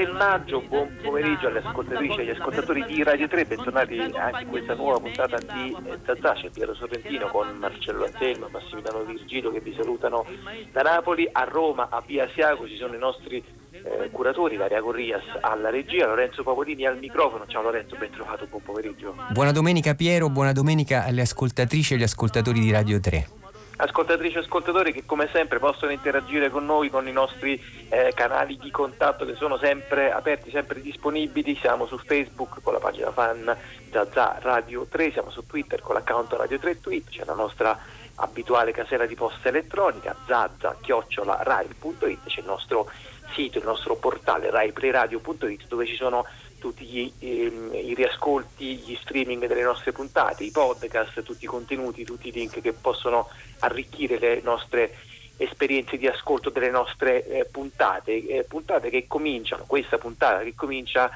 [0.00, 4.42] domenica 3 maggio, buon pomeriggio alle ascoltatrici e agli ascoltatori di Radio 3, bentornati anche
[4.42, 9.50] in questa nuova puntata di eh, Zazà, c'è Piero Sorrentino con Marcello Anselmo Massimiliano Virgilio
[9.50, 10.24] che vi salutano
[10.72, 15.22] da Napoli, a Roma, a Via Asiago ci sono i nostri eh, curatori, Daria Corrias
[15.40, 19.14] alla regia, Lorenzo Pavolini al microfono, ciao Lorenzo, ben trovato, buon pomeriggio.
[19.30, 23.39] Buona domenica Piero, buona domenica alle ascoltatrici e agli ascoltatori di Radio 3
[23.80, 28.58] ascoltatrici e ascoltatori che come sempre possono interagire con noi con i nostri eh, canali
[28.58, 31.56] di contatto che sono sempre aperti, sempre disponibili.
[31.56, 33.56] Siamo su Facebook con la pagina fan
[33.90, 37.78] Zazza Radio 3, siamo su Twitter con l'account Radio 3 Tweet, c'è la nostra
[38.16, 42.90] abituale casella di posta elettronica zazza-rai.it, c'è il nostro
[43.32, 46.26] sito, il nostro portale raiplayradio.it dove ci sono
[46.60, 52.04] tutti gli, ehm, i riascolti, gli streaming delle nostre puntate, i podcast, tutti i contenuti,
[52.04, 53.28] tutti i link che possono
[53.60, 54.94] arricchire le nostre
[55.36, 61.10] esperienze di ascolto delle nostre eh, puntate, eh, puntate che cominciano, questa puntata che comincia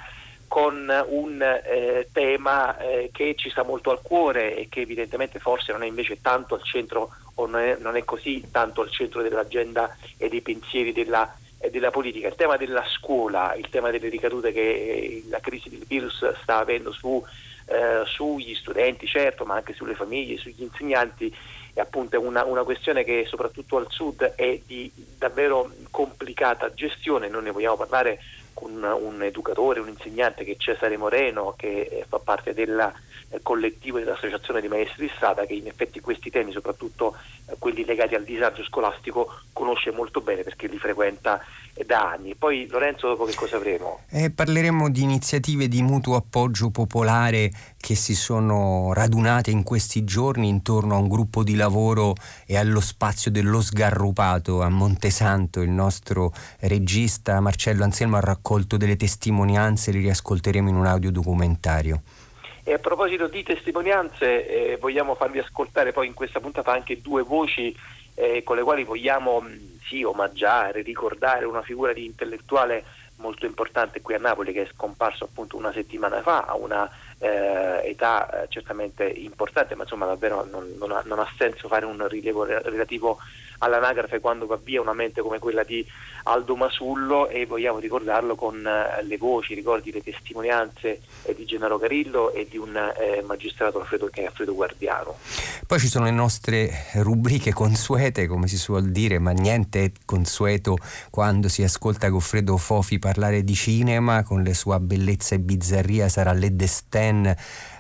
[0.49, 5.73] con un eh, tema eh, che ci sta molto al cuore e che evidentemente forse
[5.73, 9.21] non è invece tanto al centro o non è, non è così tanto al centro
[9.21, 11.37] dell'agenda e dei pensieri della
[11.71, 15.85] della politica, il tema della scuola, il tema delle ricadute che eh, la crisi del
[15.87, 17.23] virus sta avendo su,
[17.67, 21.35] eh, sugli studenti, certo, ma anche sulle famiglie, sugli insegnanti,
[21.73, 27.43] è appunto una, una, questione che soprattutto al sud è di davvero complicata gestione, non
[27.43, 28.21] ne vogliamo parlare
[28.65, 32.93] con un educatore, un insegnante che è Cesare Moreno, che eh, fa parte del
[33.43, 37.15] collettivo dell'Associazione di Maestri di Strada, che in effetti questi temi, soprattutto
[37.47, 41.45] eh, quelli legati al disagio scolastico, conosce molto bene perché li frequenta
[41.85, 42.35] da anni.
[42.37, 44.01] Poi Lorenzo, dopo che cosa avremo?
[44.11, 47.51] Eh, parleremo di iniziative di mutuo appoggio popolare
[47.85, 52.15] che si sono radunate in questi giorni intorno a un gruppo di lavoro
[52.47, 55.61] e allo spazio dello sgarrupato a Montesanto.
[55.61, 62.01] Il nostro regista Marcello Anselmo ha raccolto delle testimonianze, le riascolteremo in un audiodocumentario.
[62.63, 67.23] E a proposito di testimonianze, eh, vogliamo farvi ascoltare poi in questa puntata anche due
[67.23, 67.77] voci
[68.15, 69.47] eh, con le quali vogliamo
[69.87, 72.83] sì, omaggiare, ricordare una figura di intellettuale
[73.17, 76.91] molto importante qui a Napoli che è scomparso appunto una settimana fa una
[77.25, 81.87] eh, età eh, certamente importante, ma insomma davvero non, non, ha, non, ha, senso fare
[81.87, 83.19] un rilievo relativo
[83.59, 85.87] all'anagrafe quando va via una mente come quella di
[86.25, 91.79] Aldo Masullo e vogliamo ricordarlo con eh, le voci, ricordi, le testimonianze eh, di Gennaro
[91.79, 92.73] Carillo e di un
[93.25, 95.17] magistrato Alfredo, che è Alfredo Guardiano.
[95.67, 100.77] Poi ci sono le nostre rubriche consuete, come si suol dire, ma niente è consueto
[101.11, 106.33] quando si ascolta Goffredo Fofi parlare di cinema con le sue bellezza e bizzarria, sarà
[106.33, 106.57] Le
[107.23, 107.35] Destin,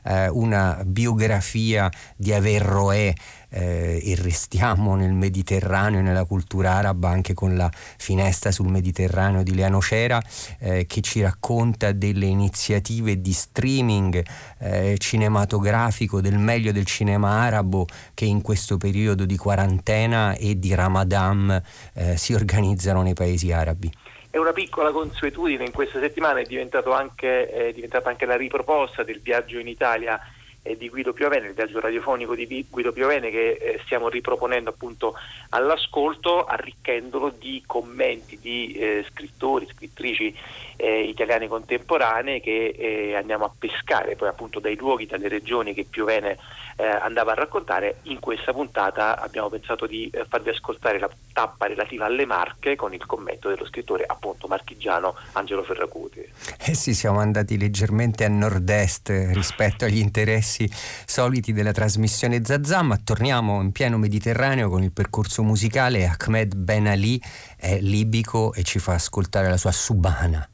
[0.05, 3.13] eh, una biografia di Averroè
[3.51, 9.55] eh, e restiamo nel Mediterraneo, nella cultura araba, anche con la finestra sul Mediterraneo di
[9.55, 10.23] Leano Cera,
[10.59, 14.25] eh, che ci racconta delle iniziative di streaming
[14.59, 20.75] eh, cinematografico del meglio del cinema arabo che in questo periodo di quarantena e di
[20.75, 21.63] Ramadan
[21.95, 23.91] eh, si organizzano nei paesi arabi.
[24.35, 26.47] È una piccola consuetudine in questa settimana, è,
[26.91, 30.21] anche, è diventata anche la riproposta del viaggio in Italia
[30.63, 35.15] eh, di Guido Piovene, il viaggio radiofonico di Guido Piovene che eh, stiamo riproponendo appunto
[35.51, 40.37] all'ascolto, arricchendolo di commenti di eh, scrittori, scrittrici
[40.79, 45.87] eh, italiane contemporanee che eh, andiamo a pescare poi appunto dai luoghi, dalle regioni che
[45.89, 46.39] Piovene
[46.77, 47.99] eh, andava a raccontare.
[48.03, 52.95] In questa puntata abbiamo pensato di eh, farvi ascoltare la tappa relativa alle Marche con
[52.95, 56.27] il commento dello scrittore appunto marchigiano Angelo Ferracuti.
[56.59, 60.71] Eh sì, siamo andati leggermente a nord-est rispetto agli interessi
[61.07, 66.07] soliti della trasmissione Zazà, ma torniamo in pieno Mediterraneo con il percorso musicale.
[66.07, 67.21] Ahmed Ben Ali
[67.57, 70.49] è libico e ci fa ascoltare la sua Subana.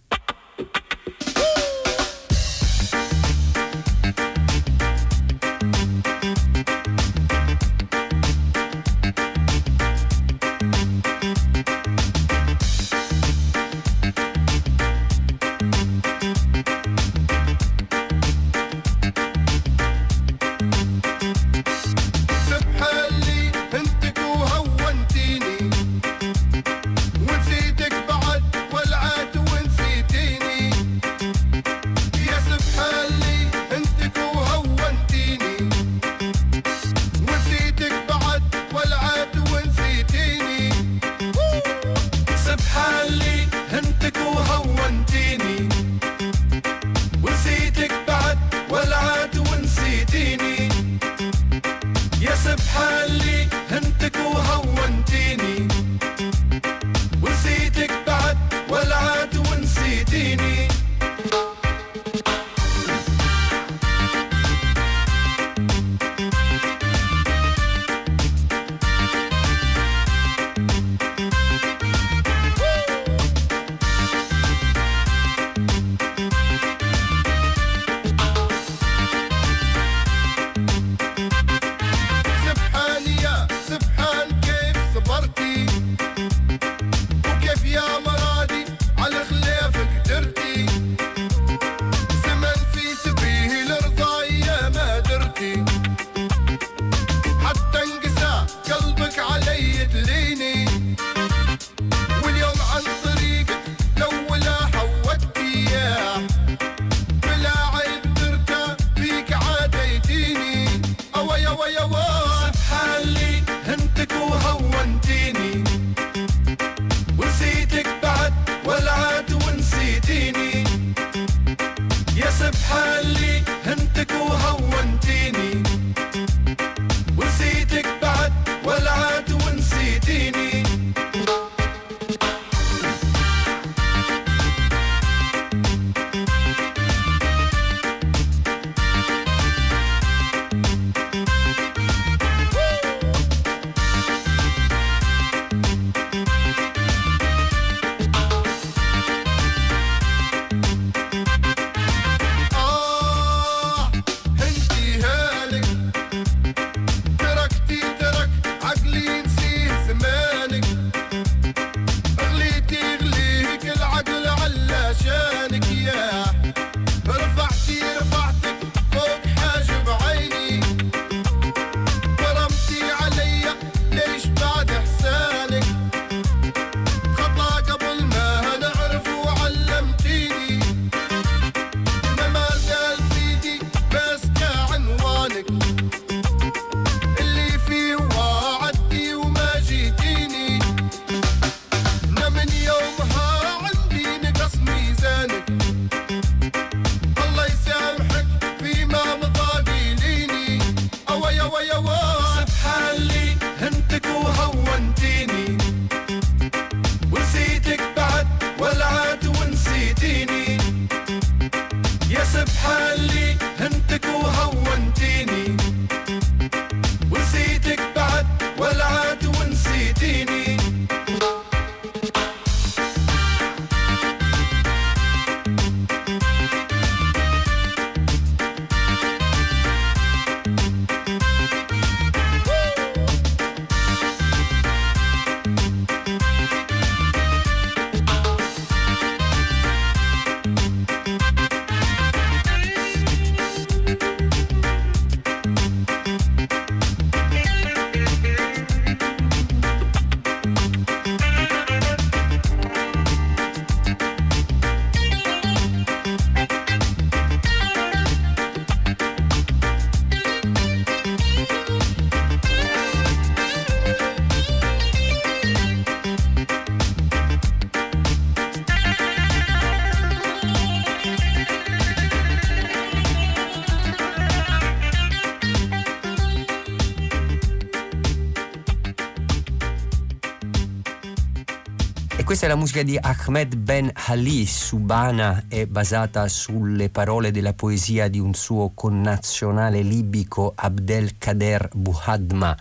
[282.41, 288.09] Questa è la musica di Ahmed Ben Ali, Subana, è basata sulle parole della poesia
[288.09, 292.57] di un suo connazionale libico Abdelkader Buhadma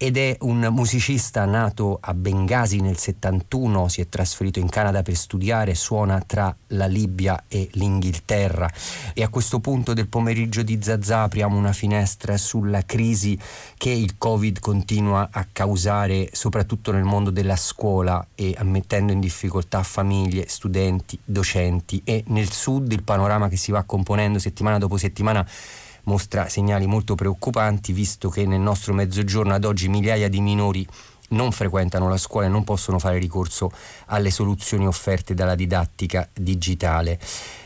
[0.00, 5.16] ed è un musicista nato a Bengasi nel 71, si è trasferito in Canada per
[5.16, 8.70] studiare, suona tra la Libia e l'Inghilterra.
[9.12, 13.36] E a questo punto del pomeriggio di Zazà apriamo una finestra sulla crisi
[13.76, 19.82] che il Covid continua a causare soprattutto nel mondo della scuola e mettendo in difficoltà
[19.82, 22.00] famiglie, studenti, docenti.
[22.04, 25.44] E nel sud il panorama che si va componendo settimana dopo settimana
[26.08, 30.86] mostra segnali molto preoccupanti visto che nel nostro mezzogiorno ad oggi migliaia di minori
[31.30, 33.70] non frequentano la scuola e non possono fare ricorso
[34.06, 37.20] alle soluzioni offerte dalla didattica digitale.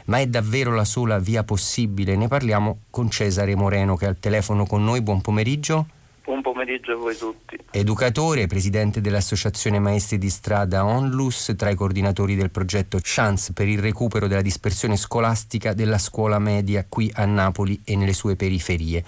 [0.06, 2.16] Ma è davvero la sola via possibile?
[2.16, 5.00] Ne parliamo con Cesare Moreno che è al telefono con noi.
[5.02, 5.86] Buon pomeriggio.
[6.24, 7.58] Buon pomeriggio a voi tutti.
[7.72, 13.80] Educatore, presidente dell'Associazione Maestri di Strada Onlus, tra i coordinatori del progetto Chance per il
[13.80, 19.04] recupero della dispersione scolastica della scuola media qui a Napoli e nelle sue periferie.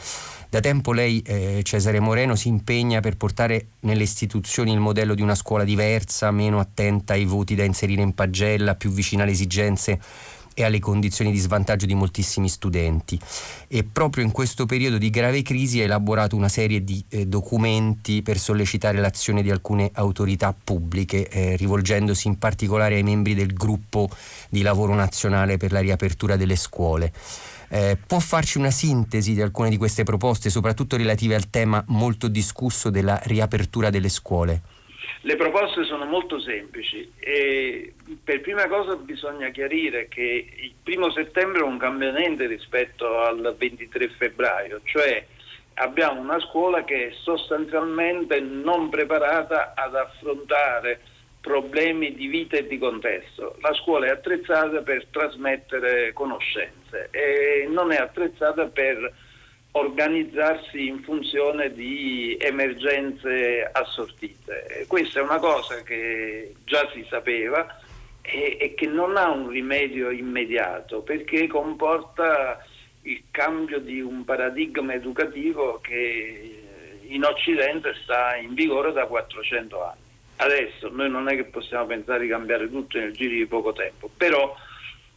[0.48, 5.22] Da tempo lei, eh, Cesare Moreno, si impegna per portare nelle istituzioni il modello di
[5.22, 10.00] una scuola diversa, meno attenta ai voti da inserire in pagella, più vicina alle esigenze
[10.54, 13.18] e alle condizioni di svantaggio di moltissimi studenti
[13.68, 18.22] e proprio in questo periodo di grave crisi ha elaborato una serie di eh, documenti
[18.22, 24.08] per sollecitare l'azione di alcune autorità pubbliche eh, rivolgendosi in particolare ai membri del gruppo
[24.48, 27.12] di lavoro nazionale per la riapertura delle scuole.
[27.68, 32.28] Eh, può farci una sintesi di alcune di queste proposte, soprattutto relative al tema molto
[32.28, 34.62] discusso della riapertura delle scuole?
[35.26, 41.60] Le proposte sono molto semplici e per prima cosa bisogna chiarire che il primo settembre
[41.60, 45.24] è un cambiamento rispetto al 23 febbraio, cioè
[45.76, 51.00] abbiamo una scuola che è sostanzialmente non preparata ad affrontare
[51.40, 53.56] problemi di vita e di contesto.
[53.62, 59.10] La scuola è attrezzata per trasmettere conoscenze e non è attrezzata per
[59.76, 64.84] organizzarsi in funzione di emergenze assortite.
[64.86, 67.80] Questa è una cosa che già si sapeva
[68.22, 72.64] e, e, che non ha un rimedio immediato perché comporta
[73.02, 76.62] il cambio di un paradigma educativo che
[77.08, 80.00] in Occidente sta in vigore da 400 anni.
[80.36, 84.08] Adesso noi non è che possiamo pensare di cambiare tutto nel giro di poco tempo,
[84.16, 84.54] però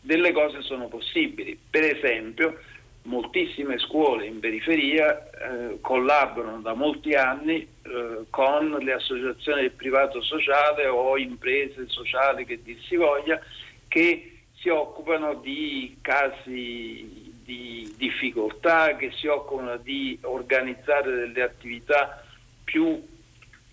[0.02, 1.58] delle cose sono possibili.
[1.70, 2.60] Per esempio,
[3.08, 10.22] moltissime scuole in periferia eh, collaborano da molti anni eh, con le associazioni del privato
[10.22, 13.40] sociale o imprese sociali che dir si voglia
[13.88, 22.22] che si occupano di casi di difficoltà, che si occupano di organizzare delle attività
[22.66, 23.02] più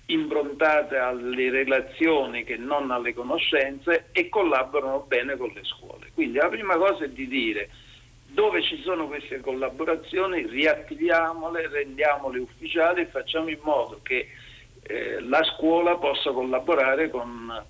[0.07, 6.11] improntate alle relazioni che non alle conoscenze e collaborano bene con le scuole.
[6.15, 7.69] Quindi la prima cosa è di dire
[8.35, 14.29] dove ci sono queste collaborazioni riattiviamole, rendiamole ufficiali e facciamo in modo che
[14.83, 17.65] eh, la scuola possa collaborare con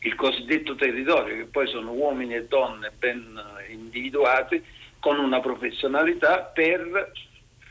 [0.00, 4.62] il cosiddetto territorio, che poi sono uomini e donne ben individuati,
[4.98, 7.12] con una professionalità per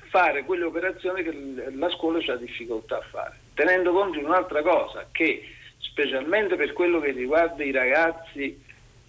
[0.10, 3.40] fare quelle operazioni che la scuola ha difficoltà a fare.
[3.54, 5.44] Tenendo conto di un'altra cosa, che
[5.80, 8.64] specialmente per quello che riguarda i ragazzi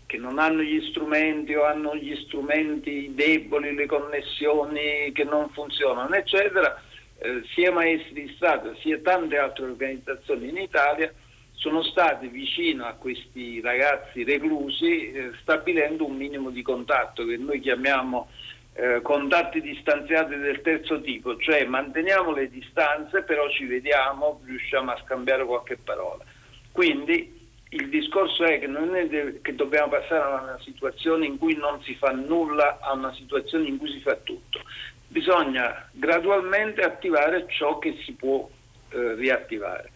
[0.06, 6.14] che non hanno gli strumenti o hanno gli strumenti deboli, le connessioni che non funzionano,
[6.14, 6.80] eccetera,
[7.18, 11.12] eh, sia maestri di Stato sia tante altre organizzazioni in Italia
[11.52, 17.60] sono stati vicino a questi ragazzi reclusi eh, stabilendo un minimo di contatto che noi
[17.60, 18.28] chiamiamo
[18.74, 25.00] eh, contatti distanziati del terzo tipo, cioè manteniamo le distanze però ci vediamo, riusciamo a
[25.02, 26.22] scambiare qualche parola.
[26.70, 27.35] Quindi
[27.70, 29.08] il discorso è che non è
[29.42, 33.66] che dobbiamo passare a una situazione in cui non si fa nulla a una situazione
[33.66, 34.60] in cui si fa tutto.
[35.08, 38.48] Bisogna gradualmente attivare ciò che si può
[38.90, 39.90] eh, riattivare.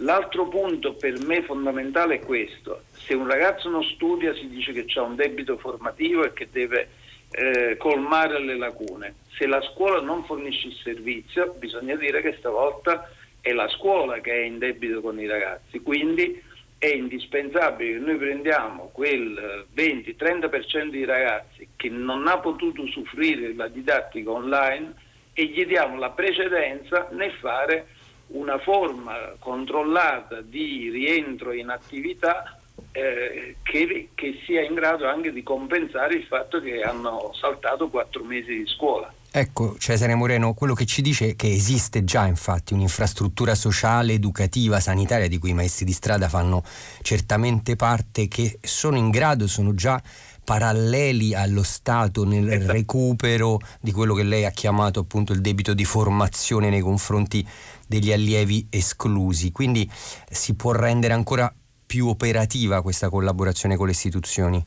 [0.00, 2.82] L'altro punto per me fondamentale è questo.
[2.92, 6.88] Se un ragazzo non studia si dice che ha un debito formativo e che deve
[7.30, 9.14] eh, colmare le lacune.
[9.36, 13.10] Se la scuola non fornisce il servizio bisogna dire che stavolta
[13.40, 15.80] è la scuola che è in debito con i ragazzi.
[15.80, 16.42] Quindi
[16.78, 23.68] è indispensabile che noi prendiamo quel 20-30% di ragazzi che non ha potuto usufruire della
[23.68, 24.94] didattica online
[25.32, 27.88] e gli diamo la precedenza nel fare
[28.28, 32.58] una forma controllata di rientro in attività
[32.92, 38.24] eh, che, che sia in grado anche di compensare il fatto che hanno saltato quattro
[38.24, 39.12] mesi di scuola.
[39.38, 44.80] Ecco, Cesare Moreno, quello che ci dice è che esiste già infatti un'infrastruttura sociale, educativa,
[44.80, 46.62] sanitaria di cui i maestri di strada fanno
[47.02, 50.02] certamente parte, che sono in grado, sono già
[50.42, 52.72] paralleli allo Stato nel esatto.
[52.72, 57.46] recupero di quello che lei ha chiamato appunto il debito di formazione nei confronti
[57.86, 59.52] degli allievi esclusi.
[59.52, 59.86] Quindi
[60.30, 64.66] si può rendere ancora più operativa questa collaborazione con le istituzioni?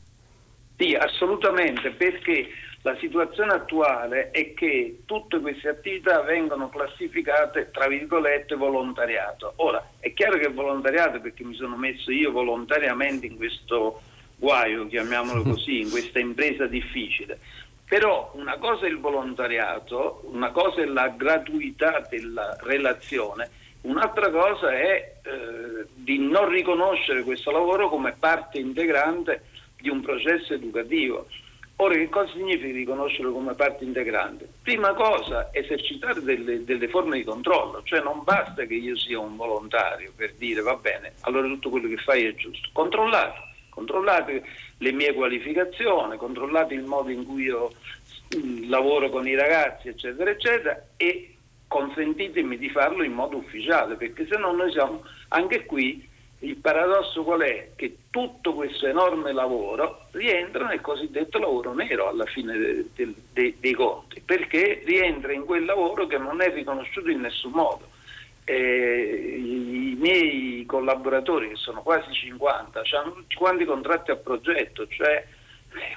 [0.78, 2.46] Sì, assolutamente, perché
[2.82, 9.52] la situazione attuale è che tutte queste attività vengono classificate tra virgolette volontariato.
[9.56, 14.00] Ora, è chiaro che è volontariato perché mi sono messo io volontariamente in questo
[14.36, 17.38] guaio, chiamiamolo così, in questa impresa difficile.
[17.86, 23.50] Però una cosa è il volontariato, una cosa è la gratuità della relazione,
[23.82, 29.42] un'altra cosa è eh, di non riconoscere questo lavoro come parte integrante
[29.78, 31.26] di un processo educativo.
[31.82, 34.46] Ora, che cosa significa riconoscerlo come parte integrante?
[34.62, 39.34] Prima cosa, esercitare delle, delle, forme di controllo, cioè non basta che io sia un
[39.34, 42.68] volontario per dire va bene, allora tutto quello che fai è giusto.
[42.74, 43.38] Controllate,
[43.70, 44.42] controllate
[44.76, 47.70] le mie qualificazioni, controllate il modo in cui io
[48.36, 51.34] mm, lavoro con i ragazzi, eccetera, eccetera, e
[51.66, 56.06] consentitemi di farlo in modo ufficiale, perché se no noi siamo anche qui
[56.40, 57.70] il paradosso qual è?
[57.76, 63.54] Che tutto questo enorme lavoro rientra nel cosiddetto lavoro nero alla fine de, de, de,
[63.58, 67.88] dei conti, perché rientra in quel lavoro che non è riconosciuto in nessun modo.
[68.44, 75.26] Eh, I miei collaboratori, che sono quasi 50, hanno tutti quanti contratti a progetto, cioè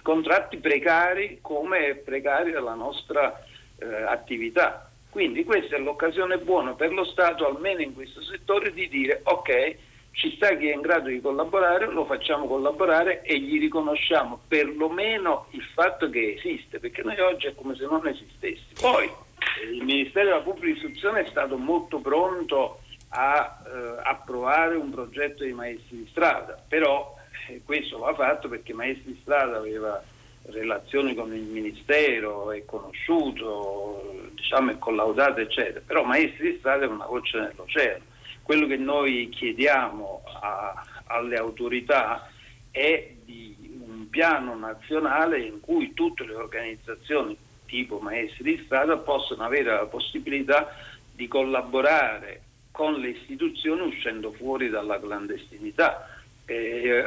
[0.02, 3.44] contratti precari come precaria la nostra
[3.78, 4.90] eh, attività.
[5.10, 9.76] Quindi questa è l'occasione buona per lo Stato, almeno in questo settore, di dire ok,
[10.14, 15.48] ci sta chi è in grado di collaborare, lo facciamo collaborare e gli riconosciamo perlomeno
[15.52, 18.64] il fatto che esiste, perché noi oggi è come se non esistesse.
[18.80, 22.80] Poi eh, il Ministero della Pubblica Istruzione è stato molto pronto
[23.10, 27.16] a eh, approvare un progetto di maestri di strada, però
[27.50, 30.02] eh, questo va fatto perché maestri di strada aveva
[30.44, 36.88] relazioni con il Ministero, è conosciuto, diciamo è collaudato, eccetera, però maestri di strada è
[36.88, 38.12] una goccia nell'oceano
[38.44, 42.30] quello che noi chiediamo a, alle autorità
[42.70, 43.56] è di
[43.88, 47.36] un piano nazionale in cui tutte le organizzazioni
[47.66, 50.76] tipo maestri di strada possano avere la possibilità
[51.16, 56.08] di collaborare con le istituzioni uscendo fuori dalla clandestinità
[56.46, 57.04] eh,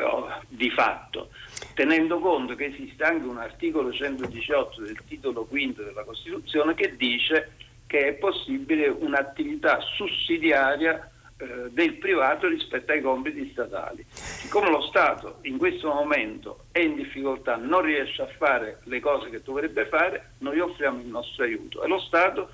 [0.48, 1.28] di fatto,
[1.74, 7.52] tenendo conto che esiste anche un articolo 118 del titolo quinto della Costituzione che dice
[7.86, 14.04] che è possibile un'attività sussidiaria eh, del privato rispetto ai compiti statali.
[14.10, 19.28] Siccome lo Stato in questo momento è in difficoltà, non riesce a fare le cose
[19.28, 22.50] che dovrebbe fare, noi offriamo il nostro aiuto e lo Stato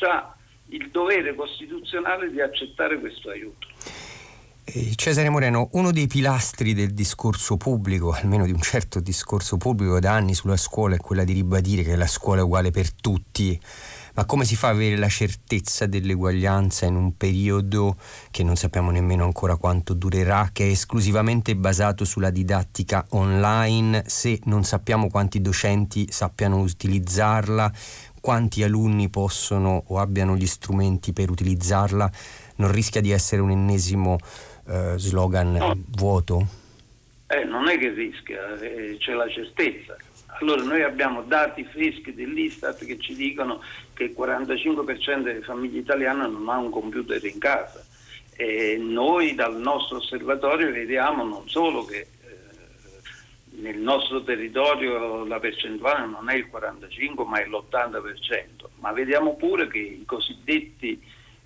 [0.00, 0.34] ha
[0.68, 3.68] il dovere costituzionale di accettare questo aiuto.
[4.64, 10.00] Eh, Cesare Moreno, uno dei pilastri del discorso pubblico, almeno di un certo discorso pubblico
[10.00, 13.60] da anni sulla scuola, è quella di ribadire che la scuola è uguale per tutti
[14.14, 17.96] ma come si fa ad avere la certezza dell'eguaglianza in un periodo
[18.30, 24.40] che non sappiamo nemmeno ancora quanto durerà, che è esclusivamente basato sulla didattica online, se
[24.44, 27.72] non sappiamo quanti docenti sappiano utilizzarla,
[28.20, 32.10] quanti alunni possono o abbiano gli strumenti per utilizzarla,
[32.56, 34.18] non rischia di essere un ennesimo
[34.66, 35.76] eh, slogan no.
[35.88, 36.46] vuoto?
[37.26, 39.96] Eh, non è che rischia, eh, c'è la certezza.
[40.40, 43.60] Allora noi abbiamo dati freschi dell'Istat che ci dicono
[43.94, 47.84] che il 45% delle famiglie italiane non ha un computer in casa
[48.36, 52.06] e noi dal nostro osservatorio vediamo non solo che eh,
[53.60, 59.68] nel nostro territorio la percentuale non è il 45 ma è l'80%, ma vediamo pure
[59.68, 61.00] che i cosiddetti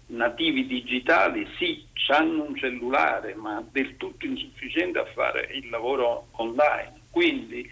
[0.06, 7.00] nativi digitali sì, hanno un cellulare ma del tutto insufficiente a fare il lavoro online.
[7.10, 7.70] Quindi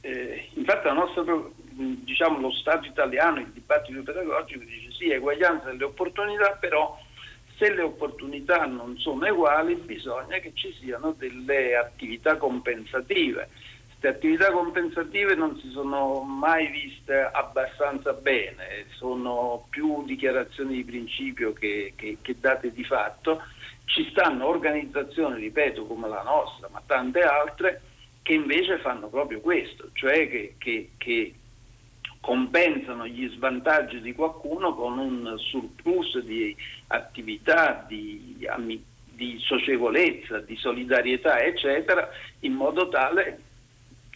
[0.00, 1.22] eh, infatti nostra,
[1.76, 6.98] diciamo, lo Stato italiano, il dibattito pedagogico dice sì, eguaglianza delle opportunità, però
[7.56, 13.48] se le opportunità non sono uguali bisogna che ci siano delle attività compensative.
[13.86, 21.52] Queste attività compensative non si sono mai viste abbastanza bene, sono più dichiarazioni di principio
[21.52, 23.42] che, che, che date di fatto.
[23.86, 27.80] Ci stanno organizzazioni, ripeto, come la nostra, ma tante altre,
[28.22, 31.34] che invece fanno proprio questo, cioè che, che, che
[32.26, 36.56] compensano gli svantaggi di qualcuno con un surplus di
[36.88, 38.44] attività, di,
[39.12, 42.08] di socievolezza, di solidarietà, eccetera,
[42.40, 43.42] in modo tale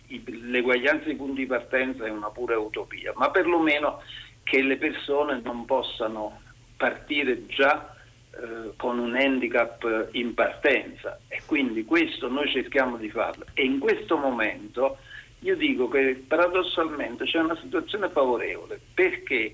[0.08, 4.02] l'eguaglianza di punti di partenza è una pura utopia, ma perlomeno
[4.42, 6.40] che le persone non possano
[6.76, 7.94] partire già
[8.32, 11.20] eh, con un handicap in partenza.
[11.28, 13.44] E quindi questo noi cerchiamo di farlo.
[13.54, 14.98] E in questo momento
[15.40, 19.52] io dico che paradossalmente c'è una situazione favorevole perché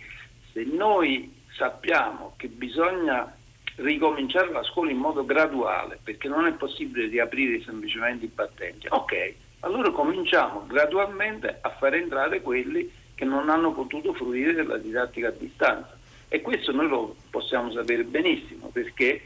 [0.53, 3.35] se noi sappiamo che bisogna
[3.77, 9.35] ricominciare la scuola in modo graduale perché non è possibile riaprire semplicemente i battenti, ok,
[9.61, 15.33] allora cominciamo gradualmente a far entrare quelli che non hanno potuto fruire della didattica a
[15.33, 15.97] distanza.
[16.29, 19.23] E questo noi lo possiamo sapere benissimo perché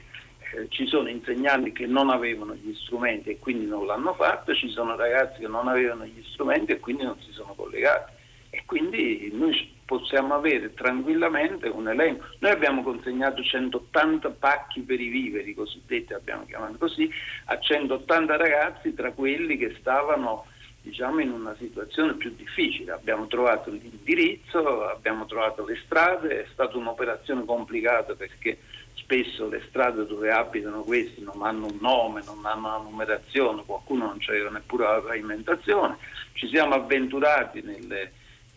[0.52, 4.68] eh, ci sono insegnanti che non avevano gli strumenti e quindi non l'hanno fatto, ci
[4.68, 8.12] sono ragazzi che non avevano gli strumenti e quindi non si sono collegati.
[8.52, 12.24] E quindi noi possiamo avere tranquillamente un elenco.
[12.38, 17.08] Noi abbiamo consegnato 180 pacchi per i viveri, cosiddetti abbiamo chiamato così,
[17.44, 20.46] a 180 ragazzi tra quelli che stavano
[20.82, 22.92] diciamo, in una situazione più difficile.
[22.92, 28.58] Abbiamo trovato l'indirizzo, abbiamo trovato le strade, è stata un'operazione complicata perché
[29.02, 34.06] spesso le strade dove abitano questi non hanno un nome, non hanno una numerazione, qualcuno
[34.06, 35.96] non c'era neppure la pavimentazione.
[36.32, 38.12] Ci siamo avventurati nelle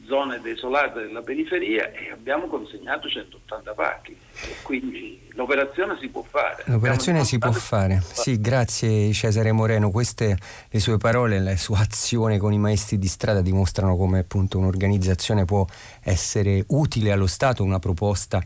[0.06, 4.18] zone desolate della periferia e abbiamo consegnato 180 pacchi.
[4.64, 6.64] quindi l'operazione si può fare.
[6.66, 8.02] L'operazione si può fare.
[8.02, 9.92] Sì, grazie Cesare Moreno.
[9.92, 10.38] Queste
[10.70, 15.46] le sue parole, la sua azione con i maestri di strada dimostrano come appunto un'organizzazione
[15.46, 15.66] può
[16.02, 18.42] essere utile allo Stato, una proposta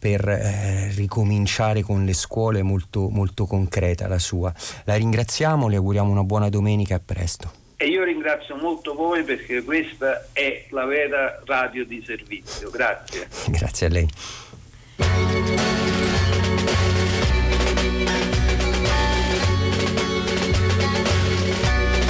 [0.00, 4.52] per eh, ricominciare con le scuole molto, molto concreta la sua.
[4.84, 7.52] La ringraziamo, le auguriamo una buona domenica e a presto.
[7.76, 12.70] E io ringrazio molto voi perché questa è la vera radio di servizio.
[12.70, 13.28] Grazie.
[13.48, 14.08] Grazie a lei.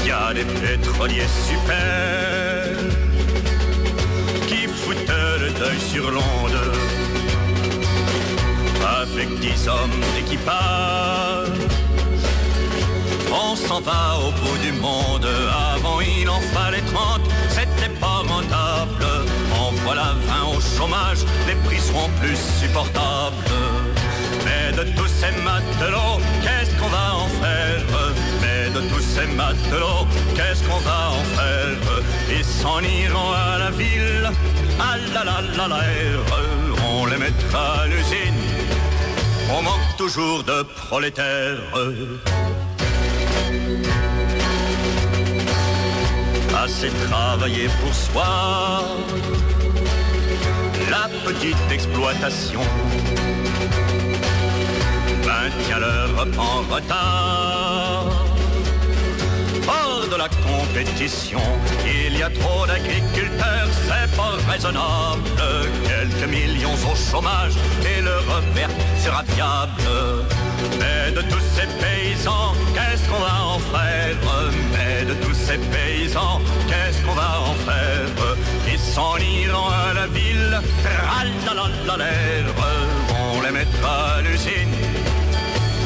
[0.02, 2.90] Il y a des pétroliers super
[4.48, 6.59] qui foutent le deuil sur l'onde
[9.00, 11.48] avec dix hommes d'équipage
[13.32, 15.26] on s'en va au bout du monde.
[15.74, 19.04] Avant il en fallait 30, c'était pas rentable.
[19.58, 23.36] En voilà 20 au chômage, les prix seront plus supportables.
[24.44, 27.82] Mais de tous ces matelots, qu'est-ce qu'on va en faire?
[28.40, 32.02] Mais de tous ces matelots, qu'est-ce qu'on va en faire?
[32.30, 34.30] Ils s'en iront à la ville,
[34.78, 35.80] à la la la la
[36.92, 38.49] on les mettra à l'usine.
[39.52, 41.60] On manque toujours de prolétaires.
[46.62, 48.84] assez travailler pour soi.
[50.90, 52.60] La petite exploitation
[55.26, 58.19] maintient l'Europe en retard.
[59.68, 61.40] Hors de la compétition,
[61.86, 65.22] il y a trop d'agriculteurs, c'est pas raisonnable.
[65.84, 68.70] Quelques millions au chômage et le revers
[69.02, 69.82] sera viable.
[70.78, 74.16] Mais de tous ces paysans, qu'est-ce qu'on va en faire?
[74.72, 78.36] Mais de tous ces paysans, qu'est-ce qu'on va en faire?
[78.72, 80.60] Ils s'en iront à la ville,
[81.98, 82.44] l'air,
[83.34, 84.74] on les mettra à l'usine.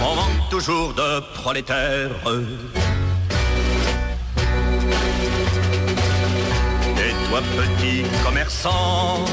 [0.03, 2.11] On manque toujours de prolétaires.
[7.35, 9.25] Toi petit commerçant,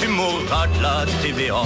[0.00, 1.64] tu mourras de la TVA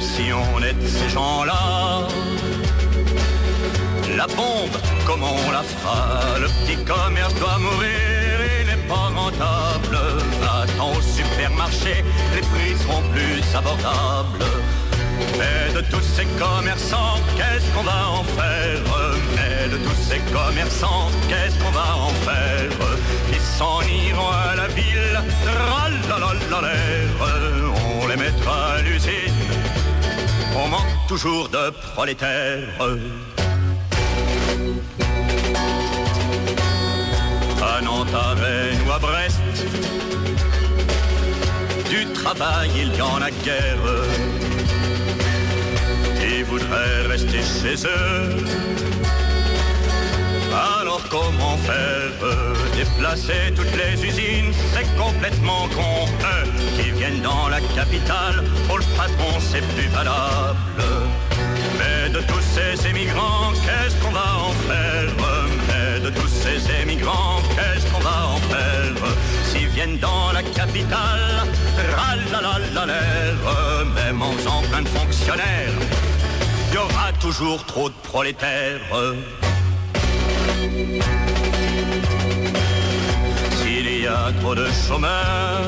[0.00, 2.08] si on est de ces gens-là,
[4.16, 4.76] la bombe,
[5.06, 6.38] comment on la fera?
[6.38, 9.98] Le petit commerce doit mourir, il n'est pas rentable.
[10.42, 12.02] Attends au supermarché,
[12.34, 14.44] les prix seront plus abordables.
[15.38, 18.82] Mais de tous ces commerçants, qu'est-ce qu'on va en faire?
[18.84, 18.89] Mais
[20.10, 22.70] ces commerçants, qu'est-ce qu'on va en faire
[23.32, 25.20] Ils s'en iront à la ville,
[28.02, 29.40] on les mettra à l'usine
[30.56, 32.68] on manque toujours de prolétaires.
[37.62, 39.40] À Nantes, à Rennes ou à Brest,
[41.88, 43.78] du travail il y en a guère.
[46.22, 48.69] Ils voudraient rester chez eux.
[51.08, 52.10] Comment faire
[52.76, 56.06] Déplacer toutes les usines, c'est complètement con.
[56.22, 60.58] Eux qui viennent dans la capitale, pour le patron c'est plus valable.
[61.78, 65.10] Mais de tous ces émigrants, qu'est-ce qu'on va en faire?
[65.68, 68.94] Mais de tous ces émigrants, qu'est-ce qu'on va en faire?
[69.44, 71.46] S'ils viennent dans la capitale,
[72.86, 75.72] l'air, même en faisant plein de fonctionnaires,
[76.68, 78.80] il y aura toujours trop de prolétaires.
[83.58, 85.66] S'il y a trop de chômeurs,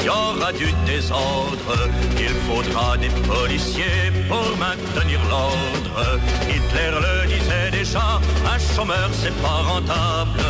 [0.00, 1.76] il y aura du désordre.
[2.18, 6.20] Il faudra des policiers pour maintenir l'ordre.
[6.48, 8.20] Hitler le disait déjà,
[8.54, 10.40] un chômeur c'est pas rentable.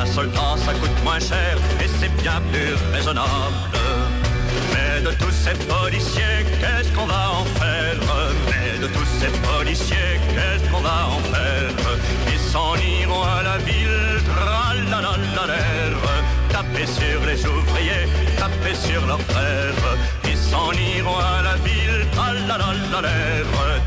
[0.00, 3.73] Un soldat ça coûte moins cher et c'est bien plus raisonnable.
[5.04, 8.00] De tous ces policiers, qu'est-ce qu'on va en faire
[8.48, 11.70] Mais de tous ces policiers, qu'est-ce qu'on va en faire
[12.32, 14.04] Ils s'en iront à la ville,
[16.48, 19.98] taper sur les ouvriers, taper sur leurs frères.
[20.24, 22.06] Ils s'en iront à la ville,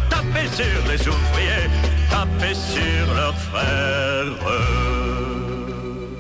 [0.10, 1.70] taper sur les ouvriers,
[2.12, 4.98] taper sur leurs frères.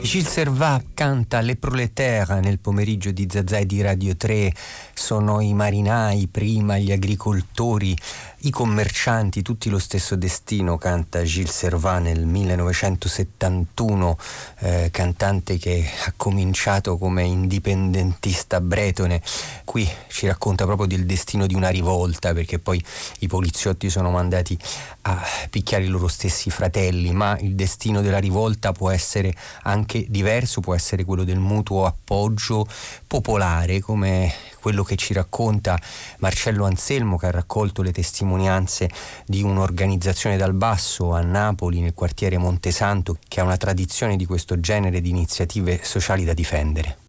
[0.07, 4.53] Gilles Servat canta Le Prolétaires nel pomeriggio di Zazai di Radio 3,
[4.97, 7.95] sono i marinai prima, gli agricoltori,
[8.41, 14.17] I commercianti, tutti lo stesso destino, canta Gilles Servat nel 1971,
[14.59, 19.21] eh, cantante che ha cominciato come indipendentista bretone.
[19.65, 22.83] Qui ci racconta proprio del destino di una rivolta, perché poi
[23.19, 24.57] i poliziotti sono mandati
[25.01, 29.33] a picchiare i loro stessi fratelli, ma il destino della rivolta può essere
[29.63, 32.67] anche diverso, può essere quello del mutuo appoggio
[33.07, 34.31] popolare, come
[34.67, 35.79] quello che ci racconta
[36.17, 38.89] Marcello Anselmo che ha raccolto le testimonianze
[39.25, 44.59] di un'organizzazione dal basso a Napoli nel quartiere Montesanto che ha una tradizione di questo
[44.59, 47.06] genere di iniziative sociali da difendere.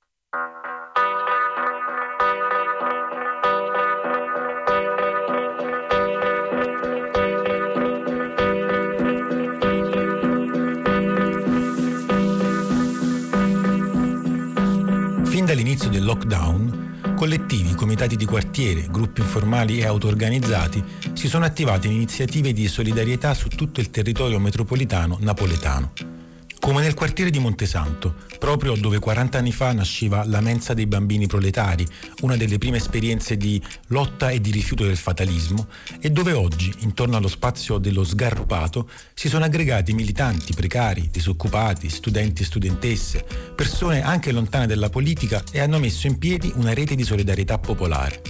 [17.29, 23.35] Collettivi, comitati di quartiere, gruppi informali e auto-organizzati si sono attivati in iniziative di solidarietà
[23.35, 26.18] su tutto il territorio metropolitano napoletano
[26.61, 31.27] come nel quartiere di Montesanto, proprio dove 40 anni fa nasceva la mensa dei bambini
[31.27, 31.87] proletari,
[32.21, 35.69] una delle prime esperienze di lotta e di rifiuto del fatalismo,
[36.01, 42.43] e dove oggi, intorno allo spazio dello sgarrupato, si sono aggregati militanti, precari, disoccupati, studenti
[42.43, 47.05] e studentesse, persone anche lontane dalla politica e hanno messo in piedi una rete di
[47.05, 48.23] solidarietà popolare.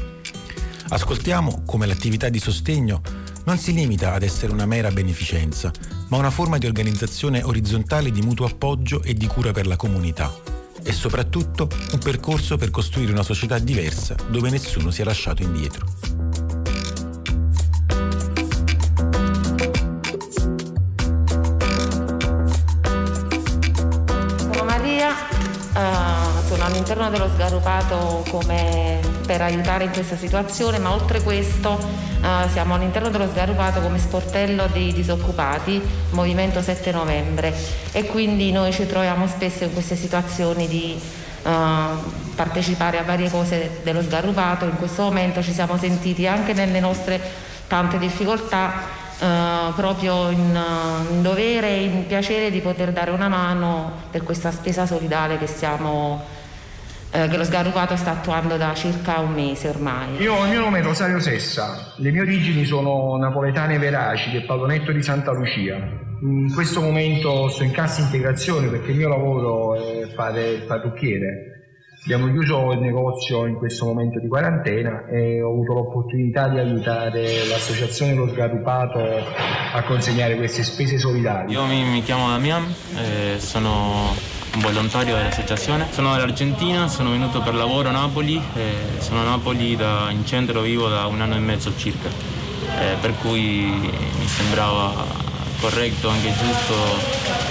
[0.90, 3.02] Ascoltiamo come l'attività di sostegno
[3.48, 5.72] non si limita ad essere una mera beneficenza,
[6.08, 10.30] ma una forma di organizzazione orizzontale di mutuo appoggio e di cura per la comunità.
[10.82, 15.86] E soprattutto un percorso per costruire una società diversa dove nessuno sia lasciato indietro.
[24.36, 25.08] Sono Maria,
[25.72, 32.48] uh, sono all'interno dello sgarrupato come per aiutare in questa situazione, ma oltre questo uh,
[32.50, 37.54] siamo all'interno dello sgarrupato come sportello dei disoccupati, Movimento 7 Novembre
[37.92, 40.98] e quindi noi ci troviamo spesso in queste situazioni di
[41.42, 41.50] uh,
[42.34, 44.64] partecipare a varie cose dello sgarrupato.
[44.64, 47.20] In questo momento ci siamo sentiti anche nelle nostre
[47.66, 53.26] tante difficoltà Uh, proprio in, uh, in, dovere e in piacere di poter dare una
[53.26, 56.22] mano per questa spesa solidale che stiamo
[57.10, 60.20] eh, che lo Sgarrupato sta attuando da circa un mese ormai.
[60.20, 64.92] Io, il mio nome è Rosario Sessa, le mie origini sono napoletane veraci del pallonetto
[64.92, 65.76] di Santa Lucia.
[66.20, 71.54] In questo momento sto in cassa integrazione perché il mio lavoro è fare il parrucchiere.
[72.04, 77.46] Abbiamo chiuso il negozio in questo momento di quarantena e ho avuto l'opportunità di aiutare
[77.46, 81.52] l'associazione Lo Sgarrupato a consegnare queste spese solidali.
[81.52, 82.64] Io mi, mi chiamo Damian,
[82.96, 85.86] eh, sono un volontario dell'associazione.
[85.92, 90.60] Sono dall'Argentina, sono venuto per lavoro a Napoli, eh, sono a Napoli da, in centro
[90.60, 95.26] vivo da un anno e mezzo circa, eh, per cui mi sembrava
[95.60, 96.74] corretto, anche giusto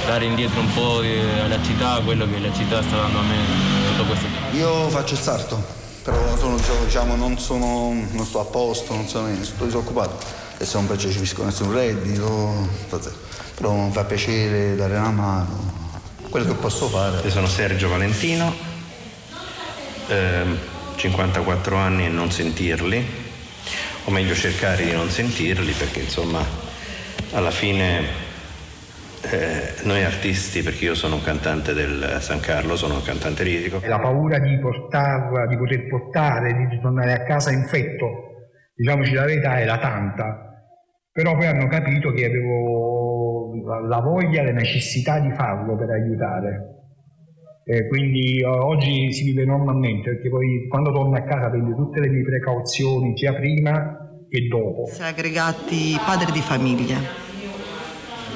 [0.05, 3.37] dare indietro un po' di, alla città quello che la città sta dando a me
[3.89, 4.55] tutto questo tempo.
[4.55, 5.63] Io faccio il sarto,
[6.03, 10.77] però sono, diciamo, non, sono, non sto a posto, non sono, sto disoccupato e se
[10.77, 12.67] non percepisco nessun reddito,
[13.55, 15.86] però mi fa piacere dare una mano
[16.37, 17.23] quello che posso fare.
[17.23, 18.53] Io sono Sergio Valentino,
[20.07, 20.43] eh,
[20.95, 23.03] 54 anni e non sentirli,
[24.03, 26.45] o meglio cercare di non sentirli perché insomma
[27.33, 28.01] alla fine
[29.21, 33.81] eh, noi artisti, perché io sono un cantante del San Carlo, sono un cantante lirico.
[33.83, 39.59] La paura di portarla, di poter portare, di ritornare a casa infetto, diciamoci la verità,
[39.59, 40.43] era tanta.
[41.11, 43.06] Però poi hanno capito che avevo
[43.63, 46.75] la voglia, la necessità di farlo per aiutare.
[47.69, 52.07] Eh, quindi oggi si vive normalmente perché poi quando torno a casa prendo tutte le
[52.07, 54.87] mie precauzioni sia prima che dopo.
[54.87, 56.97] È aggregati padri di famiglia.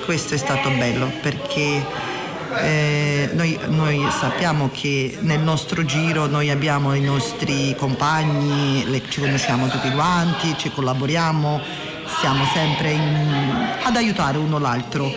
[0.04, 2.10] Questo è stato bello perché
[2.60, 9.22] eh, noi, noi, sappiamo che nel nostro giro noi abbiamo i nostri compagni, le, ci
[9.22, 15.12] conosciamo tutti quanti, ci collaboriamo siamo sempre in, ad aiutare uno l'altro.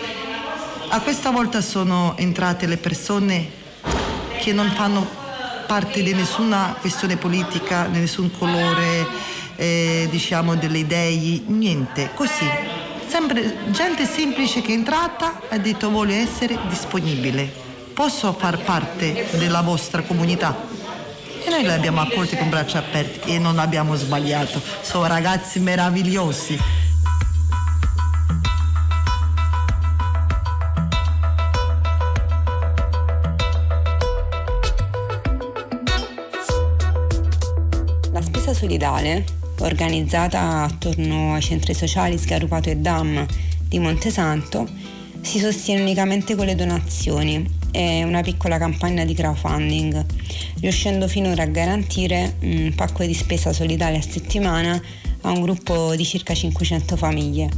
[0.88, 3.50] A questa volta sono entrate le persone
[4.38, 5.06] che non fanno
[5.66, 9.06] parte di nessuna questione politica, di nessun colore,
[9.56, 12.48] eh, diciamo, delle idee, niente, così.
[13.06, 17.50] Sempre gente semplice che è entrata ha detto voglio essere disponibile,
[17.92, 20.56] posso far parte della vostra comunità?
[21.44, 26.83] E noi li abbiamo accolti con braccia aperte e non abbiamo sbagliato, sono ragazzi meravigliosi.
[38.64, 39.24] Solidale
[39.60, 43.26] organizzata attorno ai centri sociali Sgarupato e Dam
[43.68, 44.66] di Montesanto,
[45.20, 50.04] si sostiene unicamente con le donazioni e una piccola campagna di crowdfunding,
[50.60, 54.80] riuscendo finora a garantire un pacco di spesa solidale a settimana
[55.20, 57.50] a un gruppo di circa 500 famiglie,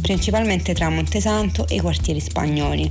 [0.00, 2.90] principalmente tra Montesanto e i quartieri spagnoli,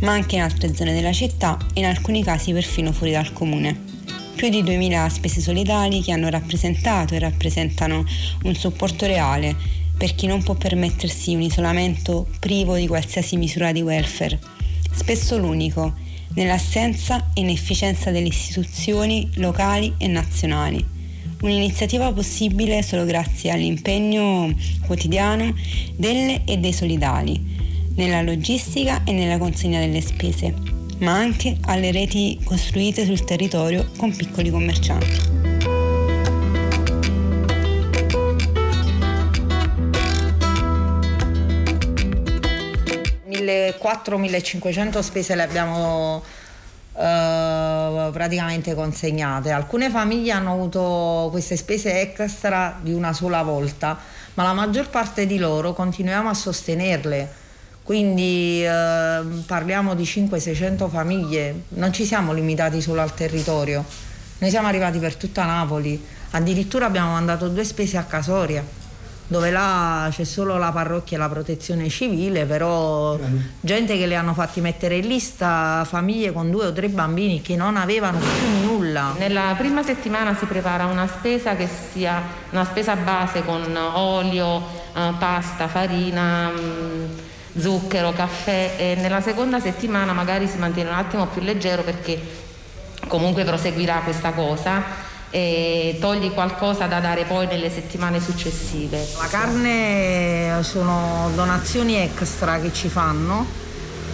[0.00, 3.95] ma anche in altre zone della città e in alcuni casi perfino fuori dal comune.
[4.36, 8.04] Più di 2000 spese solidali che hanno rappresentato e rappresentano
[8.42, 9.56] un supporto reale
[9.96, 14.38] per chi non può permettersi un isolamento privo di qualsiasi misura di welfare,
[14.92, 15.94] spesso l'unico,
[16.34, 20.84] nell'assenza e inefficienza delle istituzioni locali e nazionali.
[21.40, 25.54] Un'iniziativa possibile solo grazie all'impegno quotidiano
[25.96, 27.42] delle e dei solidali,
[27.94, 30.54] nella logistica e nella consegna delle spese,
[30.98, 35.36] ma anche alle reti costruite sul territorio con piccoli commercianti.
[43.28, 46.22] 1.400-1.500 spese le abbiamo
[46.96, 49.50] eh, praticamente consegnate.
[49.50, 53.98] Alcune famiglie hanno avuto queste spese extra di una sola volta,
[54.34, 57.44] ma la maggior parte di loro continuiamo a sostenerle.
[57.86, 63.84] Quindi eh, parliamo di 500-600 famiglie, non ci siamo limitati solo al territorio,
[64.38, 68.64] noi siamo arrivati per tutta Napoli, addirittura abbiamo mandato due spese a Casoria
[69.28, 73.18] dove là c'è solo la parrocchia e la protezione civile, però
[73.60, 77.56] gente che le hanno fatti mettere in lista famiglie con due o tre bambini che
[77.56, 79.14] non avevano più nulla.
[79.18, 84.62] Nella prima settimana si prepara una spesa che sia una spesa base con olio,
[84.94, 87.04] eh, pasta, farina, mh, mm,
[87.58, 92.20] zucchero, caffè e nella seconda settimana magari si mantiene un attimo più leggero perché
[93.08, 99.06] comunque proseguirà questa cosa e togli qualcosa da dare poi nelle settimane successive.
[99.18, 103.64] La carne sono donazioni extra che ci fanno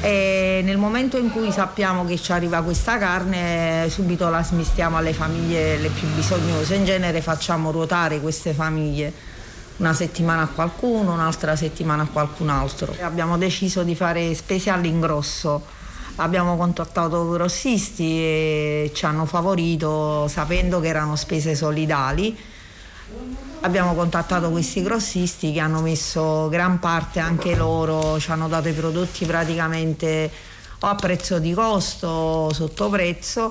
[0.01, 5.13] e nel momento in cui sappiamo che ci arriva questa carne subito la smistiamo alle
[5.13, 6.75] famiglie le più bisognose.
[6.75, 9.13] In genere facciamo ruotare queste famiglie
[9.83, 12.95] una settimana a qualcuno, un'altra settimana a qualcun altro.
[13.01, 15.81] Abbiamo deciso di fare spese all'ingrosso
[16.17, 22.37] Abbiamo contattato grossisti e ci hanno favorito sapendo che erano spese solidali.
[23.61, 28.73] Abbiamo contattato questi grossisti che hanno messo gran parte anche loro, ci hanno dato i
[28.73, 30.31] prodotti praticamente
[30.81, 33.51] o a prezzo di costo o sotto prezzo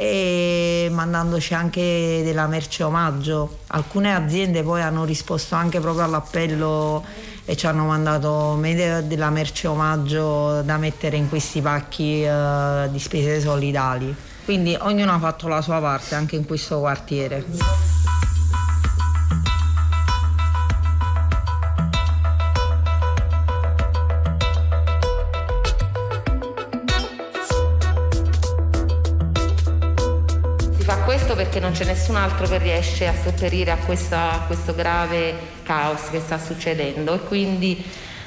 [0.00, 3.58] e mandandoci anche della merce omaggio.
[3.66, 7.04] Alcune aziende poi hanno risposto anche proprio all'appello
[7.44, 13.40] e ci hanno mandato della merce omaggio da mettere in questi pacchi eh, di spese
[13.40, 14.14] solidali.
[14.46, 17.99] Quindi ognuno ha fatto la sua parte anche in questo quartiere.
[31.80, 36.38] C'è nessun altro che riesce a sopperire a, questa, a questo grave caos che sta
[36.38, 37.82] succedendo e quindi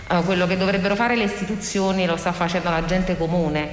[0.09, 3.71] eh, quello che dovrebbero fare le istituzioni lo sta facendo la gente comune.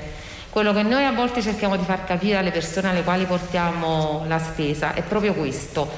[0.51, 4.39] Quello che noi a volte cerchiamo di far capire alle persone alle quali portiamo la
[4.39, 5.91] spesa è proprio questo.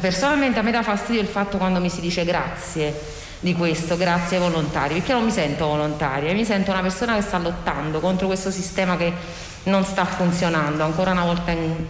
[0.00, 2.98] Personalmente a me dà fastidio il fatto quando mi si dice grazie
[3.40, 7.20] di questo, grazie ai volontari, perché non mi sento volontaria, mi sento una persona che
[7.20, 9.12] sta lottando contro questo sistema che
[9.64, 11.86] non sta funzionando ancora una volta in,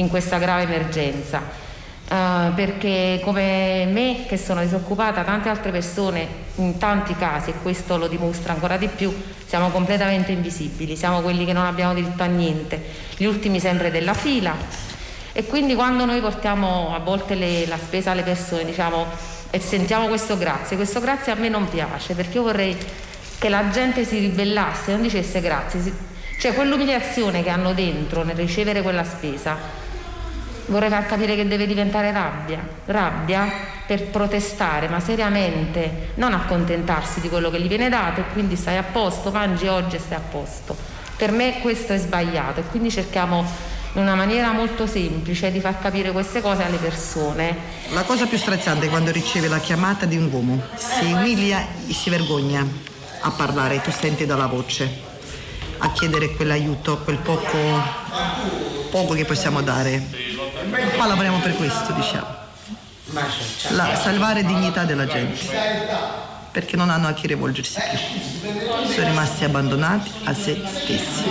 [0.00, 1.68] in questa grave emergenza.
[2.10, 7.96] Uh, perché come me che sono disoccupata, tante altre persone in tanti casi, e questo
[7.96, 9.14] lo dimostra ancora di più,
[9.46, 12.82] siamo completamente invisibili, siamo quelli che non abbiamo diritto a niente,
[13.16, 14.54] gli ultimi sempre della fila
[15.32, 19.06] e quindi quando noi portiamo a volte le, la spesa alle persone diciamo
[19.50, 22.76] e sentiamo questo grazie, questo grazie a me non piace perché io vorrei
[23.38, 25.80] che la gente si ribellasse, non dicesse grazie,
[26.38, 29.56] cioè quell'umiliazione che hanno dentro nel ricevere quella spesa
[30.70, 33.50] vorrei far capire che deve diventare rabbia, rabbia
[33.86, 38.76] per protestare, ma seriamente, non accontentarsi di quello che gli viene dato e quindi stai
[38.76, 40.76] a posto, mangi oggi e stai a posto.
[41.16, 43.44] Per me questo è sbagliato e quindi cerchiamo
[43.94, 47.56] in una maniera molto semplice di far capire queste cose alle persone.
[47.90, 51.92] La cosa più stressante è quando riceve la chiamata di un uomo, si umilia e
[51.92, 52.64] si vergogna
[53.22, 55.09] a parlare, tu senti dalla voce,
[55.80, 57.58] a chiedere quell'aiuto, quel poco,
[58.90, 60.38] poco che possiamo dare
[60.94, 62.38] Qua lavoriamo per questo, diciamo.
[63.70, 65.46] La, salvare dignità della gente,
[66.52, 68.90] perché non hanno a chi rivolgersi più.
[68.92, 71.24] Sono rimasti abbandonati a se stessi.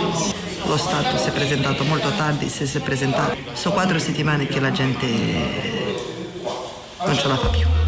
[0.66, 3.38] Lo Stato si è presentato molto tardi, se si è presentato.
[3.54, 5.06] Sono quattro settimane che la gente
[7.06, 7.79] non ce la fa più.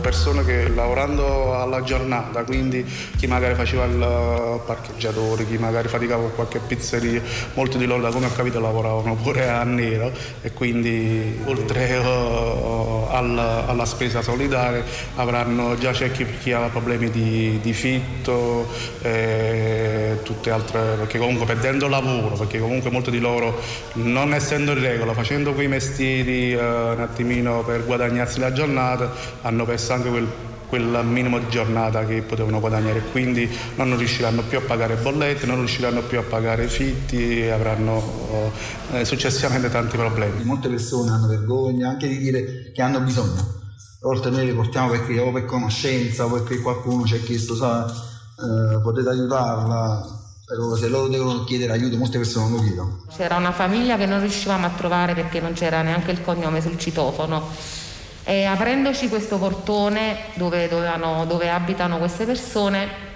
[0.00, 2.84] Persone che lavorando alla giornata, quindi
[3.16, 7.22] chi magari faceva il parcheggiatore, chi magari faticava con qualche pizzeria,
[7.54, 10.10] molti di loro da come ho capito lavoravano pure a nero
[10.42, 14.82] e quindi oltre uh, al, alla spesa solidale
[15.16, 18.68] avranno già c'è chi, chi ha problemi di, di fitto
[19.02, 23.58] e tutte altre, perché comunque perdendo lavoro, perché comunque molti di loro
[23.94, 29.64] non essendo in regola, facendo quei mestieri uh, un attimino per guadagnarsi la giornata, hanno
[29.64, 30.26] perso anche quel,
[30.68, 35.56] quel minimo di giornata che potevano guadagnare quindi non riusciranno più a pagare bollette, non
[35.56, 38.52] riusciranno più a pagare fitti e avranno
[38.92, 40.44] eh, successivamente tanti problemi.
[40.44, 43.58] Molte persone hanno vergogna anche di dire che hanno bisogno.
[44.02, 47.54] A volte noi le portiamo perché o per conoscenza o perché qualcuno ci ha chiesto,
[47.54, 53.04] sa, eh, potete aiutarla, però se loro devono chiedere aiuto molte persone non lo chiedono.
[53.14, 56.78] C'era una famiglia che non riuscivamo a trovare perché non c'era neanche il cognome sul
[56.78, 57.88] citofono
[58.24, 63.08] e aprendoci questo portone dove, dovevano, dove abitano queste persone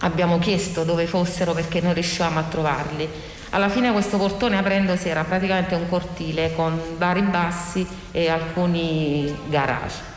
[0.00, 3.08] abbiamo chiesto dove fossero perché non riuscivamo a trovarli.
[3.50, 10.08] Alla fine questo portone aprendosi era praticamente un cortile con vari bassi e alcuni garage.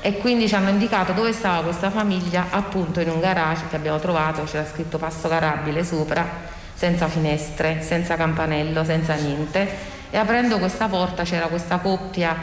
[0.00, 3.98] E quindi ci hanno indicato dove stava questa famiglia, appunto in un garage che abbiamo
[3.98, 6.26] trovato, c'era scritto Passo Carabile sopra,
[6.72, 9.68] senza finestre, senza campanello, senza niente.
[10.10, 12.34] E aprendo questa porta c'era questa coppia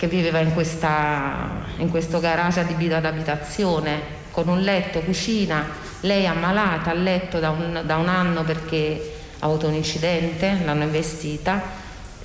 [0.00, 1.46] che viveva in, questa,
[1.76, 5.66] in questo garage adibito ad abitazione con un letto, cucina,
[6.00, 10.84] lei ammalata a letto da un, da un anno perché ha avuto un incidente, l'hanno
[10.84, 11.60] investita,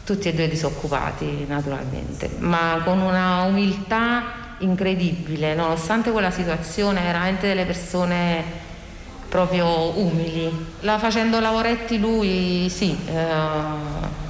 [0.05, 7.65] tutti e due disoccupati naturalmente, ma con una umiltà incredibile, nonostante quella situazione, veramente delle
[7.65, 8.41] persone
[9.27, 10.49] proprio umili.
[10.79, 14.23] La facendo lavoretti lui, sì, eh,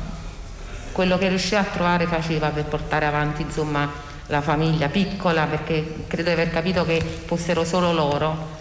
[0.95, 3.91] quello che riusciva a trovare faceva per portare avanti insomma,
[4.27, 8.53] la famiglia piccola perché credo di aver capito che fossero solo loro.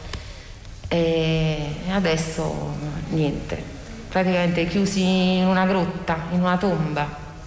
[0.88, 2.74] E adesso
[3.10, 3.62] niente.
[4.08, 7.06] Praticamente chiusi in una grotta in una tomba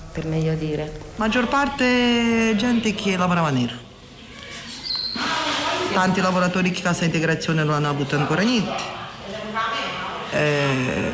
[0.10, 1.02] per meglio dire.
[1.18, 3.76] Maggior parte gente che lavorava nero.
[5.92, 8.96] Tanti lavoratori che cassa integrazione non hanno avuto ancora niente.
[10.32, 11.12] Eh,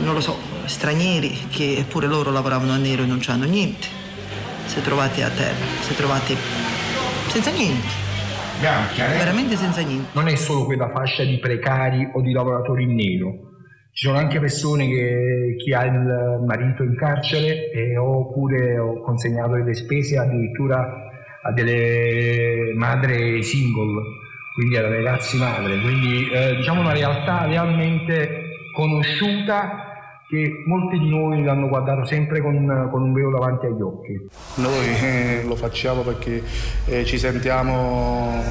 [0.00, 3.86] non lo so stranieri che eppure loro lavoravano a nero e non hanno niente.
[4.66, 6.36] Si è trovati a terra, si è trovati
[7.28, 7.86] senza niente.
[8.60, 9.18] Bianca, eh?
[9.18, 10.10] Veramente senza niente.
[10.12, 13.50] Non è solo quella fascia di precari o di lavoratori in nero.
[13.92, 19.54] Ci sono anche persone che chi ha il marito in carcere e oppure ho consegnato
[19.54, 21.10] delle spese addirittura
[21.42, 24.00] a delle madri single,
[24.54, 25.78] quindi a ragazzi madre.
[25.80, 29.91] Quindi eh, diciamo una realtà realmente conosciuta
[30.32, 34.18] che molti di noi l'hanno guardato sempre con, con un velo davanti agli occhi.
[34.54, 36.42] Noi eh, lo facciamo perché
[36.86, 38.42] eh, ci sentiamo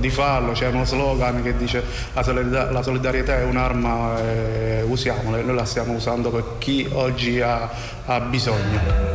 [0.00, 1.84] di farlo, c'è uno slogan che dice
[2.14, 7.40] la solidarietà, la solidarietà è un'arma, eh, usiamola, noi la stiamo usando per chi oggi
[7.40, 7.70] ha,
[8.06, 9.13] ha bisogno.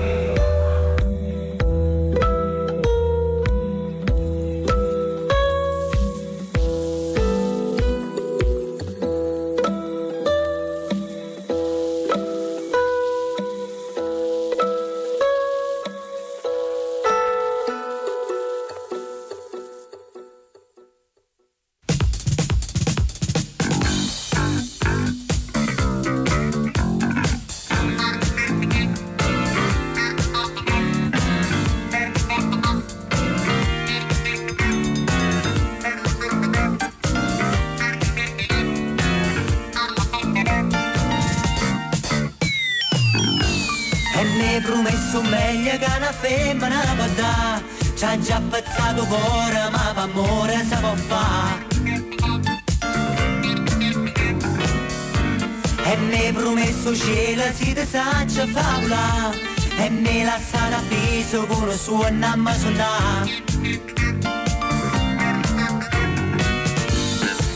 [61.74, 63.26] Suonamma suona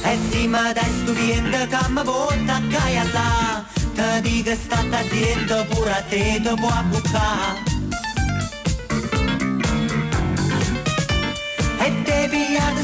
[0.02, 3.66] E si ma dai studiando che mi porta a caia là.
[3.94, 7.73] Ti dico state attento pure a te ti può bucare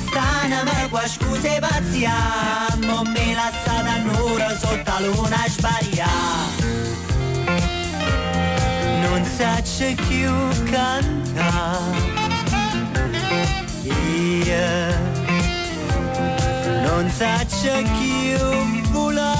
[0.10, 6.70] stana ma qua scuse pazziamo Me la lasciate a un'ora sotto la luna sbagliata
[9.20, 10.32] non sacce più
[10.70, 11.98] cantare.
[13.84, 14.98] Io
[16.84, 19.38] non sacce più volare.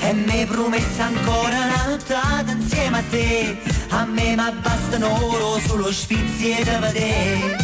[0.00, 6.62] E mi promessa ancora una insieme a te A me ma bastano oro sullo sfizie
[6.64, 7.56] da vedere.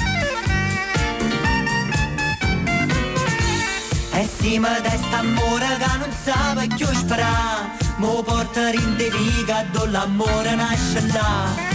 [4.12, 9.64] E sì ma testa amore che non sa più sperare Mo porta in te viga
[9.70, 11.72] dove l'amore nasce là.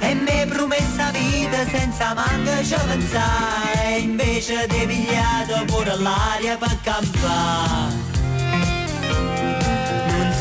[0.00, 8.19] E mi promessa vita senza manca ci pensare invece ti pigliato pure l'aria per campare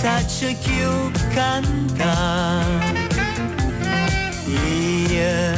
[0.02, 3.08] Saccio più cantare
[4.46, 5.54] Io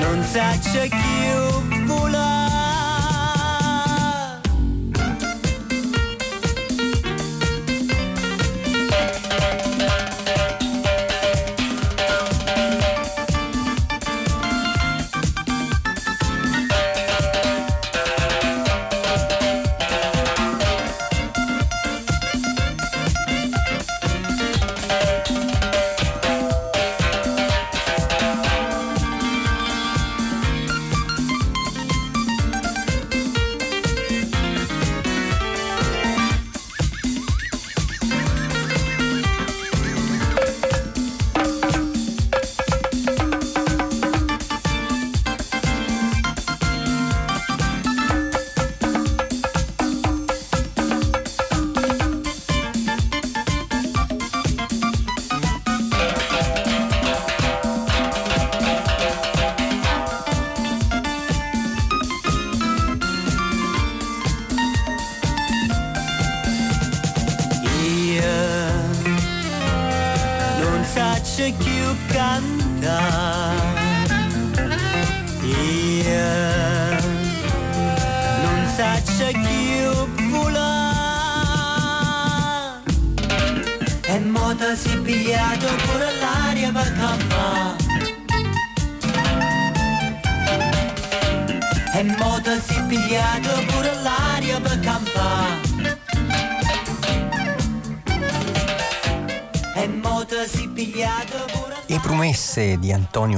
[0.00, 2.29] Non saccio più volare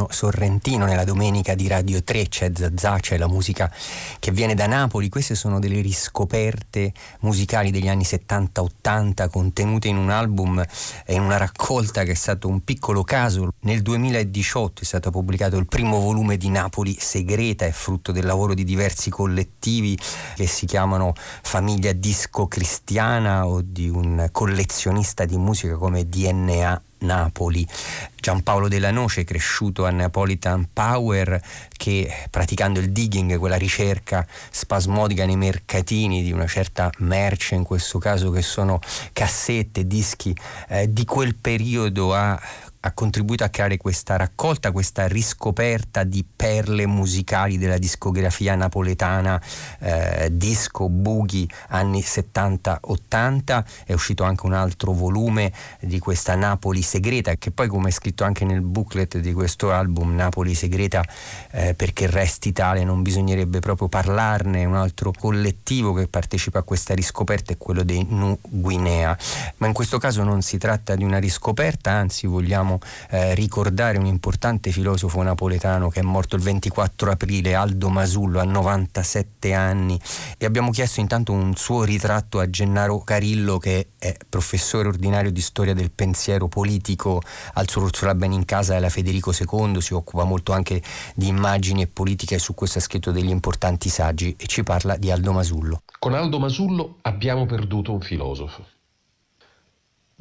[0.03, 3.73] Antonio Sorrentino nella domenica di Radio 3 c'è Zazà, c'è la musica
[4.19, 10.11] che viene da Napoli, queste sono delle riscoperte musicali degli anni 70-80 contenute in un
[10.11, 10.65] album
[11.05, 13.53] e in una raccolta che è stato un piccolo caso.
[13.61, 18.55] Nel 2018 è stato pubblicato il primo volume di Napoli Segreta, è frutto del lavoro
[18.55, 19.99] di diversi collettivi
[20.35, 27.67] che si chiamano Famiglia Disco Cristiana o di un collezionista di musica come DNA Napoli.
[28.15, 31.41] Giampaolo Della Noce, cresciuto a Napolitan Power,
[31.77, 37.99] che praticando il digging, quella ricerca spasmodica nei mercatini di una certa merce, in questo
[37.99, 38.79] caso che sono
[39.13, 40.35] cassette, dischi
[40.69, 42.41] eh, di quel periodo, ha
[42.85, 49.41] ha contribuito a creare questa raccolta, questa riscoperta di perle musicali della discografia napoletana,
[49.79, 53.65] eh, disco, boogie, anni 70-80.
[53.85, 58.25] È uscito anche un altro volume di questa Napoli segreta, che poi come è scritto
[58.25, 61.05] anche nel booklet di questo album, Napoli segreta,
[61.53, 64.65] eh, perché resti tale non bisognerebbe proprio parlarne.
[64.65, 69.17] Un altro collettivo che partecipa a questa riscoperta è quello dei Nu Guinea.
[69.59, 72.79] Ma in questo caso non si tratta di una riscoperta, anzi vogliamo vogliamo
[73.11, 78.45] eh, ricordare un importante filosofo napoletano che è morto il 24 aprile, Aldo Masullo, a
[78.45, 79.99] 97 anni.
[80.39, 85.41] E abbiamo chiesto intanto un suo ritratto a Gennaro Carillo che è professore ordinario di
[85.41, 87.21] storia del pensiero politico
[87.55, 90.83] al Sor Ursula Benincasa e alla Federico II, si occupa molto anche
[91.15, 94.35] di immagini e politica e su questo ha scritto degli importanti saggi.
[94.39, 95.83] E ci parla di Aldo Masullo.
[95.99, 98.65] Con Aldo Masullo abbiamo perduto un filosofo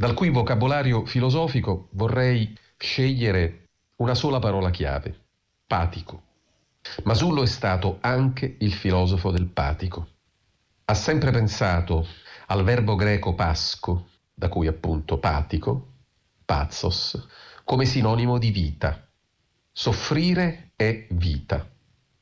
[0.01, 5.15] dal cui vocabolario filosofico vorrei scegliere una sola parola chiave,
[5.67, 6.23] patico.
[7.03, 10.07] Masullo è stato anche il filosofo del patico.
[10.85, 12.07] Ha sempre pensato
[12.47, 15.91] al verbo greco pasco, da cui appunto patico,
[16.45, 17.27] pazzos,
[17.63, 19.07] come sinonimo di vita.
[19.71, 21.69] Soffrire è vita.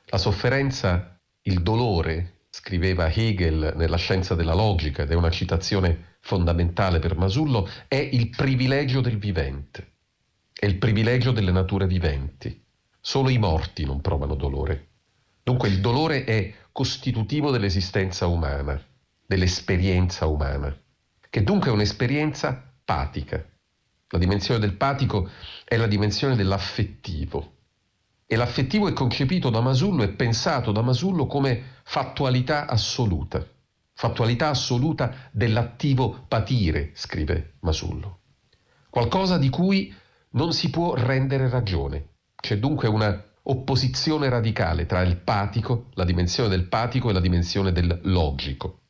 [0.07, 6.99] La sofferenza, il dolore, scriveva Hegel nella scienza della logica, ed è una citazione fondamentale
[6.99, 9.93] per Masullo, è il privilegio del vivente,
[10.53, 12.63] è il privilegio delle nature viventi.
[12.99, 14.87] Solo i morti non provano dolore.
[15.43, 18.79] Dunque il dolore è costitutivo dell'esistenza umana,
[19.25, 20.75] dell'esperienza umana,
[21.29, 23.43] che dunque è un'esperienza patica.
[24.09, 25.29] La dimensione del patico
[25.63, 27.57] è la dimensione dell'affettivo.
[28.25, 33.43] E l'affettivo è concepito da Masullo e pensato da Masullo come fattualità assoluta,
[33.99, 38.19] fattualità assoluta dell'attivo patire, scrive Masullo.
[38.89, 39.93] Qualcosa di cui
[40.31, 42.11] non si può rendere ragione.
[42.33, 47.73] C'è dunque una opposizione radicale tra il patico, la dimensione del patico e la dimensione
[47.73, 48.83] del logico.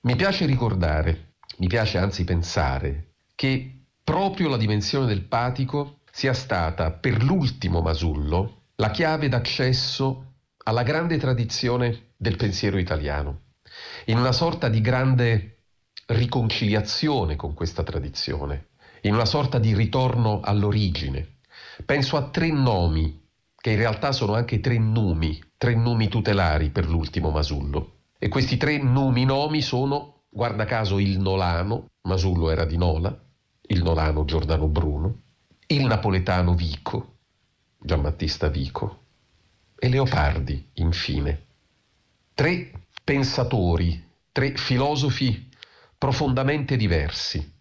[0.00, 6.92] Mi piace ricordare, mi piace anzi pensare, che proprio la dimensione del patico sia stata
[6.92, 13.45] per l'ultimo Masullo la chiave d'accesso alla grande tradizione del pensiero italiano,
[14.06, 15.58] in una sorta di grande
[16.06, 18.68] riconciliazione con questa tradizione,
[19.02, 21.38] in una sorta di ritorno all'origine.
[21.84, 23.24] Penso a tre nomi,
[23.56, 27.94] che in realtà sono anche tre numi, tre numi tutelari per l'ultimo Masullo.
[28.18, 33.16] E questi tre numi nomi sono, guarda caso, il Nolano, Masullo era di Nola,
[33.62, 35.22] il Nolano Giordano Bruno,
[35.66, 37.16] il napoletano Vico,
[37.78, 39.02] Giambattista Vico,
[39.76, 41.44] e Leopardi, infine.
[42.32, 42.70] Tre
[43.06, 45.48] pensatori, tre filosofi
[45.96, 47.54] profondamente diversi,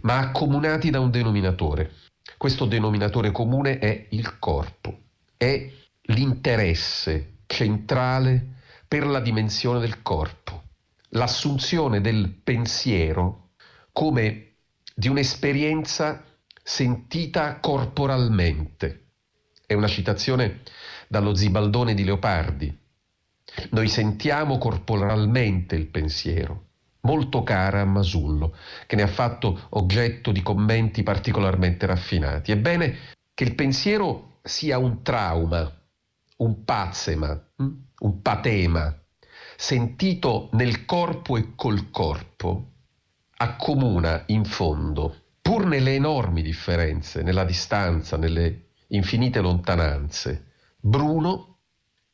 [0.00, 1.92] ma accomunati da un denominatore.
[2.38, 4.98] Questo denominatore comune è il corpo,
[5.36, 5.70] è
[6.00, 8.54] l'interesse centrale
[8.88, 10.62] per la dimensione del corpo,
[11.10, 13.50] l'assunzione del pensiero
[13.92, 14.54] come
[14.94, 16.24] di un'esperienza
[16.62, 19.08] sentita corporalmente
[19.68, 20.62] è una citazione
[21.08, 22.74] dallo Zibaldone di Leopardi.
[23.70, 26.66] Noi sentiamo corporalmente il pensiero,
[27.00, 28.54] molto cara a Masullo,
[28.86, 32.52] che ne ha fatto oggetto di commenti particolarmente raffinati.
[32.52, 32.96] Ebbene,
[33.34, 35.70] che il pensiero sia un trauma,
[36.38, 37.68] un pazzema, hm,
[38.00, 38.96] un patema,
[39.56, 42.72] sentito nel corpo e col corpo,
[43.38, 50.52] accomuna in fondo, pur nelle enormi differenze, nella distanza, nelle infinite lontananze.
[50.80, 51.57] Bruno,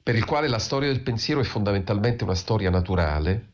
[0.05, 3.53] per il quale la storia del pensiero è fondamentalmente una storia naturale.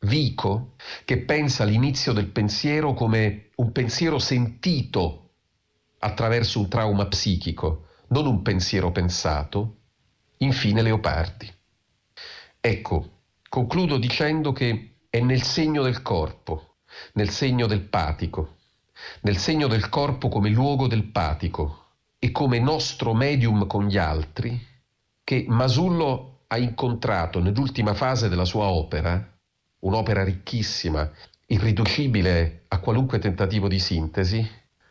[0.00, 0.74] Vico,
[1.06, 5.30] che pensa l'inizio del pensiero come un pensiero sentito
[6.00, 9.78] attraverso un trauma psichico, non un pensiero pensato.
[10.40, 11.50] Infine Leopardi.
[12.60, 16.76] Ecco, concludo dicendo che è nel segno del corpo,
[17.14, 18.56] nel segno del patico,
[19.22, 21.84] nel segno del corpo come luogo del patico,
[22.18, 24.74] e come nostro medium con gli altri
[25.26, 29.36] che Masullo ha incontrato nell'ultima fase della sua opera,
[29.80, 31.10] un'opera ricchissima,
[31.48, 34.48] irriducibile a qualunque tentativo di sintesi,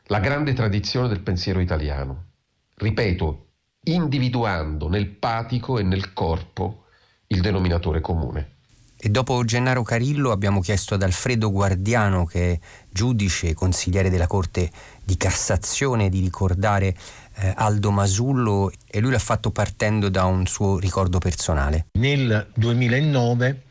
[0.07, 2.25] la grande tradizione del pensiero italiano.
[2.73, 3.45] Ripeto,
[3.83, 6.87] individuando nel patico e nel corpo
[7.27, 8.55] il denominatore comune.
[8.97, 12.59] E dopo Gennaro Carillo abbiamo chiesto ad Alfredo Guardiano, che è
[12.89, 14.69] giudice e consigliere della Corte
[15.05, 16.95] di Cassazione, di ricordare
[17.35, 21.85] eh, Aldo Masullo e lui l'ha fatto partendo da un suo ricordo personale.
[21.93, 23.61] Nel 2009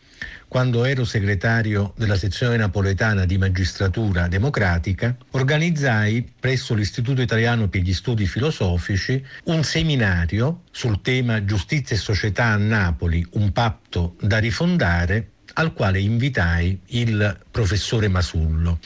[0.55, 7.93] quando ero segretario della sezione napoletana di magistratura democratica, organizzai presso l'Istituto Italiano per gli
[7.93, 15.31] Studi Filosofici un seminario sul tema Giustizia e società a Napoli, un patto da rifondare,
[15.55, 18.79] al quale invitai il professore Masullo,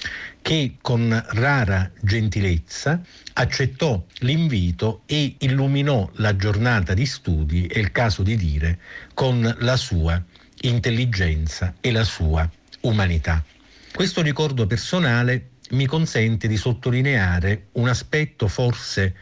[0.43, 3.01] che con rara gentilezza
[3.35, 8.79] accettò l'invito e illuminò la giornata di studi, è il caso di dire,
[9.15, 10.23] con la sua
[10.63, 12.49] intelligenza e la sua
[12.81, 13.45] umanità.
[13.93, 19.15] Questo ricordo personale mi consente di sottolineare un aspetto forse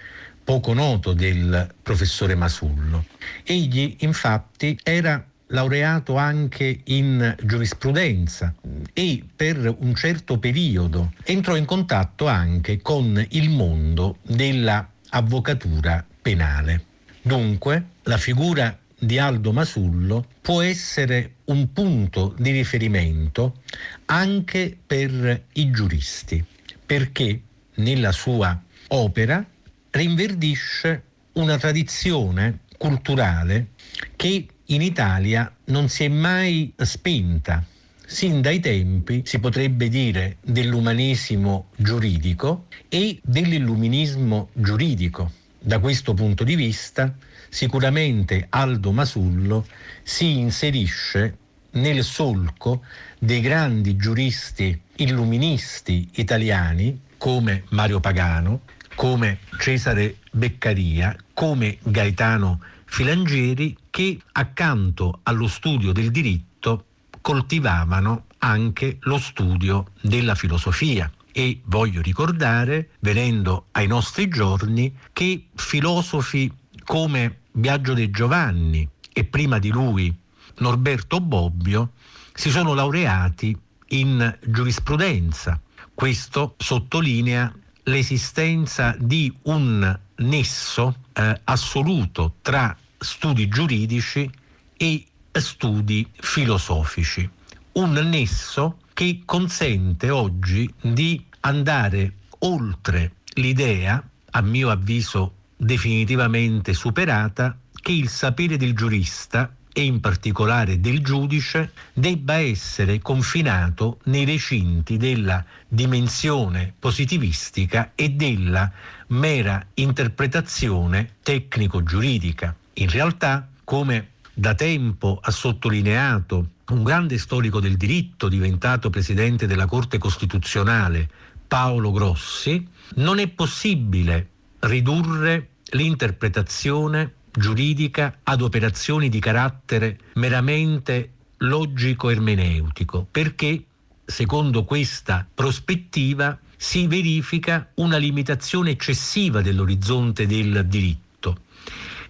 [0.44, 3.06] poco noto del professore Masullo.
[3.42, 8.54] Egli infatti era laureato anche in giurisprudenza
[8.92, 16.84] e per un certo periodo entrò in contatto anche con il mondo della avvocatura penale.
[17.22, 23.62] Dunque, la figura di Aldo Masullo può essere un punto di riferimento
[24.06, 26.44] anche per i giuristi,
[26.84, 27.40] perché
[27.74, 29.44] nella sua opera
[29.90, 33.68] rinverdisce una tradizione culturale
[34.16, 37.64] che in Italia non si è mai spenta.
[38.04, 45.32] Sin dai tempi, si potrebbe dire, dell'umanesimo giuridico e dell'illuminismo giuridico.
[45.58, 47.12] Da questo punto di vista,
[47.48, 49.66] sicuramente Aldo Masullo
[50.02, 51.36] si inserisce
[51.72, 52.84] nel solco
[53.18, 58.60] dei grandi giuristi illuministi italiani come Mario Pagano,
[58.94, 66.86] come Cesare Beccaria, come Gaetano Filangieri che accanto allo studio del diritto
[67.20, 71.10] coltivavano anche lo studio della filosofia.
[71.32, 76.50] E voglio ricordare, venendo ai nostri giorni, che filosofi
[76.84, 80.14] come Biagio De Giovanni e prima di lui
[80.58, 81.92] Norberto Bobbio
[82.32, 83.58] si sono laureati
[83.88, 85.60] in giurisprudenza.
[85.92, 87.52] Questo sottolinea
[87.84, 94.30] l'esistenza di un nesso eh, assoluto tra studi giuridici
[94.76, 97.28] e studi filosofici.
[97.72, 107.92] Un nesso che consente oggi di andare oltre l'idea, a mio avviso definitivamente superata, che
[107.92, 115.44] il sapere del giurista e in particolare del giudice debba essere confinato nei recinti della
[115.68, 118.72] dimensione positivistica e della
[119.08, 122.56] mera interpretazione tecnico-giuridica.
[122.72, 129.66] In realtà, come da tempo ha sottolineato un grande storico del diritto diventato presidente della
[129.66, 131.06] Corte Costituzionale,
[131.46, 134.28] Paolo Grossi, non è possibile
[134.60, 143.64] ridurre l'interpretazione giuridica ad operazioni di carattere meramente logico-ermeneutico, perché
[144.04, 151.42] secondo questa prospettiva si verifica una limitazione eccessiva dell'orizzonte del diritto,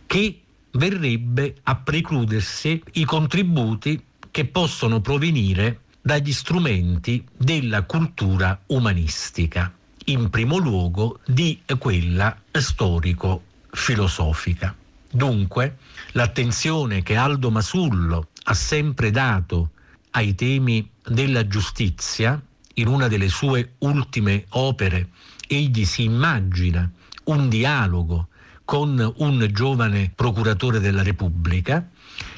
[0.07, 0.41] che
[0.73, 9.75] verrebbe a precludersi i contributi che possono provenire dagli strumenti della cultura umanistica,
[10.05, 14.77] in primo luogo di quella storico-filosofica.
[15.17, 15.79] Dunque,
[16.13, 19.71] l'attenzione che Aldo Masullo ha sempre dato
[20.11, 22.39] ai temi della giustizia,
[22.75, 25.09] in una delle sue ultime opere,
[25.49, 26.91] egli si immagina
[27.25, 28.29] un dialogo
[28.67, 31.89] con un giovane procuratore della Repubblica.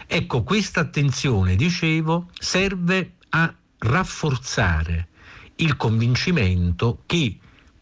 [0.07, 5.09] Ecco, questa attenzione, dicevo, serve a rafforzare
[5.57, 7.39] il convincimento che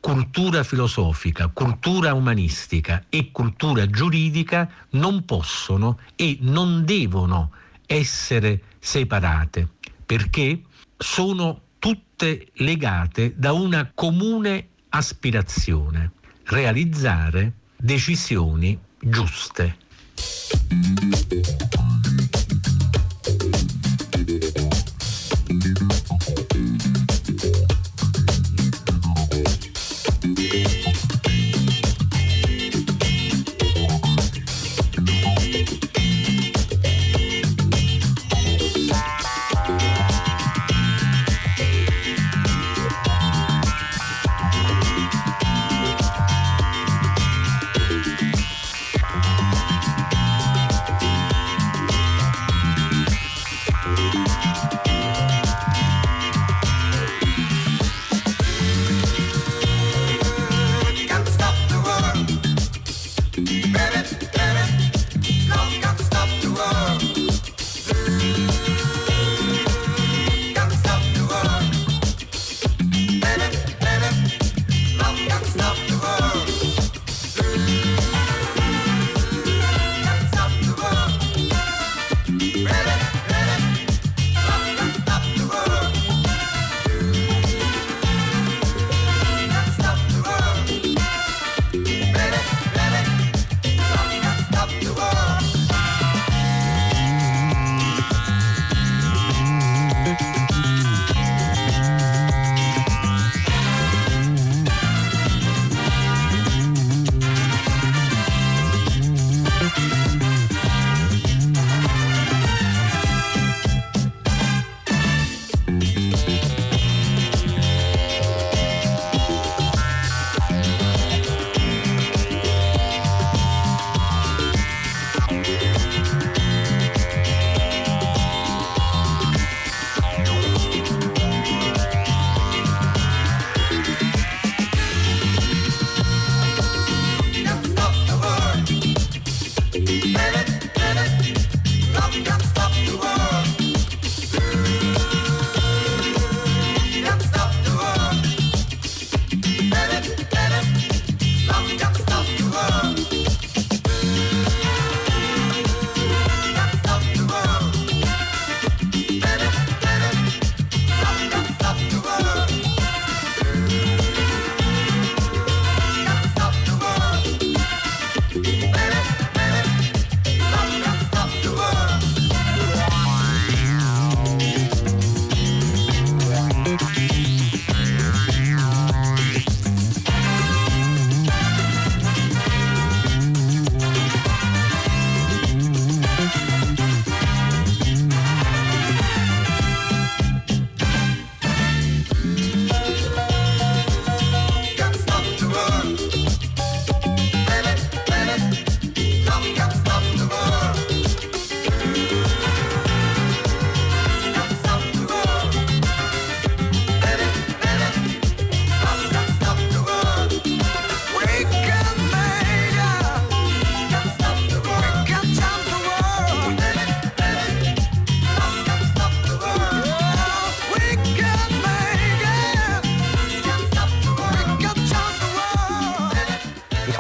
[0.07, 7.51] cultura filosofica, cultura umanistica e cultura giuridica non possono e non devono
[7.87, 9.69] essere separate,
[10.07, 10.63] perché
[10.97, 16.13] sono tutte legate da una comune aspirazione,
[16.45, 19.77] realizzare decisioni giuste.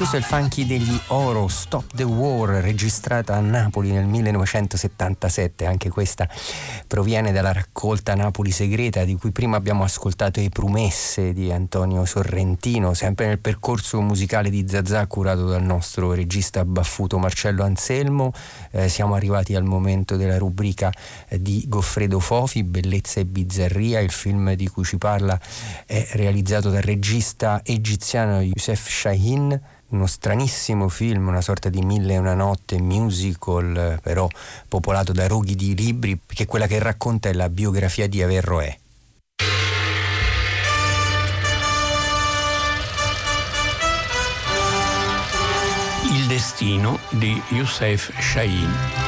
[0.08, 5.66] Questo è il funky degli Oro, Stop the War, registrata a Napoli nel 1977.
[5.66, 6.28] Anche questa
[6.86, 12.94] proviene dalla raccolta Napoli Segreta, di cui prima abbiamo ascoltato i Promesse di Antonio Sorrentino,
[12.94, 18.32] sempre nel percorso musicale di Zazà curato dal nostro regista baffuto Marcello Anselmo.
[18.70, 20.92] Eh, siamo arrivati al momento della rubrica
[21.26, 23.98] eh, di Goffredo Fofi, Bellezza e Bizzarria.
[23.98, 25.36] Il film di cui ci parla
[25.84, 32.18] è realizzato dal regista egiziano Youssef Shahin uno stranissimo film, una sorta di mille e
[32.18, 34.28] una notte musical, però
[34.68, 38.78] popolato da roghi di libri, che quella che racconta è la biografia di Averroè.
[46.12, 49.05] Il destino di Youssef Shahin.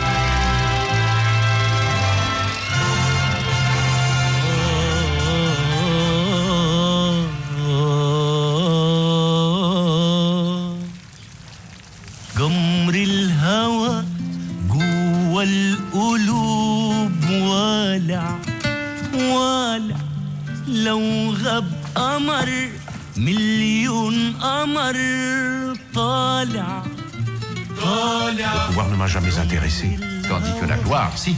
[28.36, 29.98] Le pouvoir ne m'a jamais intéressé,
[30.28, 31.36] tandis que la gloire, si.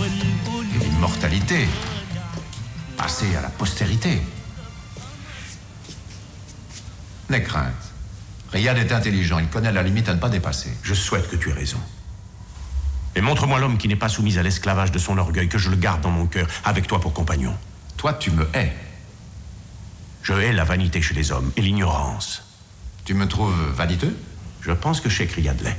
[0.00, 1.68] Et l'immortalité,
[2.96, 4.22] passer à la postérité.
[7.28, 7.74] N'aie crainte.
[8.52, 10.72] Rien n'est intelligent, il connaît la limite à ne pas dépasser.
[10.82, 11.80] Je souhaite que tu aies raison.
[13.14, 15.76] Et montre-moi l'homme qui n'est pas soumis à l'esclavage de son orgueil, que je le
[15.76, 17.54] garde dans mon cœur, avec toi pour compagnon.
[17.98, 18.72] Toi, tu me hais.
[20.22, 22.44] Je hais la vanité chez les hommes et l'ignorance.
[23.04, 24.16] Tu me trouves vaniteux?
[24.60, 25.76] Je pense que Shakespeare l'est.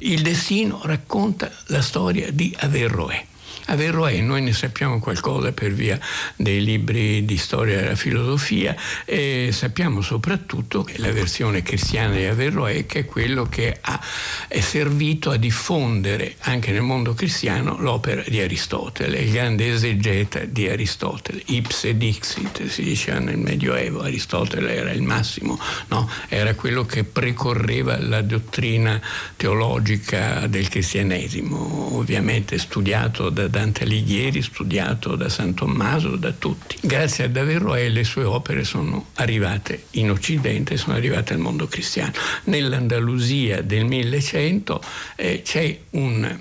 [0.00, 3.26] Il destino racconta la storia di Averroè.
[3.66, 5.98] Averroè, noi ne sappiamo qualcosa per via
[6.36, 12.84] dei libri di storia della filosofia e sappiamo soprattutto che la versione cristiana di Averroè
[12.86, 14.00] che è quello che ha,
[14.48, 20.68] è servito a diffondere anche nel mondo cristiano l'opera di Aristotele, il grande esegeta di
[20.68, 25.58] Aristotele, ipse dixit si diceva nel Medioevo, Aristotele era il massimo,
[25.88, 26.08] no?
[26.28, 29.00] era quello che precorreva la dottrina
[29.36, 36.76] teologica del cristianesimo, ovviamente studiato da Dante Alighieri, studiato da San Tommaso, da tutti.
[36.80, 42.10] Grazie ad Averroè le sue opere sono arrivate in Occidente, sono arrivate al mondo cristiano.
[42.46, 44.82] Nell'Andalusia del 1100
[45.14, 46.36] eh, c'è un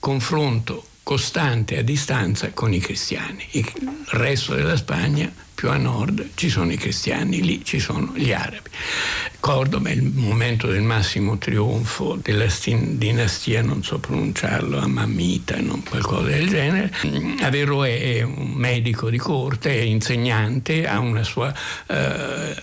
[0.00, 3.44] confronto costante a distanza con i cristiani.
[3.52, 3.72] Il
[4.08, 8.70] resto della Spagna più a nord ci sono i cristiani, lì ci sono gli arabi.
[9.40, 16.28] Cordoba è il momento del massimo trionfo della dinastia, non so pronunciarlo, Amamita, non qualcosa
[16.28, 16.92] del genere.
[17.40, 21.52] Averroè è un medico di corte, è insegnante, ha una sua
[21.86, 22.54] eh,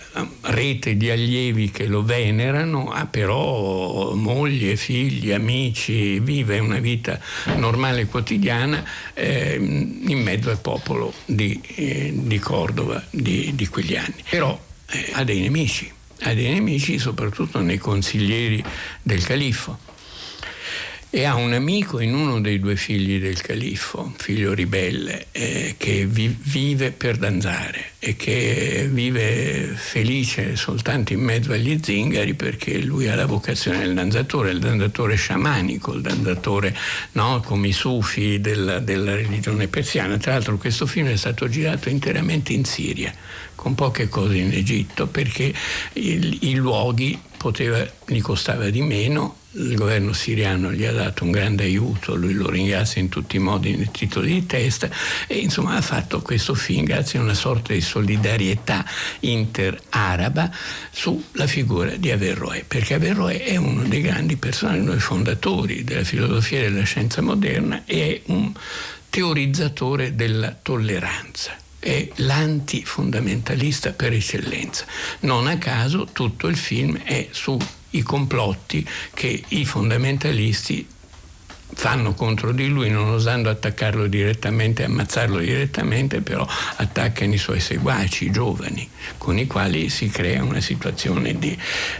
[0.42, 7.18] rete di allievi che lo venerano, ha però moglie, figli, amici, vive una vita
[7.56, 8.82] normale e quotidiana
[9.12, 14.22] eh, in mezzo al popolo di, eh, di Cordova Padova di, di quegli anni.
[14.28, 18.62] Però eh, ha dei nemici, ha dei nemici soprattutto nei consiglieri
[19.02, 19.78] del califfo
[21.16, 26.04] e ha un amico in uno dei due figli del califfo, figlio ribelle, eh, che
[26.04, 33.08] vi- vive per danzare e che vive felice soltanto in mezzo agli zingari perché lui
[33.08, 36.76] ha la vocazione del danzatore, il danzatore sciamanico, il danzatore
[37.12, 40.18] no, come i sufi della, della religione persiana.
[40.18, 43.10] Tra l'altro questo film è stato girato interamente in Siria,
[43.54, 45.50] con poche cose in Egitto, perché
[45.94, 51.30] il, i luoghi poteva, gli costava di meno il governo siriano gli ha dato un
[51.30, 54.88] grande aiuto, lui lo ringrazia in tutti i modi nel titolo di testa
[55.26, 58.84] e insomma ha fatto questo film grazie a una sorta di solidarietà
[59.20, 60.50] inter-araba
[60.90, 66.04] sulla figura di Averroè, perché Averroè è uno dei grandi personaggi, uno dei fondatori della
[66.04, 68.52] filosofia e della scienza moderna e è un
[69.08, 74.84] teorizzatore della tolleranza è l'antifondamentalista per eccellenza.
[75.20, 77.56] Non a caso tutto il film è su
[77.96, 80.86] i complotti che i fondamentalisti
[81.74, 88.26] fanno contro di lui non osando attaccarlo direttamente, ammazzarlo direttamente, però attaccano i suoi seguaci,
[88.26, 88.88] i giovani,
[89.18, 91.56] con i quali si crea una situazione di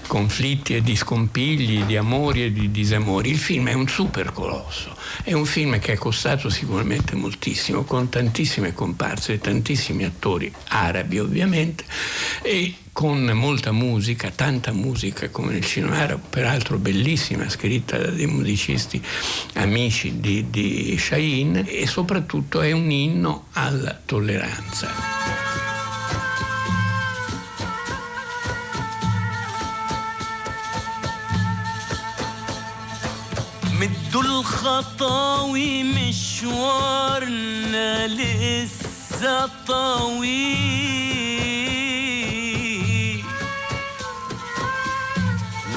[0.06, 3.30] conflitti e di scompigli, di amori e di disamori.
[3.30, 8.08] Il film è un super colosso, è un film che è costato sicuramente moltissimo, con
[8.08, 11.84] tantissime comparse, tantissimi attori arabi ovviamente,
[12.42, 18.26] e con molta musica, tanta musica come nel cinema arabo, peraltro bellissima, scritta da dei
[18.26, 19.02] musicisti
[19.54, 25.75] amici di, di Shahin e soprattutto è un inno alla tolleranza.
[33.80, 37.26] مدوا الخطاوي مشوارنا
[38.06, 40.46] لسه طويل.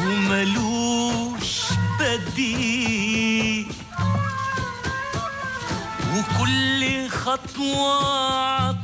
[0.02, 1.64] وملوش
[2.00, 3.68] بديل.
[6.14, 8.79] وكل خطوة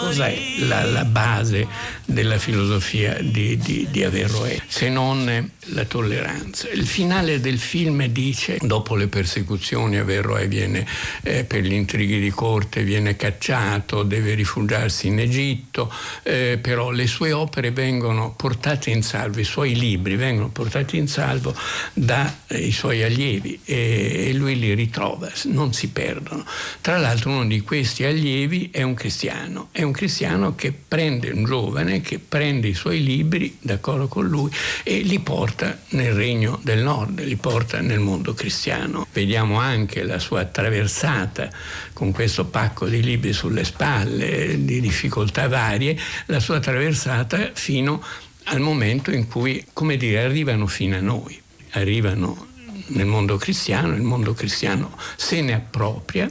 [0.00, 1.66] Cos'è la, la base
[2.04, 6.68] della filosofia di, di, di Averroè, se non la tolleranza.
[6.70, 10.84] Il finale del film dice, dopo le persecuzioni Averroè viene
[11.22, 15.92] eh, per gli intrighi di corte, viene cacciato, deve rifugiarsi in Egitto,
[16.22, 21.06] eh, però le sue opere vengono portate in salvo, i suoi libri vengono portati in
[21.06, 21.54] salvo
[21.92, 26.46] dai eh, suoi allievi e, e lui li ritrova, non si perdono.
[26.80, 31.44] Tra l'altro uno di questi allievi è un cristiano, è un cristiano che prende un
[31.44, 34.50] giovane, che prende i suoi libri d'accordo con lui
[34.82, 39.06] e li porta nel regno del nord, li porta nel mondo cristiano.
[39.12, 41.50] Vediamo anche la sua attraversata
[41.92, 48.02] con questo pacco di libri sulle spalle, di difficoltà varie, la sua attraversata fino
[48.44, 51.40] al momento in cui, come dire, arrivano fino a noi,
[51.70, 52.48] arrivano
[52.88, 56.30] nel mondo cristiano, il mondo cristiano se ne appropria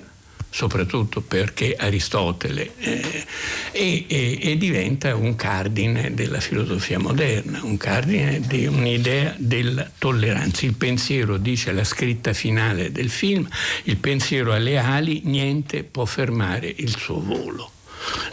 [0.49, 3.25] soprattutto perché Aristotele eh,
[3.71, 10.65] e, e, e, diventa un cardine della filosofia moderna, un cardine di un'idea della tolleranza.
[10.65, 13.47] Il pensiero, dice la scritta finale del film,
[13.83, 17.71] il pensiero alle ali, niente può fermare il suo volo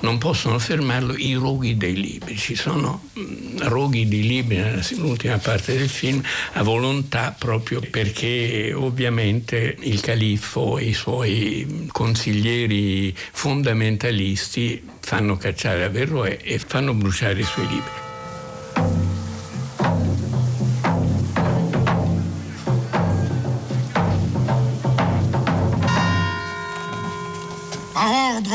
[0.00, 2.36] non possono fermarlo i roghi dei libri.
[2.36, 6.22] Ci sono mm, roghi di libri nell'ultima parte del film
[6.52, 16.38] a volontà proprio perché ovviamente il califfo e i suoi consiglieri fondamentalisti fanno cacciare Averroè
[16.42, 18.05] e fanno bruciare i suoi libri.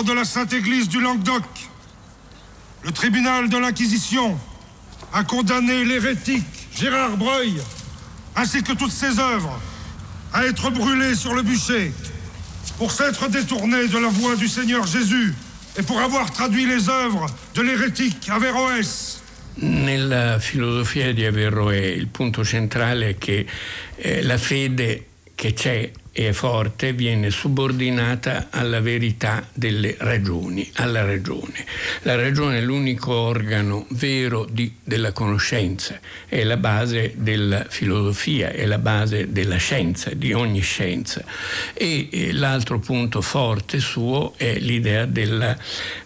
[0.03, 1.43] De la Sainte Église du Languedoc,
[2.83, 4.37] le tribunal de l'Inquisition
[5.13, 6.45] a condamné l'hérétique
[6.75, 7.61] Gérard Breuil,
[8.35, 9.59] ainsi que toutes ses œuvres,
[10.33, 11.91] à être brûlées sur le bûcher
[12.77, 15.33] pour s'être détourné de la voie du Seigneur Jésus
[15.77, 19.21] e pour avoir traduit les œuvres de l'hérétique Averroès.
[19.57, 23.45] Nella filosofia di Averroè il punto centrale è che
[23.97, 31.65] eh, la fede che c'è e forte viene subordinata alla verità delle ragioni, alla ragione.
[32.01, 38.65] La ragione è l'unico organo vero di, della conoscenza, è la base della filosofia, è
[38.65, 41.23] la base della scienza, di ogni scienza.
[41.73, 45.57] E, e l'altro punto forte suo è l'idea della,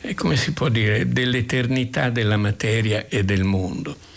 [0.01, 4.13] eh, come si può dire, dell'eternità della materia e del mondo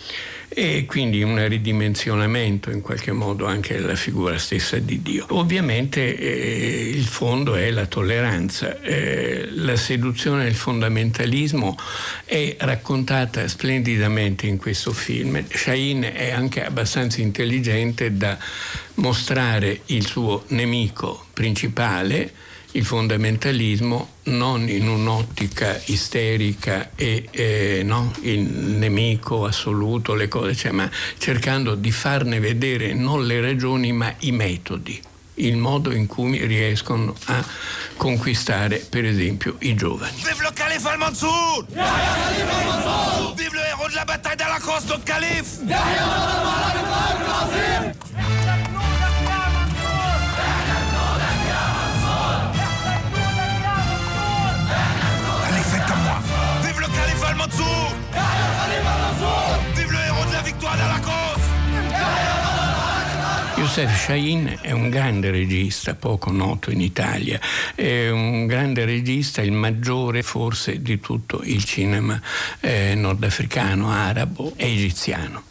[0.61, 5.24] e quindi un ridimensionamento in qualche modo anche della figura stessa di Dio.
[5.28, 11.78] Ovviamente eh, il fondo è la tolleranza, eh, la seduzione del fondamentalismo
[12.24, 15.44] è raccontata splendidamente in questo film.
[15.48, 18.36] Shahin è anche abbastanza intelligente da
[18.94, 22.32] mostrare il suo nemico principale
[22.72, 30.72] il fondamentalismo non in un'ottica isterica e eh, no, il nemico assoluto, le cose, cioè,
[30.72, 35.00] ma cercando di farne vedere non le ragioni ma i metodi,
[35.34, 37.42] il modo in cui riescono a
[37.96, 40.16] conquistare per esempio i giovani.
[40.16, 41.66] Vive le calife al-Mansour!
[43.34, 45.58] Vive le héros de la bataille de la crosse de calife!
[63.78, 67.38] Youssef Shahin è un grande regista, poco noto in Italia,
[67.76, 72.20] è un grande regista, il maggiore forse di tutto il cinema
[72.58, 75.47] eh, nordafricano, arabo e egiziano.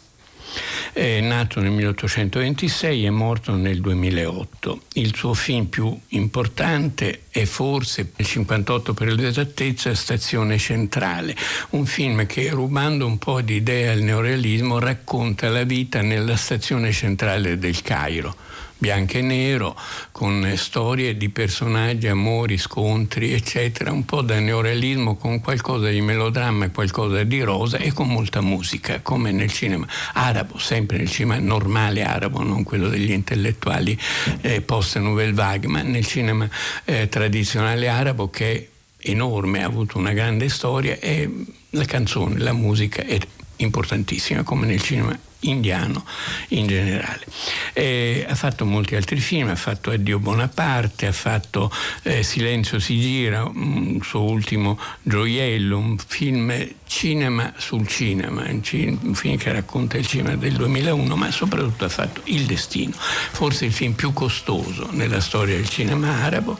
[0.92, 4.80] È nato nel 1826 e morto nel 2008.
[4.94, 11.36] Il suo film più importante è forse nel 58 per l'esattezza Stazione Centrale,
[11.70, 16.92] un film che rubando un po' di idee al neorealismo racconta la vita nella stazione
[16.92, 18.36] centrale del Cairo
[18.78, 19.76] bianco e nero,
[20.12, 26.66] con storie di personaggi, amori, scontri, eccetera, un po' da neorealismo con qualcosa di melodramma
[26.66, 31.38] e qualcosa di rosa e con molta musica, come nel cinema arabo, sempre nel cinema
[31.38, 33.98] normale arabo, non quello degli intellettuali
[34.42, 36.48] eh, post-Nouvelle Vague, ma nel cinema
[36.84, 41.28] eh, tradizionale arabo che è enorme, ha avuto una grande storia e
[41.70, 43.18] la canzone, la musica è
[43.56, 46.04] importantissima come nel cinema indiano
[46.48, 47.24] in generale.
[47.72, 51.70] Eh, ha fatto molti altri film, ha fatto Addio Bonaparte, ha fatto
[52.02, 58.98] eh, Silenzio si gira, un suo ultimo gioiello, un film cinema sul cinema, un, ci-
[59.02, 63.66] un film che racconta il cinema del 2001, ma soprattutto ha fatto Il Destino, forse
[63.66, 66.58] il film più costoso nella storia del cinema arabo,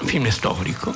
[0.00, 0.94] un film storico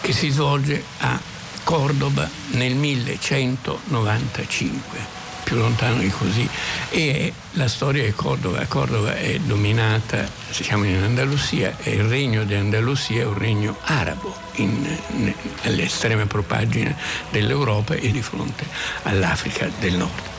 [0.00, 1.20] che si svolge a
[1.64, 5.17] Cordoba nel 1195
[5.48, 6.46] più lontano di così
[6.90, 12.54] e la storia di Cordova, Cordova è dominata, siamo in Andalusia e il regno di
[12.54, 15.32] Andalusia è un regno arabo in, in,
[15.62, 16.94] all'estrema propagine
[17.30, 18.66] dell'Europa e di fronte
[19.04, 20.37] all'Africa del Nord.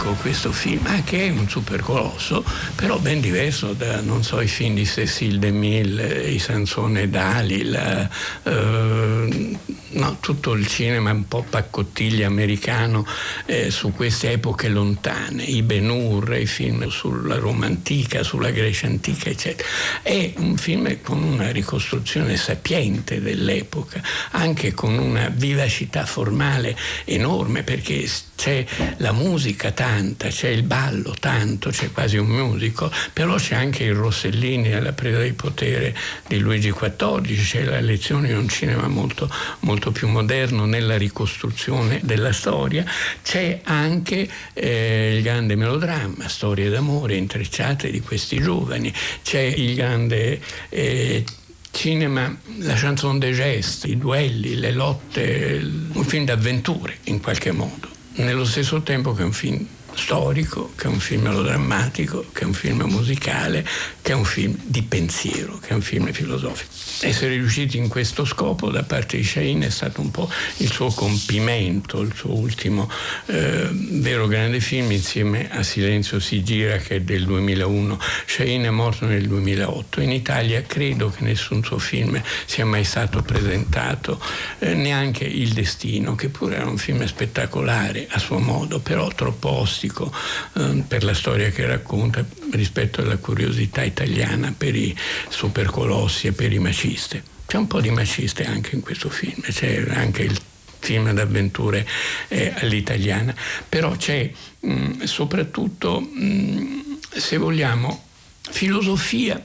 [0.00, 0.86] Magico questo film?
[0.86, 2.44] Ah, che è un super colosso,
[2.74, 8.08] però ben diverso da, non so, i film di Cecil DeMille, i Sansone Dalil,
[8.42, 9.58] eh,
[9.92, 13.06] no, tutto il cinema un po' paccottiglia americano
[13.46, 18.86] eh, su queste epoche lontane, i Ben Hur, i film sulla Roma antica, sulla Grecia
[18.86, 19.68] antica, eccetera.
[20.02, 28.08] È un film con una ricostruzione sapiente dell'epoca, anche con una vivacità formale enorme, perché
[28.36, 28.64] c'è
[28.98, 33.94] la musica tanta, c'è il ballo tanto, c'è quasi un musico, però c'è anche il
[33.94, 35.94] Rossellini alla presa di potere
[36.26, 39.30] di Luigi XIV, c'è la lezione di un cinema molto,
[39.60, 42.84] molto più moderno nella ricostruzione della storia,
[43.22, 50.38] c'è anche eh, il grande melodramma, storie d'amore intrecciate di questi giovani, c'è il grande
[50.68, 51.24] eh,
[51.70, 55.58] cinema, la chanson de geste, i duelli, le lotte,
[55.92, 59.66] un film d'avventure in qualche modo nello stesso tempo che un film
[60.00, 63.66] storico, che è un film melodrammatico, che è un film musicale,
[64.00, 66.70] che è un film di pensiero, che è un film filosofico.
[67.02, 70.28] Essere riusciti in questo scopo da parte di Shahin è stato un po'
[70.58, 72.90] il suo compimento, il suo ultimo
[73.26, 77.98] eh, vero grande film insieme a Silenzio si gira che è del 2001.
[78.26, 80.00] Shahin è morto nel 2008.
[80.00, 84.20] In Italia credo che nessun suo film sia mai stato presentato,
[84.58, 89.48] eh, neanche Il Destino, che pure era un film spettacolare a suo modo, però troppo
[89.48, 94.96] ostico eh, per la storia che racconta rispetto alla curiosità italiana per i
[95.28, 97.22] supercolossi e per i maciste.
[97.46, 100.38] C'è un po' di maciste anche in questo film, c'è anche il
[100.78, 101.86] film d'avventure
[102.28, 103.34] eh, all'italiana,
[103.68, 104.30] però c'è
[104.60, 108.06] mh, soprattutto, mh, se vogliamo,
[108.50, 109.44] filosofia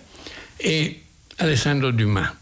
[0.55, 1.01] e
[1.37, 2.33] Alessandro Dumas.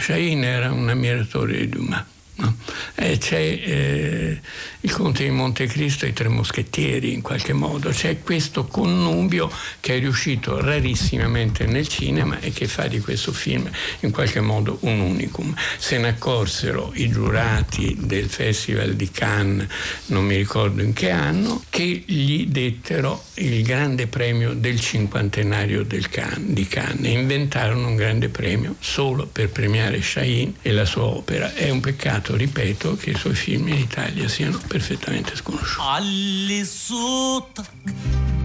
[0.00, 2.04] Shahin era un ammiratore di Dumas.
[2.36, 2.56] No?
[2.96, 4.40] Eh, c'è eh,
[4.80, 9.50] il Conte di Montecristo e i Tre Moschettieri in qualche modo, c'è questo connubio
[9.80, 13.70] che è riuscito rarissimamente nel cinema e che fa di questo film
[14.00, 15.54] in qualche modo un unicum.
[15.78, 19.66] Se ne accorsero i giurati del Festival di Cannes,
[20.06, 26.08] non mi ricordo in che anno, che gli dettero il grande premio del cinquantenario del
[26.08, 31.04] Cannes, di Cannes e inventarono un grande premio solo per premiare Shahin e la sua
[31.04, 31.54] opera.
[31.54, 35.81] È un peccato ripeto, che i suoi film in Italia siano perfettamente sconosciuti.
[35.81, 37.65] علي صوتك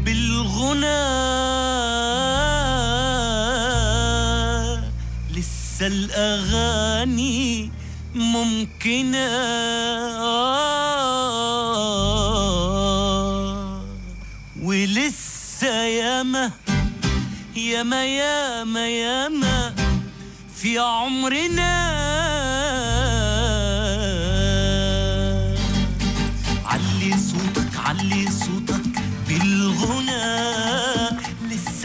[0.04, 1.04] بالغنى
[5.34, 7.70] لسه الأغاني
[8.14, 9.28] ممكنة
[14.62, 16.50] ولسه ياما
[17.56, 19.74] ياما ياما ياما
[20.54, 22.27] في عمرنا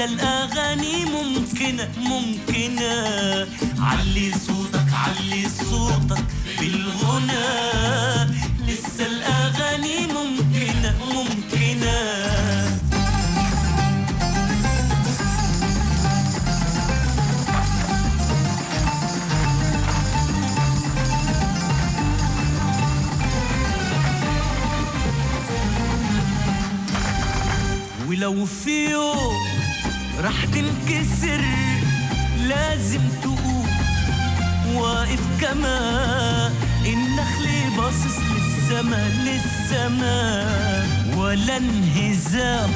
[0.05, 2.95] الأغاني ممكنة ممكنة
[3.79, 6.25] علي صوتك علي صوتك
[6.61, 7.45] بالغنى.
[8.69, 11.95] لسه الأغاني ممكنة ممكنة
[28.09, 29.54] ولو في يوم
[30.25, 31.41] راح تنكسر
[32.49, 33.69] لازم تقوم.
[34.75, 35.79] واقف كما
[36.87, 40.47] النخل باصص للسما للسما.
[41.17, 42.71] ولا انهزام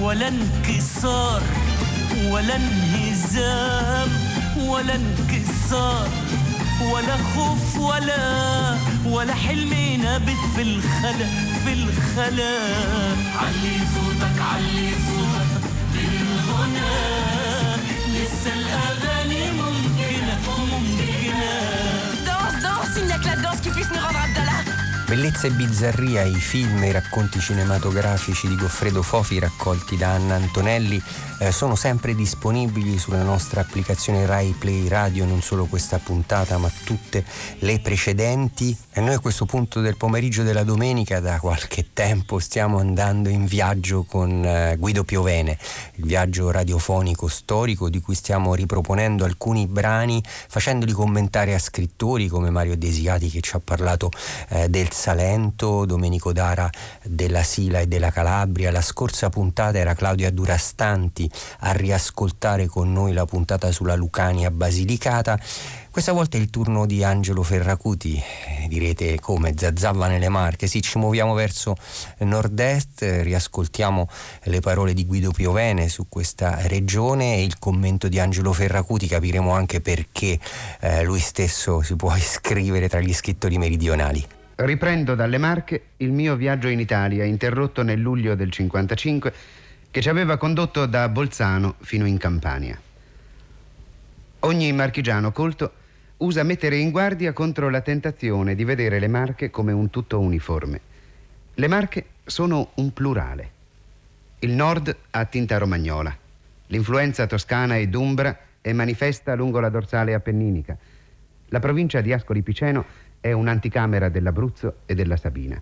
[0.00, 1.42] ولا انكسار.
[2.30, 4.08] ولا انهزام
[4.58, 6.08] ولا انكسار.
[6.92, 8.76] ولا خوف ولا
[9.06, 11.26] ولا حلم نابت في الخلا
[11.64, 12.58] في الخلا.
[13.36, 15.29] علي صوتك علي صوتك.
[22.26, 24.69] Danse, danse, il n'y a que la danse qui puisse nous rendre Abdallah.
[25.10, 30.36] Bellezza e bizzarria, i film e i racconti cinematografici di Goffredo Fofi raccolti da Anna
[30.36, 31.02] Antonelli
[31.40, 36.70] eh, sono sempre disponibili sulla nostra applicazione Rai Play Radio, non solo questa puntata ma
[36.84, 37.24] tutte
[37.60, 38.76] le precedenti.
[38.92, 43.46] E noi a questo punto del pomeriggio della domenica da qualche tempo stiamo andando in
[43.46, 45.58] viaggio con eh, Guido Piovene,
[45.94, 52.50] il viaggio radiofonico storico di cui stiamo riproponendo alcuni brani facendoli commentare a scrittori come
[52.50, 54.10] Mario Desiati che ci ha parlato
[54.50, 56.68] eh, del Salento, Domenico Dara
[57.02, 58.70] della Sila e della Calabria.
[58.70, 61.28] La scorsa puntata era Claudia Durastanti
[61.60, 65.40] a riascoltare con noi la puntata sulla Lucania Basilicata.
[65.90, 70.66] Questa volta è il turno di Angelo Ferracuti, Eh, direte come Zazzava nelle Marche.
[70.66, 71.74] Sì, ci muoviamo verso
[72.18, 74.06] nord-est, riascoltiamo
[74.44, 79.50] le parole di Guido Piovene su questa regione e il commento di Angelo Ferracuti, capiremo
[79.50, 80.38] anche perché
[80.80, 84.39] eh, lui stesso si può iscrivere tra gli scrittori meridionali.
[84.62, 89.32] Riprendo dalle Marche il mio viaggio in Italia, interrotto nel luglio del 55,
[89.90, 92.78] che ci aveva condotto da Bolzano fino in Campania.
[94.40, 95.72] Ogni marchigiano colto
[96.18, 100.80] usa mettere in guardia contro la tentazione di vedere le Marche come un tutto uniforme.
[101.54, 103.50] Le Marche sono un plurale.
[104.40, 106.14] Il nord ha tinta romagnola.
[106.66, 110.76] L'influenza toscana ed umbra è manifesta lungo la dorsale appenninica.
[111.48, 115.60] La provincia di Ascoli Piceno è un'anticamera dell'Abruzzo e della Sabina.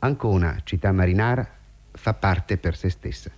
[0.00, 1.48] Ancona, città marinara,
[1.92, 3.30] fa parte per se stessa.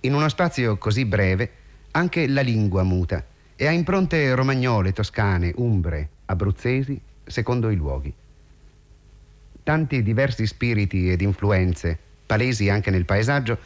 [0.00, 1.50] In uno spazio così breve,
[1.92, 3.24] anche la lingua muta
[3.54, 8.12] e ha impronte romagnole, toscane, umbre, abruzzesi, secondo i luoghi.
[9.62, 13.58] Tanti diversi spiriti ed influenze, palesi anche nel paesaggio,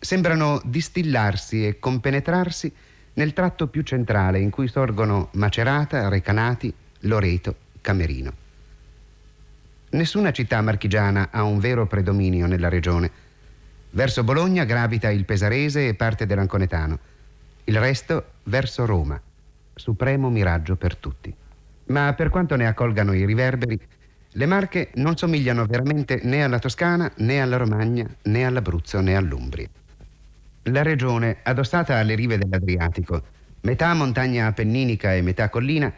[0.00, 2.72] sembrano distillarsi e compenetrarsi
[3.14, 8.32] nel tratto più centrale in cui sorgono Macerata, Recanati, Loreto, Camerino.
[9.90, 13.10] Nessuna città marchigiana ha un vero predominio nella regione.
[13.90, 16.98] Verso Bologna gravita il Pesarese e parte dell'Anconetano.
[17.64, 19.20] Il resto verso Roma,
[19.74, 21.34] supremo miraggio per tutti.
[21.86, 23.78] Ma per quanto ne accolgano i riverberi,
[24.28, 29.68] le Marche non somigliano veramente né alla Toscana, né alla Romagna, né all'Abruzzo, né all'Umbria.
[30.64, 33.22] La regione, addossata alle rive dell'Adriatico,
[33.62, 35.92] metà montagna appenninica e metà collina,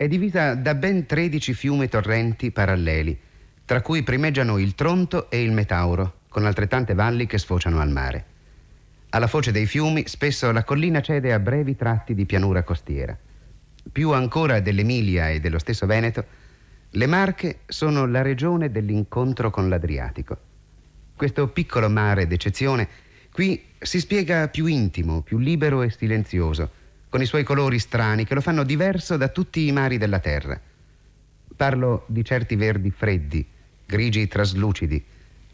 [0.00, 3.20] è divisa da ben 13 fiumi torrenti paralleli,
[3.66, 8.24] tra cui primeggiano il Tronto e il Metauro, con altrettante valli che sfociano al mare.
[9.10, 13.14] Alla foce dei fiumi spesso la collina cede a brevi tratti di pianura costiera.
[13.92, 16.24] Più ancora dell'Emilia e dello stesso Veneto,
[16.88, 20.38] le Marche sono la regione dell'incontro con l'Adriatico.
[21.14, 22.88] Questo piccolo mare d'eccezione
[23.30, 26.70] qui si spiega più intimo, più libero e silenzioso,
[27.10, 30.58] con i suoi colori strani che lo fanno diverso da tutti i mari della terra.
[31.54, 33.44] Parlo di certi verdi freddi,
[33.84, 35.04] grigi traslucidi,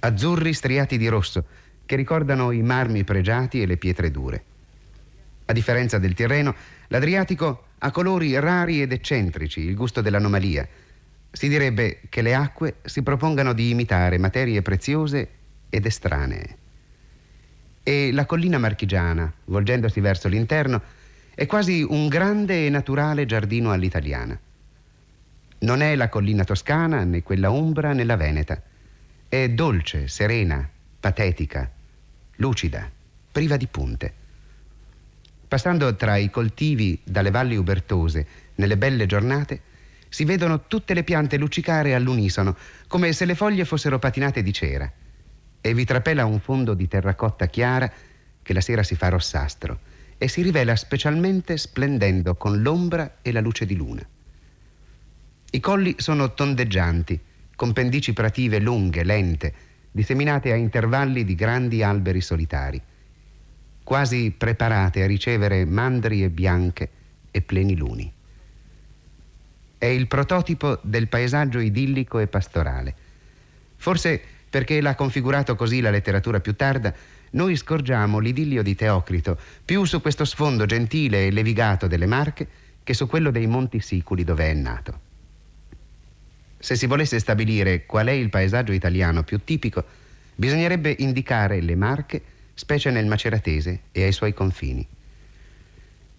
[0.01, 1.45] azzurri striati di rosso,
[1.87, 4.45] che ricordano i marmi pregiati e le pietre dure.
[5.47, 6.55] A differenza del Tirreno,
[6.89, 10.69] l'Adriatico ha colori rari ed eccentrici, il gusto dell'anomalia.
[11.31, 15.29] Si direbbe che le acque si propongano di imitare materie preziose
[15.71, 16.57] ed estranee.
[17.83, 20.83] E la collina marchigiana, volgendosi verso l'interno,
[21.37, 24.41] è quasi un grande e naturale giardino all'italiana.
[25.59, 28.63] Non è la collina toscana, né quella umbra, né la veneta.
[29.29, 30.67] È dolce, serena,
[30.99, 31.71] patetica,
[32.37, 32.91] lucida,
[33.31, 34.15] priva di punte.
[35.47, 39.61] Passando tra i coltivi dalle valli ubertose, nelle belle giornate,
[40.09, 42.57] si vedono tutte le piante luccicare all'unisono,
[42.87, 44.91] come se le foglie fossero patinate di cera,
[45.61, 47.93] e vi trapela un fondo di terracotta chiara
[48.41, 49.86] che la sera si fa rossastro
[50.19, 54.07] e si rivela specialmente splendendo con l'ombra e la luce di luna.
[55.51, 57.21] I colli sono tondeggianti,
[57.55, 59.55] con pendici prative lunghe, lente,
[59.91, 62.81] disseminate a intervalli di grandi alberi solitari,
[63.83, 66.91] quasi preparate a ricevere mandrie bianche
[67.31, 68.13] e pleniluni.
[69.79, 72.95] È il prototipo del paesaggio idillico e pastorale.
[73.77, 76.95] Forse perché l'ha configurato così la letteratura più tarda,
[77.31, 82.47] noi scorgiamo l'idillio di Teocrito più su questo sfondo gentile e levigato delle Marche
[82.83, 85.01] che su quello dei Monti Siculi dove è nato.
[86.59, 89.85] Se si volesse stabilire qual è il paesaggio italiano più tipico,
[90.35, 92.23] bisognerebbe indicare le Marche,
[92.55, 94.87] specie nel Maceratese e ai suoi confini.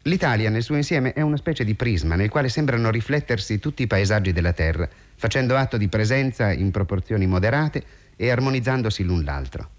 [0.03, 3.88] L'Italia nel suo insieme è una specie di prisma nel quale sembrano riflettersi tutti i
[3.88, 7.84] paesaggi della Terra, facendo atto di presenza in proporzioni moderate
[8.15, 9.69] e armonizzandosi l'un l'altro.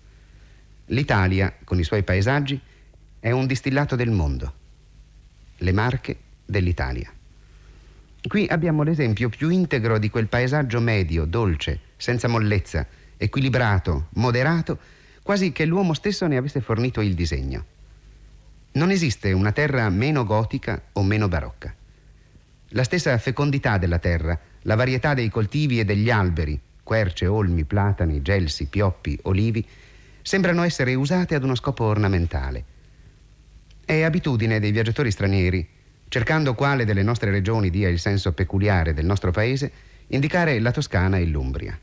[0.88, 2.58] L'Italia, con i suoi paesaggi,
[3.20, 4.52] è un distillato del mondo.
[5.58, 6.16] Le Marche
[6.46, 7.12] dell'Italia.
[8.26, 12.86] Qui abbiamo l'esempio più integro di quel paesaggio medio, dolce, senza mollezza,
[13.18, 14.78] equilibrato, moderato,
[15.22, 17.64] quasi che l'uomo stesso ne avesse fornito il disegno.
[18.72, 21.74] Non esiste una terra meno gotica o meno barocca.
[22.68, 28.22] La stessa fecondità della terra, la varietà dei coltivi e degli alberi, querce, olmi, platani,
[28.22, 29.66] gelsi, pioppi, olivi,
[30.28, 32.62] sembrano essere usate ad uno scopo ornamentale.
[33.82, 35.66] È abitudine dei viaggiatori stranieri,
[36.06, 39.72] cercando quale delle nostre regioni dia il senso peculiare del nostro paese,
[40.08, 41.80] indicare la Toscana e l'Umbria.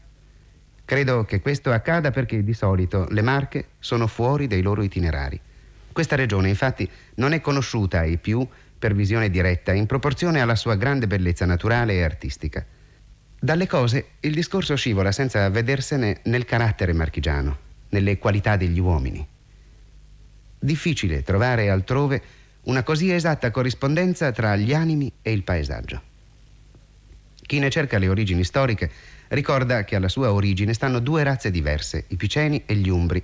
[0.86, 5.42] Credo che questo accada perché di solito le Marche sono fuori dei loro itinerari.
[5.92, 8.48] Questa regione infatti non è conosciuta ai più
[8.78, 12.64] per visione diretta in proporzione alla sua grande bellezza naturale e artistica.
[13.40, 17.65] Dalle cose il discorso scivola senza vedersene nel carattere marchigiano,
[17.96, 19.26] nelle qualità degli uomini.
[20.60, 22.22] Difficile trovare altrove
[22.64, 26.02] una così esatta corrispondenza tra gli animi e il paesaggio.
[27.42, 28.92] Chi ne cerca le origini storiche
[29.30, 33.24] ricorda che alla sua origine stanno due razze diverse, i Piceni e gli Umbri,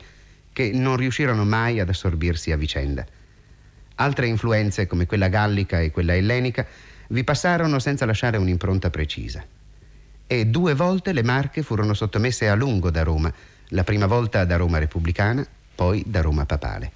[0.54, 3.06] che non riuscirono mai ad assorbirsi a vicenda.
[3.96, 6.66] Altre influenze, come quella gallica e quella ellenica,
[7.10, 9.44] vi passarono senza lasciare un'impronta precisa.
[10.28, 13.34] E due volte le Marche furono sottomesse a lungo da Roma,
[13.74, 15.46] la prima volta da Roma repubblicana,
[15.76, 16.92] poi da Roma papale.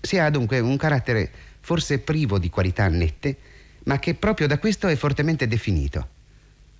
[0.00, 1.30] Si ha dunque un carattere
[1.60, 3.36] forse privo di qualità nette,
[3.84, 6.08] ma che proprio da questo è fortemente definito.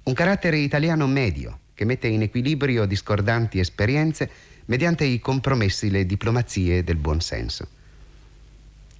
[0.04, 4.30] Un carattere italiano medio, che mette in equilibrio discordanti esperienze
[4.66, 7.66] mediante i compromessi, le diplomazie del buon senso.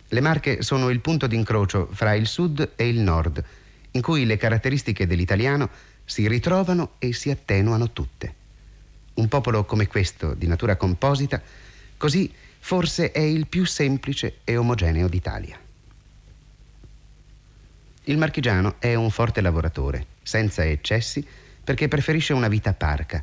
[0.09, 3.43] Le Marche sono il punto d'incrocio fra il sud e il nord,
[3.93, 5.69] in cui le caratteristiche dell'italiano
[6.05, 8.35] si ritrovano e si attenuano tutte.
[9.21, 11.43] Un popolo come questo, di natura composita,
[11.99, 15.61] così forse è il più semplice e omogeneo d'Italia.
[18.05, 21.23] Il marchigiano è un forte lavoratore, senza eccessi,
[21.63, 23.23] perché preferisce una vita parca,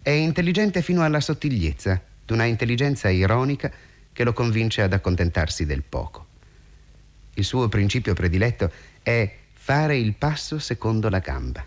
[0.00, 3.70] è intelligente fino alla sottigliezza, d'una intelligenza ironica
[4.14, 6.26] che lo convince ad accontentarsi del poco.
[7.34, 8.72] Il suo principio prediletto
[9.02, 11.62] è fare il passo secondo la gamba.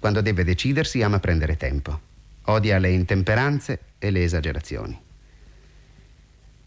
[0.00, 2.12] Quando deve decidersi ama prendere tempo.
[2.46, 5.00] Odia le intemperanze e le esagerazioni.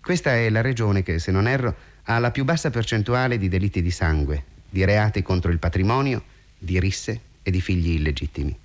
[0.01, 3.81] Questa è la regione che, se non erro, ha la più bassa percentuale di delitti
[3.81, 6.23] di sangue, di reati contro il patrimonio,
[6.57, 8.57] di risse e di figli illegittimi.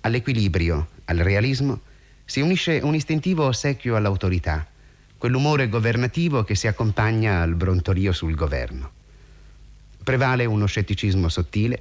[0.00, 1.80] All'equilibrio, al realismo,
[2.24, 4.66] si unisce un istintivo ossequio all'autorità,
[5.16, 8.90] quell'umore governativo che si accompagna al brontolio sul governo.
[10.02, 11.80] Prevale uno scetticismo sottile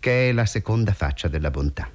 [0.00, 1.90] che è la seconda faccia della bontà.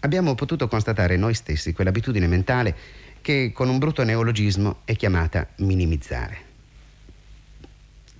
[0.00, 2.74] Abbiamo potuto constatare noi stessi quell'abitudine mentale
[3.20, 6.48] che con un brutto neologismo è chiamata minimizzare.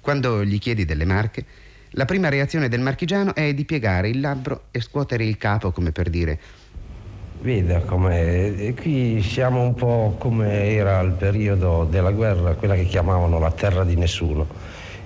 [0.00, 1.44] Quando gli chiedi delle marche,
[1.90, 5.90] la prima reazione del marchigiano è di piegare il labbro e scuotere il capo come
[5.90, 6.38] per dire
[7.40, 13.38] Veda come qui siamo un po' come era il periodo della guerra, quella che chiamavano
[13.38, 14.46] la terra di nessuno.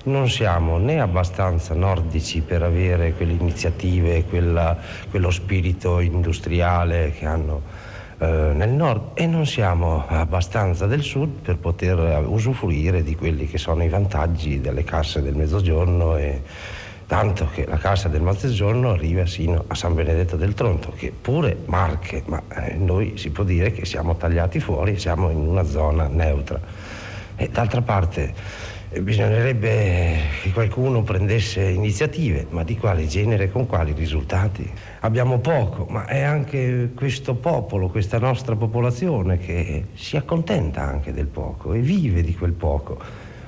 [0.05, 4.77] Non siamo né abbastanza nordici per avere quelle iniziative, quella,
[5.09, 7.61] quello spirito industriale che hanno
[8.19, 13.57] eh, nel nord e non siamo abbastanza del sud per poter usufruire di quelli che
[13.57, 16.41] sono i vantaggi delle casse del mezzogiorno e,
[17.07, 21.57] tanto che la Cassa del Mezzogiorno arriva sino a San Benedetto del Tronto, che pure
[21.65, 26.07] Marche, ma eh, noi si può dire che siamo tagliati fuori, siamo in una zona
[26.07, 26.59] neutra.
[27.35, 28.33] E d'altra parte
[29.01, 34.69] bisognerebbe che qualcuno prendesse iniziative, ma di quale genere, con quali risultati?
[35.01, 41.27] Abbiamo poco, ma è anche questo popolo, questa nostra popolazione che si accontenta anche del
[41.27, 42.97] poco e vive di quel poco.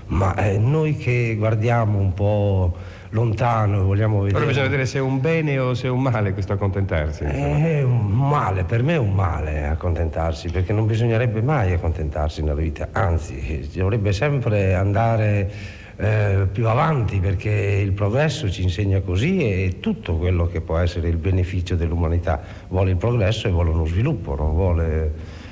[0.07, 2.75] Ma eh, noi che guardiamo un po'
[3.09, 4.33] lontano, vogliamo vedere.
[4.33, 7.23] Però bisogna vedere se è un bene o se è un male questo accontentarsi.
[7.23, 12.55] È un male, per me è un male accontentarsi, perché non bisognerebbe mai accontentarsi nella
[12.55, 15.51] vita, anzi, dovrebbe sempre andare
[15.99, 21.07] eh, più avanti perché il progresso ci insegna così e tutto quello che può essere
[21.07, 25.45] il beneficio dell'umanità vuole il progresso e vuole uno sviluppo, non vuole...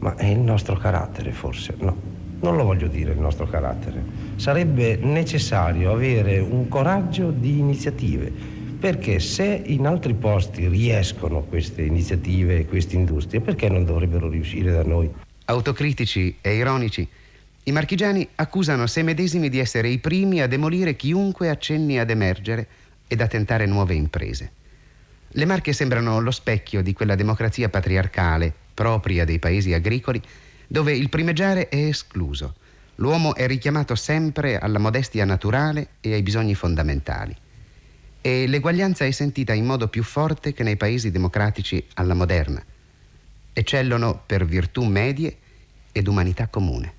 [0.00, 4.02] Ma è il nostro carattere forse, no non lo voglio dire il nostro carattere.
[4.36, 12.64] Sarebbe necessario avere un coraggio di iniziative, Perché se in altri posti riescono queste iniziative,
[12.64, 15.10] queste industrie, perché non dovrebbero riuscire da noi?
[15.46, 17.06] Autocritici e ironici,
[17.64, 22.68] i marchigiani accusano se medesimi di essere i primi a demolire chiunque accenni ad emergere
[23.08, 24.52] ed a tentare nuove imprese.
[25.30, 30.22] Le Marche sembrano lo specchio di quella democrazia patriarcale, propria dei paesi agricoli,
[30.68, 32.54] dove il primeggiare è escluso.
[32.96, 37.34] L'uomo è richiamato sempre alla modestia naturale e ai bisogni fondamentali.
[38.20, 42.62] E l'eguaglianza è sentita in modo più forte che nei paesi democratici alla moderna.
[43.52, 45.36] Eccellono per virtù medie
[45.90, 46.92] ed umanità comune.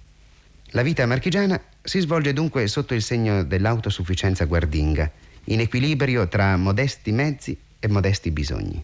[0.72, 5.10] La vita marchigiana si svolge dunque sotto il segno dell'autosufficienza guardinga,
[5.46, 8.84] in equilibrio tra modesti mezzi e modesti bisogni.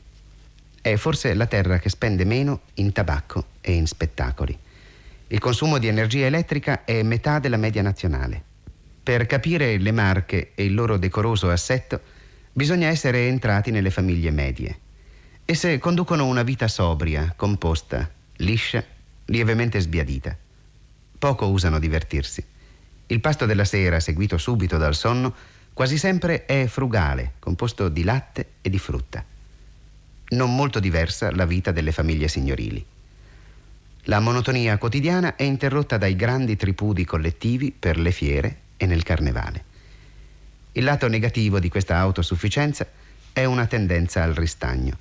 [0.81, 4.57] È forse la terra che spende meno in tabacco e in spettacoli.
[5.27, 8.43] Il consumo di energia elettrica è metà della media nazionale.
[9.01, 11.99] Per capire le marche e il loro decoroso assetto
[12.53, 14.79] bisogna essere entrati nelle famiglie medie.
[15.43, 18.07] Esse conducono una vita sobria, composta,
[18.37, 18.83] liscia,
[19.25, 20.37] lievemente sbiadita.
[21.17, 22.45] Poco usano divertirsi.
[23.07, 25.33] Il pasto della sera, seguito subito dal sonno,
[25.73, 29.25] quasi sempre è frugale, composto di latte e di frutta.
[30.27, 32.85] Non molto diversa la vita delle famiglie signorili.
[34.07, 39.63] La monotonia quotidiana è interrotta dai grandi tripudi collettivi per le fiere e nel carnevale.
[40.73, 42.85] Il lato negativo di questa autosufficienza
[43.33, 44.95] è una tendenza al ristagno.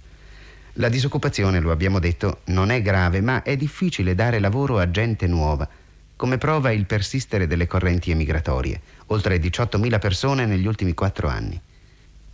[0.75, 5.27] La disoccupazione, lo abbiamo detto, non è grave, ma è difficile dare lavoro a gente
[5.27, 5.69] nuova,
[6.17, 11.61] come prova il persistere delle correnti emigratorie, oltre 18.000 persone negli ultimi quattro anni.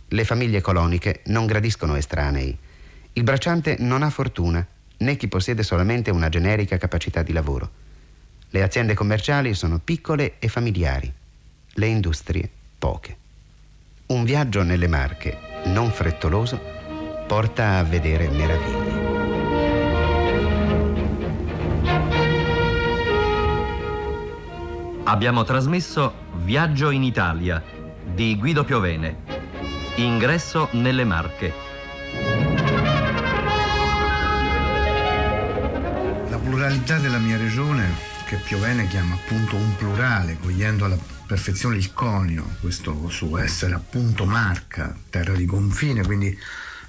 [0.07, 2.57] Le famiglie coloniche non gradiscono estranei.
[3.11, 4.65] Il bracciante non ha fortuna,
[5.01, 7.69] né chi possiede solamente una generica capacità di lavoro.
[8.49, 11.11] Le aziende commerciali sono piccole e familiari,
[11.73, 13.17] le industrie poche.
[14.07, 16.59] Un viaggio nelle Marche, non frettoloso,
[17.27, 19.09] porta a vedere meraviglie.
[25.03, 27.61] Abbiamo trasmesso Viaggio in Italia
[28.03, 29.17] di Guido Piovene.
[29.95, 31.70] Ingresso nelle Marche.
[36.51, 37.87] Pluralità della mia regione,
[38.25, 44.25] che Piovene chiama appunto un plurale, cogliendo alla perfezione il conio, questo suo essere appunto
[44.25, 46.37] marca, terra di confine, quindi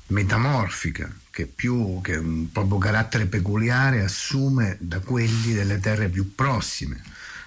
[0.08, 7.00] metamorfica, che più che un proprio carattere peculiare assume da quelli delle terre più prossime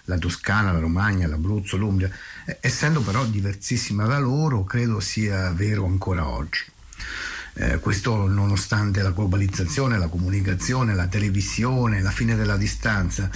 [0.06, 2.10] la Toscana, la Romagna, l'Abruzzo, l'Umbria,
[2.62, 6.64] essendo però diversissima da loro, credo sia vero ancora oggi.
[7.58, 13.30] Eh, questo nonostante la globalizzazione, la comunicazione, la televisione, la fine della distanza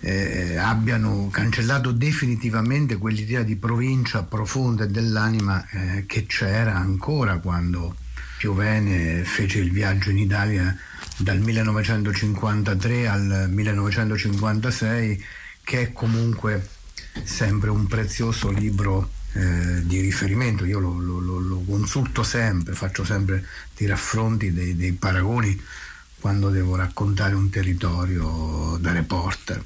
[0.00, 7.96] eh, abbiano cancellato definitivamente quell'idea di provincia profonda dell'anima eh, che c'era ancora quando
[8.38, 10.76] Piovene fece il viaggio in Italia
[11.16, 15.24] dal 1953 al 1956
[15.62, 16.68] che è comunque
[17.22, 20.64] sempre un prezioso libro eh, di riferimento.
[20.64, 23.44] Io lo, lo, lo, consulto sempre, faccio sempre
[23.76, 25.60] dei raffronti, dei, dei paragoni
[26.20, 29.62] quando devo raccontare un territorio da reporter.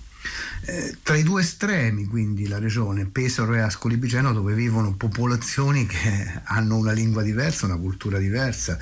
[0.62, 5.86] Eh, tra i due estremi, quindi la regione Pesaro e Ascoli Piceno, dove vivono popolazioni
[5.86, 8.78] che hanno una lingua diversa, una cultura diversa,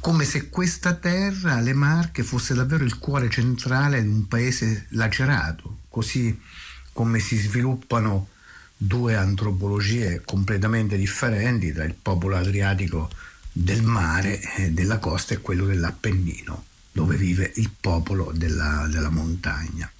[0.00, 5.78] come se questa terra, le Marche, fosse davvero il cuore centrale di un paese lacerato,
[5.88, 6.38] così
[6.92, 8.28] come si sviluppano
[8.76, 13.10] due antropologie completamente differenti tra il popolo adriatico
[13.50, 19.90] del mare e della costa e quello dell'Appennino, dove vive il popolo della, della montagna.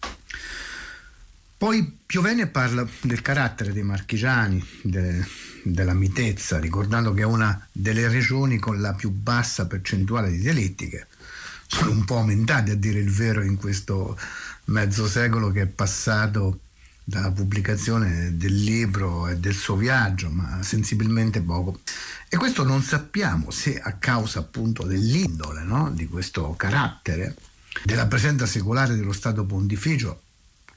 [1.59, 5.27] Poi Piovene parla del carattere dei marchigiani, de,
[5.65, 10.89] della mitezza, ricordando che è una delle regioni con la più bassa percentuale di delitti,
[11.67, 14.17] sono un po' aumentati a dire il vero in questo
[14.67, 16.61] mezzo secolo che è passato
[17.09, 21.79] dalla pubblicazione del libro e del suo viaggio, ma sensibilmente poco.
[22.29, 25.89] E questo non sappiamo se a causa appunto dell'indole no?
[25.93, 27.37] di questo carattere,
[27.85, 30.23] della presenza secolare dello Stato pontificio,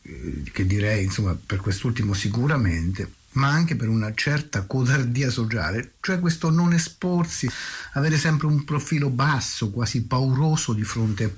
[0.04, 6.20] eh, che direi insomma per quest'ultimo sicuramente, ma anche per una certa codardia sociale, cioè
[6.20, 7.50] questo non esporsi,
[7.94, 11.38] avere sempre un profilo basso, quasi pauroso di fronte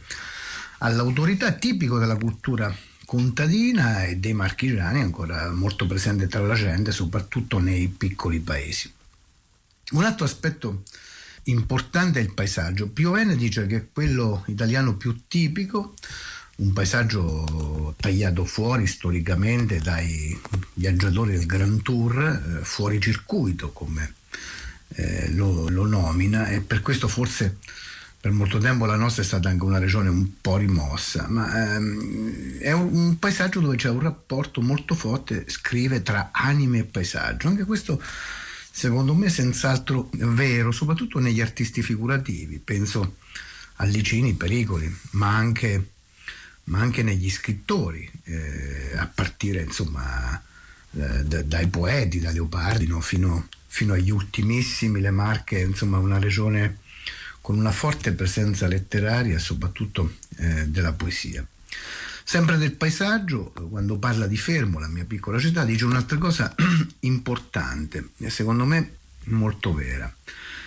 [0.79, 2.75] all'autorità tipico della cultura
[3.11, 8.89] contadina e dei marchigiani ancora molto presente tra la gente, soprattutto nei piccoli paesi.
[9.91, 10.83] Un altro aspetto
[11.43, 12.87] importante è il paesaggio.
[12.87, 15.95] Piovene dice che è quello italiano più tipico,
[16.59, 20.39] un paesaggio tagliato fuori storicamente dai
[20.75, 22.17] viaggiatori del Grand Tour,
[22.61, 24.13] eh, fuori circuito, come
[24.95, 27.57] eh, lo, lo, nomina e per questo forse
[28.21, 32.59] per molto tempo la nostra è stata anche una regione un po' rimossa, ma ehm,
[32.59, 37.47] è un, un, paesaggio dove c'è un rapporto molto forte, scrive, tra anime e paesaggio.
[37.47, 37.99] Anche questo
[38.71, 43.15] secondo me è senz'altro vero, soprattutto negli artisti figurativi, penso
[43.77, 45.89] a Licini, Pericoli, ma anche,
[46.65, 50.39] ma anche negli scrittori, eh, a partire insomma
[50.91, 53.01] eh, dai poeti, da Leopardi no?
[53.01, 56.80] fino, fino, agli ultimissimi, le Marche, insomma una regione
[57.41, 61.45] con una forte presenza letteraria e soprattutto eh, della poesia.
[62.23, 66.55] Sempre del paesaggio, quando parla di Fermo, la mia piccola città, dice un'altra cosa
[67.01, 68.95] importante e secondo me
[69.25, 70.13] molto vera.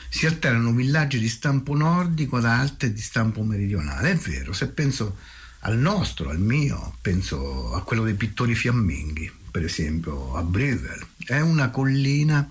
[0.08, 4.12] Si alternano villaggi di stampo nordico ad altri di stampo meridionale.
[4.12, 5.16] È vero, se penso
[5.60, 11.04] al nostro, al mio, penso a quello dei pittori fiamminghi, per esempio a Bruegel.
[11.24, 12.48] È una collina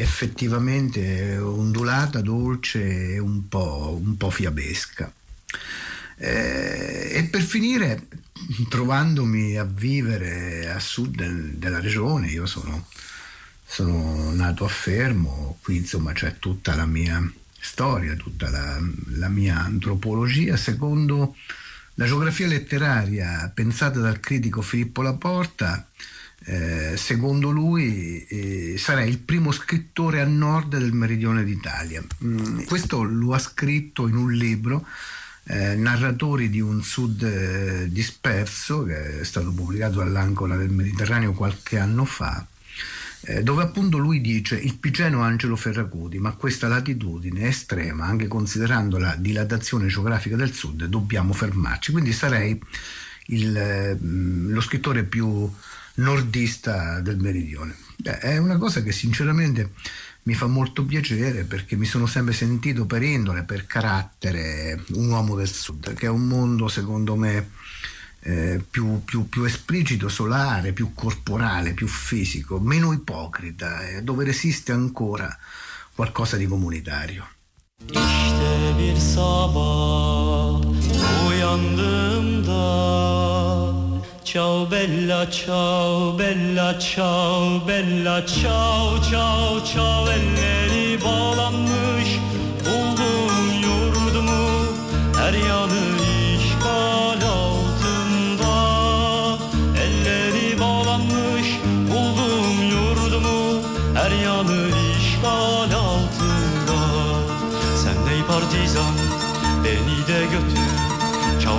[0.00, 5.12] effettivamente ondulata, dolce e un po', un po fiabesca.
[6.16, 8.06] Eh, e per finire,
[8.68, 12.86] trovandomi a vivere a sud del, della regione, io sono,
[13.64, 17.20] sono, nato a Fermo, qui insomma c'è tutta la mia
[17.58, 18.80] storia, tutta la,
[19.16, 21.34] la mia antropologia, secondo
[21.94, 25.88] la geografia letteraria pensata dal critico Filippo Laporta,
[26.50, 32.02] eh, secondo lui eh, sarei il primo scrittore a nord del meridione d'Italia.
[32.24, 34.86] Mm, questo lo ha scritto in un libro,
[35.44, 41.78] eh, Narratori di un sud eh, disperso, che è stato pubblicato all'Ancora del Mediterraneo qualche
[41.78, 42.46] anno fa,
[43.24, 48.96] eh, dove appunto lui dice il pigeno Angelo Ferracuti, ma questa latitudine estrema, anche considerando
[48.96, 51.92] la dilatazione geografica del sud, dobbiamo fermarci.
[51.92, 52.58] Quindi sarei
[53.26, 55.50] il, mm, lo scrittore più
[55.98, 57.74] nordista del meridione.
[58.02, 59.72] È una cosa che sinceramente
[60.24, 65.34] mi fa molto piacere perché mi sono sempre sentito per indole, per carattere, un uomo
[65.36, 67.50] del sud, che è un mondo secondo me
[68.20, 74.72] eh, più, più, più, esplicito, solare, più corporale, più fisico, meno ipocrita, eh, dove resiste
[74.72, 75.36] ancora
[75.94, 77.36] qualcosa di comunitario.
[77.80, 80.60] İşte bir sabah
[81.28, 82.07] uyandığımda
[84.30, 92.20] Ciao bella ciao bella ciao bella ciao ciao ciao elleri bağlanmış
[92.60, 94.48] buldum yurdumu
[95.16, 95.80] her yanı
[96.36, 98.54] işgal altında.
[99.82, 101.48] Elleri bağlanmış
[101.90, 103.62] buldum yurdumu
[103.94, 104.68] her yanı
[104.98, 106.80] işgal altında.
[107.82, 108.94] Sen ey partizan
[109.64, 110.57] beni de götür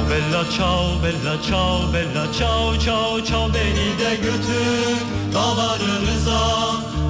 [0.10, 4.98] bella ciao bella ciao bella ciao ciao ciao beni de götür
[5.34, 6.42] dağlarınıza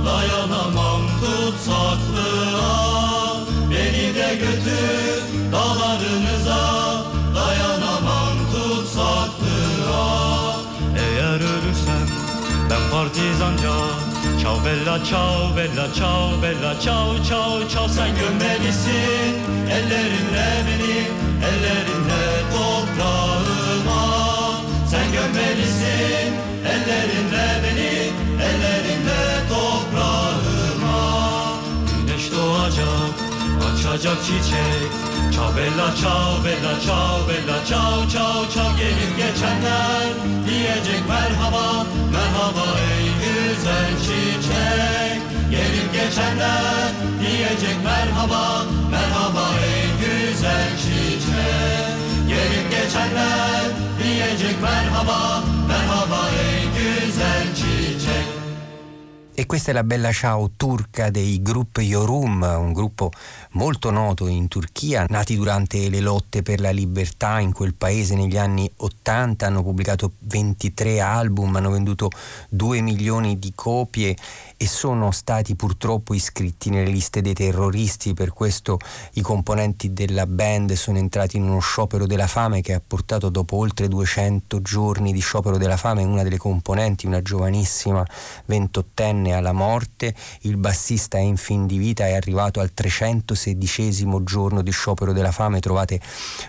[0.06, 2.74] dayanamam tutsaklığa.
[3.72, 6.62] Beni de götür dağlarınıza
[7.36, 10.56] dayanamam tutsaklığa.
[10.98, 12.08] Eğer ölürsem
[12.70, 13.74] ben partizanca
[14.40, 19.36] Ciao bella ciao bella ciao bella ciao ciao ciao sen gömmelisin
[19.70, 20.98] ellerinle beni
[21.50, 24.02] ellerinle toprağıma.
[24.88, 26.34] Sen gömmelisin
[26.66, 28.12] ellerinle beni
[28.44, 31.00] ellerinle toprağıma.
[32.08, 33.29] Güneş doğacak
[33.90, 34.90] açacak çiçek.
[35.34, 40.08] Ciao bella ciao bella ciao bella ciao ciao ciao gelip geçenler.
[40.46, 45.22] Diyecek merhaba merhaba ey güzel çiçek.
[45.52, 46.90] Gelip geçenler.
[47.22, 51.94] Diyecek merhaba merhaba ey güzel çiçek.
[52.28, 53.66] Gelip geçenler.
[54.04, 57.79] Diyecek merhaba merhaba ey güzel çiçek
[59.40, 63.10] E questa è la bella ciao turca dei Grupp Yorum, un gruppo
[63.52, 68.38] molto noto in Turchia, nati durante le lotte per la libertà in quel paese negli
[68.38, 72.10] anni 80, hanno pubblicato 23 album, hanno venduto
[72.50, 74.14] 2 milioni di copie
[74.62, 78.78] e sono stati purtroppo iscritti nelle liste dei terroristi, per questo
[79.14, 83.56] i componenti della band sono entrati in uno sciopero della fame che ha portato dopo
[83.56, 88.06] oltre 200 giorni di sciopero della fame una delle componenti, una giovanissima
[88.48, 94.62] ventottenne alla morte, il bassista è in fin di vita, è arrivato al 316 giorno
[94.62, 96.02] di sciopero della fame, trovate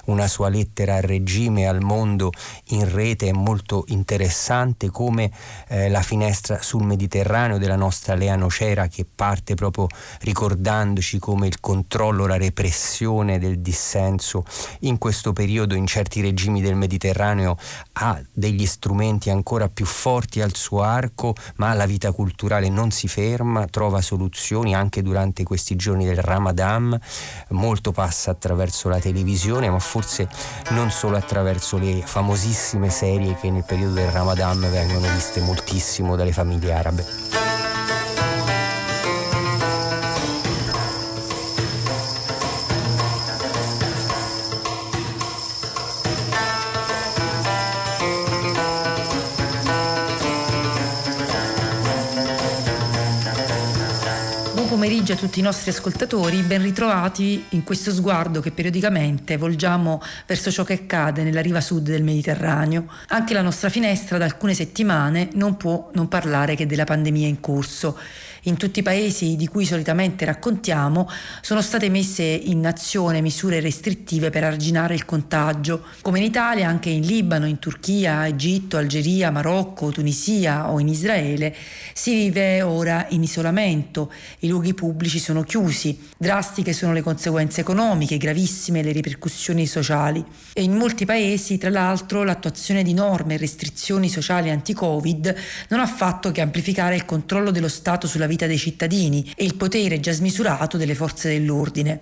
[0.07, 2.33] una sua lettera al regime, al mondo
[2.71, 5.31] in rete, è molto interessante come
[5.69, 9.87] eh, la finestra sul Mediterraneo della nostra Lea Nocera che parte proprio
[10.21, 14.45] ricordandoci come il controllo, la repressione del dissenso
[14.81, 17.57] in questo periodo in certi regimi del Mediterraneo
[17.95, 23.09] ha degli strumenti ancora più forti al suo arco, ma la vita culturale non si
[23.09, 26.99] ferma, trova soluzioni anche durante questi giorni del Ramadan,
[27.51, 30.29] molto passa attraverso la televisione, ma forse
[30.71, 36.33] non solo attraverso le famosissime serie che nel periodo del Ramadan vengono viste moltissimo dalle
[36.33, 37.60] famiglie arabe.
[55.01, 60.51] Pomeriggio a tutti i nostri ascoltatori, ben ritrovati in questo sguardo che periodicamente volgiamo verso
[60.51, 62.87] ciò che accade nella riva sud del Mediterraneo.
[63.09, 67.41] Anche la nostra finestra da alcune settimane non può non parlare che della pandemia in
[67.41, 67.97] corso
[68.45, 71.09] in tutti i paesi di cui solitamente raccontiamo
[71.41, 75.83] sono state messe in azione misure restrittive per arginare il contagio.
[76.01, 81.55] Come in Italia, anche in Libano, in Turchia, Egitto, Algeria, Marocco, Tunisia o in Israele
[81.93, 88.17] si vive ora in isolamento, i luoghi pubblici sono chiusi, drastiche sono le conseguenze economiche,
[88.17, 90.25] gravissime le ripercussioni sociali.
[90.53, 95.35] E in molti paesi, tra l'altro, l'attuazione di norme e restrizioni sociali anti-Covid
[95.69, 99.57] non ha fatto che amplificare il controllo dello Stato sulla vita dei cittadini e il
[99.57, 102.01] potere già smisurato delle forze dell'ordine.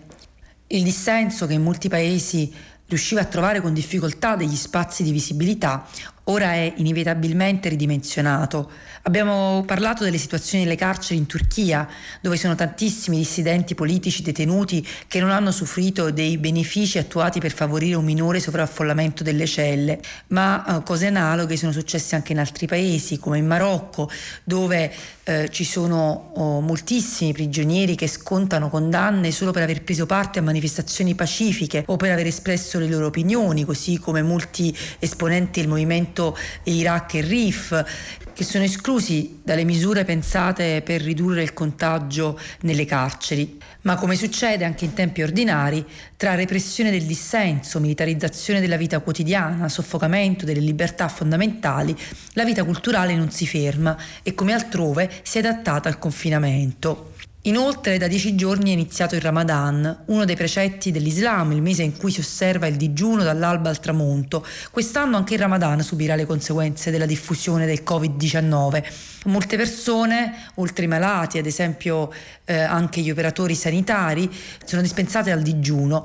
[0.69, 2.53] Il dissenso che in molti paesi
[2.87, 5.87] riusciva a trovare con difficoltà degli spazi di visibilità
[6.29, 8.71] ora è inevitabilmente ridimensionato.
[9.03, 11.89] Abbiamo parlato delle situazioni nelle carceri in Turchia,
[12.21, 17.97] dove sono tantissimi dissidenti politici detenuti che non hanno usufruito dei benefici attuati per favorire
[17.97, 23.19] un minore sovraffollamento delle celle, ma eh, cose analoghe sono successe anche in altri paesi,
[23.19, 24.11] come in Marocco,
[24.45, 24.93] dove
[25.25, 30.43] eh, ci sono oh, moltissimi prigionieri che scontano condanne solo per aver preso parte a
[30.43, 36.18] manifestazioni pacifiche o per aver espresso le loro opinioni, così come molti esponenti del movimento
[36.19, 37.85] movimento Iraq e RIF,
[38.33, 43.59] che sono esclusi dalle misure pensate per ridurre il contagio nelle carceri.
[43.83, 45.85] Ma come succede anche in tempi ordinari,
[46.17, 51.97] tra repressione del dissenso, militarizzazione della vita quotidiana, soffocamento delle libertà fondamentali,
[52.33, 57.13] la vita culturale non si ferma e come altrove si è adattata al confinamento.
[57.43, 61.97] Inoltre da dieci giorni è iniziato il Ramadan, uno dei precetti dell'Islam, il mese in
[61.97, 64.45] cui si osserva il digiuno dall'alba al tramonto.
[64.73, 68.83] Quest'anno anche il Ramadan subirà le conseguenze della diffusione del Covid-19.
[69.27, 72.13] Molte persone, oltre i malati, ad esempio
[72.45, 74.29] eh, anche gli operatori sanitari,
[74.65, 76.05] sono dispensate al digiuno,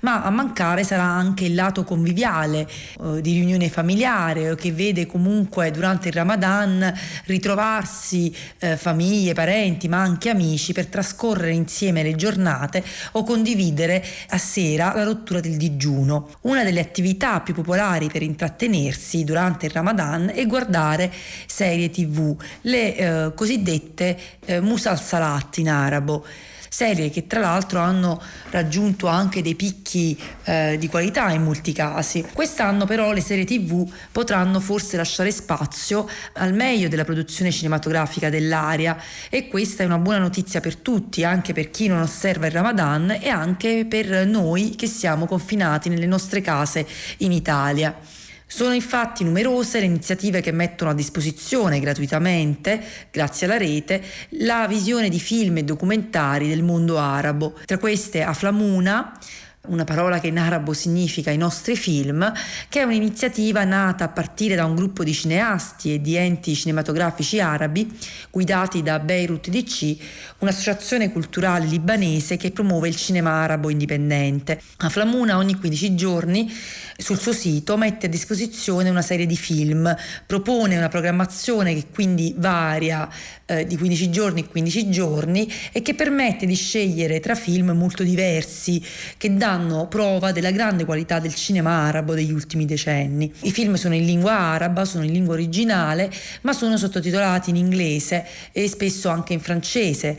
[0.00, 2.68] ma a mancare sarà anche il lato conviviale
[3.02, 6.92] eh, di riunione familiare che vede comunque durante il Ramadan
[7.24, 12.82] ritrovarsi eh, famiglie, parenti, ma anche amici per trascorrere insieme le giornate
[13.12, 16.30] o condividere a sera la rottura del digiuno.
[16.42, 21.12] Una delle attività più popolari per intrattenersi durante il Ramadan è guardare
[21.46, 26.24] serie tv, le eh, cosiddette eh, musal salat in arabo
[26.68, 28.20] serie che tra l'altro hanno
[28.50, 32.24] raggiunto anche dei picchi eh, di qualità in molti casi.
[32.32, 39.00] Quest'anno però le serie tv potranno forse lasciare spazio al meglio della produzione cinematografica dell'area
[39.28, 43.18] e questa è una buona notizia per tutti, anche per chi non osserva il Ramadan
[43.20, 46.86] e anche per noi che siamo confinati nelle nostre case
[47.18, 48.17] in Italia.
[48.50, 55.10] Sono infatti numerose le iniziative che mettono a disposizione gratuitamente, grazie alla rete, la visione
[55.10, 57.58] di film e documentari del mondo arabo.
[57.66, 59.18] Tra queste Aflamuna,
[59.66, 62.32] una parola che in arabo significa i nostri film,
[62.68, 67.40] che è un'iniziativa nata a partire da un gruppo di cineasti e di enti cinematografici
[67.40, 67.90] arabi
[68.30, 69.96] guidati da Beirut DC,
[70.38, 74.60] un'associazione culturale libanese che promuove il cinema arabo indipendente.
[74.78, 76.50] A Flamuna ogni 15 giorni
[76.96, 79.94] sul suo sito mette a disposizione una serie di film,
[80.26, 83.08] propone una programmazione che quindi varia
[83.44, 88.02] eh, di 15 giorni in 15 giorni e che permette di scegliere tra film molto
[88.02, 88.82] diversi
[89.16, 89.57] che danno
[89.88, 93.32] prova della grande qualità del cinema arabo degli ultimi decenni.
[93.40, 96.10] I film sono in lingua araba, sono in lingua originale,
[96.42, 100.18] ma sono sottotitolati in inglese e spesso anche in francese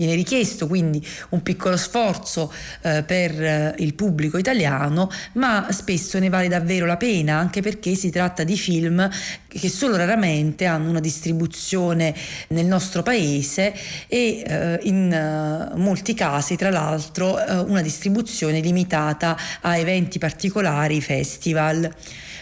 [0.00, 2.50] viene richiesto quindi un piccolo sforzo
[2.80, 7.94] eh, per eh, il pubblico italiano, ma spesso ne vale davvero la pena, anche perché
[7.94, 9.06] si tratta di film
[9.46, 12.14] che solo raramente hanno una distribuzione
[12.48, 13.74] nel nostro paese
[14.08, 21.00] e eh, in uh, molti casi, tra l'altro, uh, una distribuzione limitata a eventi particolari,
[21.02, 21.92] festival.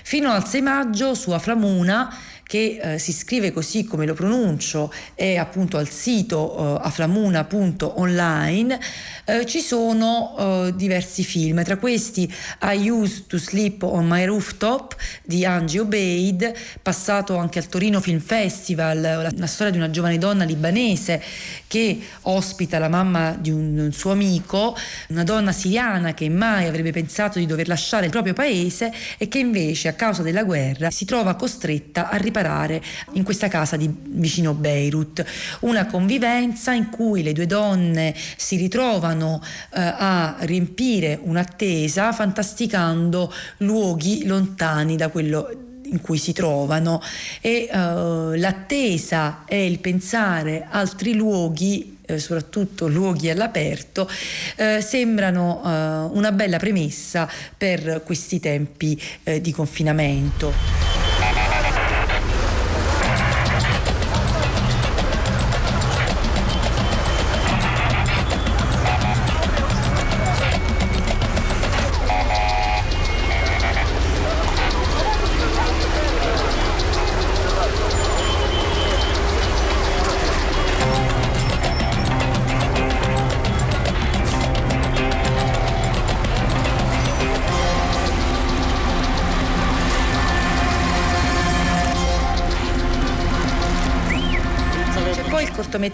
[0.03, 2.15] Fino al 6 maggio su Aflamuna
[2.49, 8.81] che eh, si scrive così come lo pronuncio, è appunto al sito eh, aflamuna.online,
[9.27, 14.97] eh, ci sono eh, diversi film, tra questi I Used to Sleep on My Rooftop
[15.25, 20.17] di Angie Obeid, passato anche al Torino Film Festival, la, la storia di una giovane
[20.17, 21.23] donna libanese
[21.67, 24.75] che ospita la mamma di un, un suo amico,
[25.09, 29.39] una donna siriana che mai avrebbe pensato di dover lasciare il proprio paese e che
[29.39, 32.81] invece a causa della guerra si trova costretta a riparare
[33.13, 35.25] in questa casa di vicino Beirut.
[35.61, 39.43] Una convivenza in cui le due donne si ritrovano
[39.75, 47.01] eh, a riempire un'attesa fantasticando luoghi lontani da quello in cui si trovano
[47.41, 54.09] e uh, l'attesa e il pensare altri luoghi eh, soprattutto luoghi all'aperto,
[54.57, 55.69] eh, sembrano eh,
[56.17, 61.08] una bella premessa per questi tempi eh, di confinamento.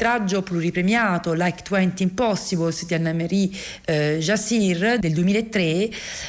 [0.05, 3.49] Cortometraggio pluripremiato Like 20 Impossibles di Anna-Marie
[3.87, 5.63] eh, Jassir del 2003,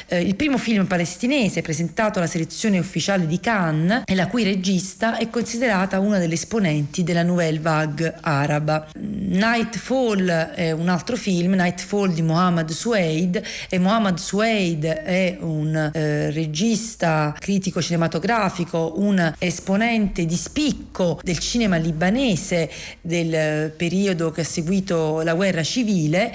[0.08, 5.18] eh, il primo film palestinese presentato alla selezione ufficiale di Cannes e la cui regista
[5.18, 8.88] è considerata una delle esponenti della Nouvelle Vague araba.
[8.94, 16.30] Nightfall è un altro film, Nightfall di Mohammad Suaid e Mohammad Suaid è un eh,
[16.30, 22.70] regista critico cinematografico, un esponente di spicco del cinema libanese
[23.02, 26.34] del periodo che ha seguito la guerra civile.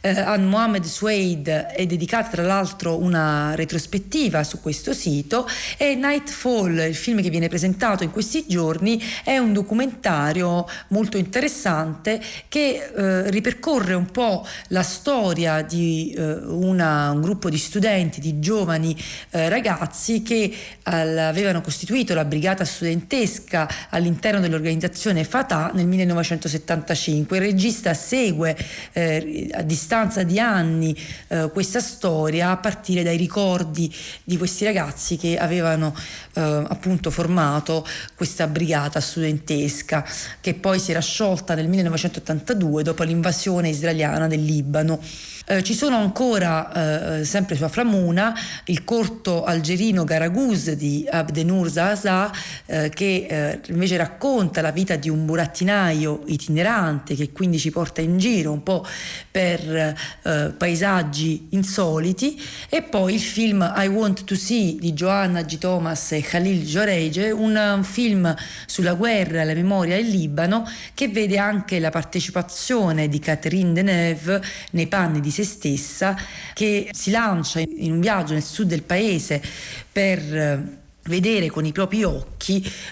[0.00, 5.46] Eh, a Mohamed Suaid è dedicata tra l'altro una retrospettiva su questo sito
[5.76, 12.20] e Nightfall, il film che viene presentato in questi giorni, è un documentario molto interessante
[12.48, 18.40] che eh, ripercorre un po' la storia di eh, una, un gruppo di studenti, di
[18.40, 18.96] giovani
[19.30, 20.52] eh, ragazzi che
[20.82, 27.36] avevano costituito la brigata studentesca all'interno dell'organizzazione Fatah nel 1970 1975.
[27.36, 28.56] Il regista segue
[28.92, 30.96] eh, a distanza di anni
[31.28, 33.92] eh, questa storia a partire dai ricordi
[34.24, 35.94] di questi ragazzi che avevano
[36.34, 40.04] eh, appunto formato questa brigata studentesca
[40.40, 45.00] che poi si era sciolta nel 1982 dopo l'invasione israeliana del Libano.
[45.44, 48.32] Eh, ci sono ancora, eh, sempre su Aframuna,
[48.66, 52.30] il corto algerino Garaguz di Abdenur Zaza,
[52.66, 58.00] eh, che eh, invece racconta la vita di un burattinaio itinerante che quindi ci porta
[58.00, 58.86] in giro un po'
[59.30, 65.58] per eh, paesaggi insoliti, e poi il film I Want to See di Joanna G.
[65.58, 68.32] Thomas e Khalil Joreige, un, un film
[68.66, 74.40] sulla guerra e la memoria in Libano che vede anche la partecipazione di Catherine Deneuve
[74.70, 76.16] nei panni di se stessa
[76.54, 79.42] che si lancia in un viaggio nel sud del paese
[79.90, 82.31] per eh, vedere con i propri occhi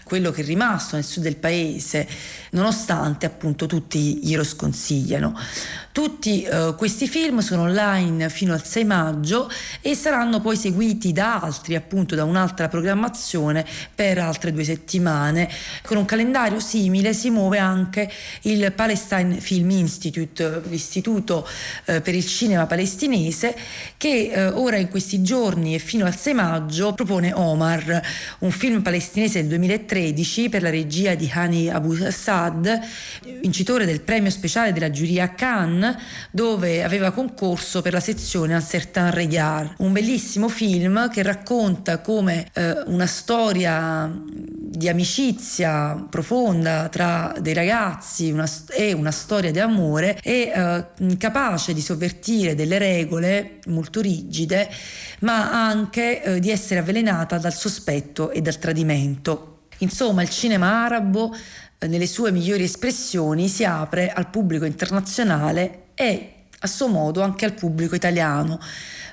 [0.04, 2.06] quello che è rimasto nel sud del paese,
[2.50, 5.36] nonostante appunto tutti glielo sconsigliano.
[5.92, 9.50] Tutti eh, questi film sono online fino al 6 maggio
[9.80, 15.50] e saranno poi seguiti da altri, appunto da un'altra programmazione per altre due settimane.
[15.84, 18.08] Con un calendario simile si muove anche
[18.42, 21.46] il Palestine Film Institute, l'istituto
[21.86, 23.56] eh, per il cinema palestinese,
[23.96, 28.00] che eh, ora in questi giorni e fino al 6 maggio propone Omar,
[28.38, 32.80] un film palestinese del 2013 per la regia di Hani Abu Assad,
[33.40, 35.96] vincitore del premio speciale della giuria Cannes
[36.30, 42.48] dove aveva concorso per la sezione Un certain regard, un bellissimo film che racconta come
[42.52, 50.18] eh, una storia di amicizia profonda tra dei ragazzi una, e una storia di amore
[50.22, 54.70] è eh, capace di sovvertire delle regole molto rigide
[55.20, 59.29] ma anche eh, di essere avvelenata dal sospetto e dal tradimento.
[59.80, 61.34] Insomma, il cinema arabo
[61.86, 67.54] nelle sue migliori espressioni si apre al pubblico internazionale e a suo modo anche al
[67.54, 68.60] pubblico italiano.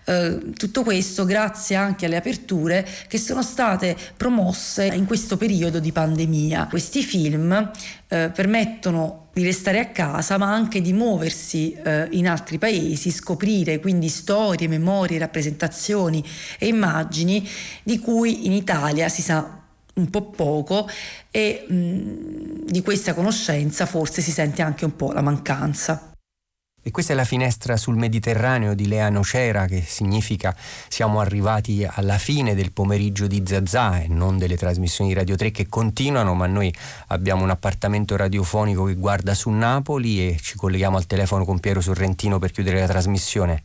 [0.09, 5.91] Eh, tutto questo grazie anche alle aperture che sono state promosse in questo periodo di
[5.91, 6.67] pandemia.
[6.67, 7.71] Questi film
[8.07, 13.79] eh, permettono di restare a casa ma anche di muoversi eh, in altri paesi, scoprire
[13.79, 16.23] quindi storie, memorie, rappresentazioni
[16.57, 17.47] e immagini
[17.83, 19.56] di cui in Italia si sa
[19.97, 20.89] un po' poco
[21.29, 26.11] e mh, di questa conoscenza forse si sente anche un po' la mancanza.
[26.87, 30.55] E questa è la finestra sul Mediterraneo di Lea Nocera, che significa
[30.87, 35.51] siamo arrivati alla fine del pomeriggio di Zazà e non delle trasmissioni di Radio 3
[35.51, 36.73] che continuano, ma noi
[37.07, 41.81] abbiamo un appartamento radiofonico che guarda su Napoli e ci colleghiamo al telefono con Piero
[41.81, 43.63] Sorrentino per chiudere la trasmissione.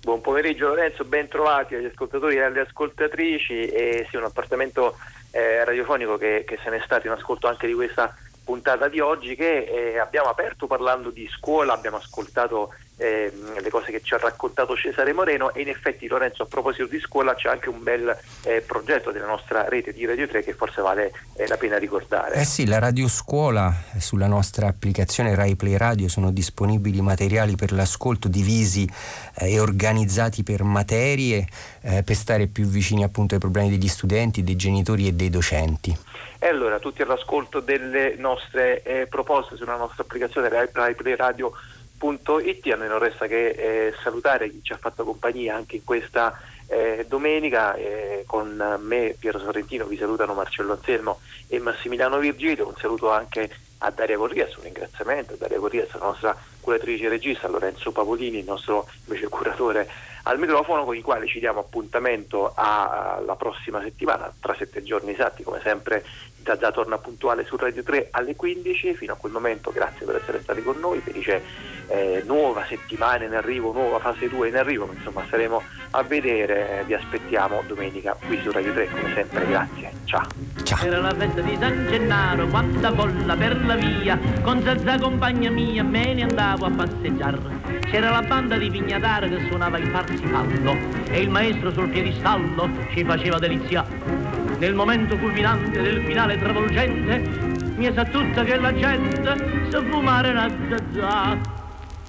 [0.00, 3.66] Buon pomeriggio Lorenzo, ben trovati agli ascoltatori e alle ascoltatrici.
[3.66, 4.96] E sì, un appartamento
[5.36, 9.00] eh, radiofonico che, che se ne è stato in ascolto anche di questa puntata di
[9.00, 14.14] oggi che eh, abbiamo aperto parlando di scuola, abbiamo ascoltato eh, le cose che ci
[14.14, 17.82] ha raccontato Cesare Moreno e in effetti Lorenzo a proposito di scuola c'è anche un
[17.82, 21.76] bel eh, progetto della nostra rete di Radio 3 che forse vale eh, la pena
[21.76, 22.36] ricordare.
[22.36, 27.72] Eh sì, la Radio Scuola sulla nostra applicazione Rai Play Radio sono disponibili materiali per
[27.72, 28.88] l'ascolto divisi
[29.38, 31.46] eh, e organizzati per materie
[31.82, 35.96] eh, per stare più vicini appunto ai problemi degli studenti, dei genitori e dei docenti.
[36.38, 41.52] E allora tutti all'ascolto delle nostre eh, proposte sulla nostra applicazione Rai Play Radio
[41.98, 42.72] It.
[42.72, 46.38] A noi non resta che eh, salutare chi ci ha fatto compagnia anche in questa
[46.66, 47.74] eh, domenica.
[47.74, 52.66] Eh, con me, Piero Sorrentino, vi salutano Marcello Anselmo e Massimiliano Virgilio.
[52.66, 57.46] Un saluto anche a Daria Corrias, un ringraziamento a Daria Corrias, la nostra curatrice regista,
[57.46, 59.88] a Lorenzo Pavolini, il nostro invece curatore
[60.22, 65.44] al microfono, con i quali ci diamo appuntamento alla prossima settimana, tra sette giorni esatti,
[65.44, 66.04] come sempre
[66.46, 70.40] Zazà torna puntuale su Radio 3 alle 15, fino a quel momento grazie per essere
[70.40, 71.42] stati con noi, felice
[71.88, 75.60] eh, nuova settimana in arrivo, nuova fase 2 in arrivo, insomma staremo
[75.90, 80.26] a vedere, vi aspettiamo domenica qui su Radio 3 come sempre, grazie, ciao.
[80.62, 80.84] ciao.
[80.86, 85.82] Era la festa di San Gennaro, quanta bolla per la via, con Zazà compagna mia
[85.82, 87.38] me ne andavo a passeggiare.
[87.90, 90.76] C'era la banda di Pignataro che suonava il parsifallo
[91.08, 93.84] e il maestro sul piedistallo ci faceva delizia.
[94.58, 97.18] Nel momento culminante del finale travolgente,
[97.76, 101.55] mi sa tutta che la gente sa fumare una zazza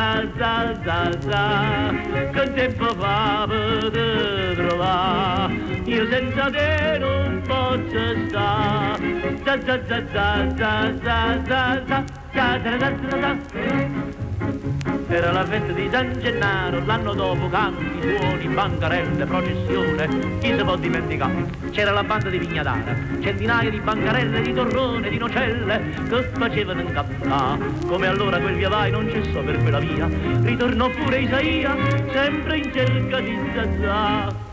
[0.00, 1.92] salsa, salsa,
[2.32, 5.52] che tempo fa per trovare,
[5.84, 14.79] io senza te non posso stare, salsa, salsa, salsa, salsa, salsa, salsa, salsa,
[15.10, 20.08] era la festa di San Gennaro, l'anno dopo canti, suoni, bancarelle, processione,
[20.38, 21.48] chi si può dimenticare?
[21.70, 27.58] C'era la banda di Vignadara, centinaia di bancarelle, di torrone, di nocelle, che facevano incappare.
[27.86, 30.08] Come allora quel via vai non cessò per quella via,
[30.42, 31.76] ritornò pure Isaia,
[32.12, 34.48] sempre in cerca di Zazà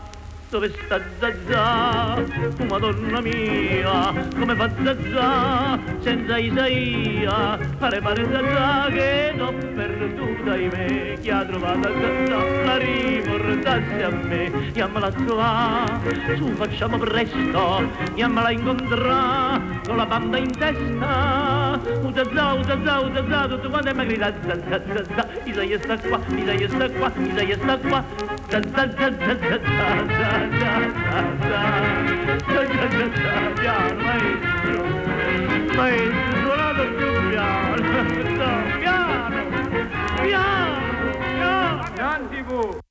[0.50, 2.24] dove sta Zazà?
[2.70, 7.60] Madonna mia, come fa Zazà senza Isaia?
[7.78, 14.10] Pare pare Zazà che l'ho perduta in me, chi ha trovato Zazà la riportassi a
[14.10, 16.00] me, chiamala a
[16.38, 23.14] su facciamo presto, chiamala a con la banda in testa, oh Zazà, oh Zazà, oh
[23.14, 27.58] Zazà, tutto quanto è ma grida Zazà, Zazà, Isaia sta qua, Isaia sta qua, Isaia
[27.58, 28.04] sta qua,
[33.96, 34.84] maestro,
[35.76, 38.14] maestro, suonato più piano, piano,
[38.80, 39.42] piano,
[40.22, 42.87] piano, piano.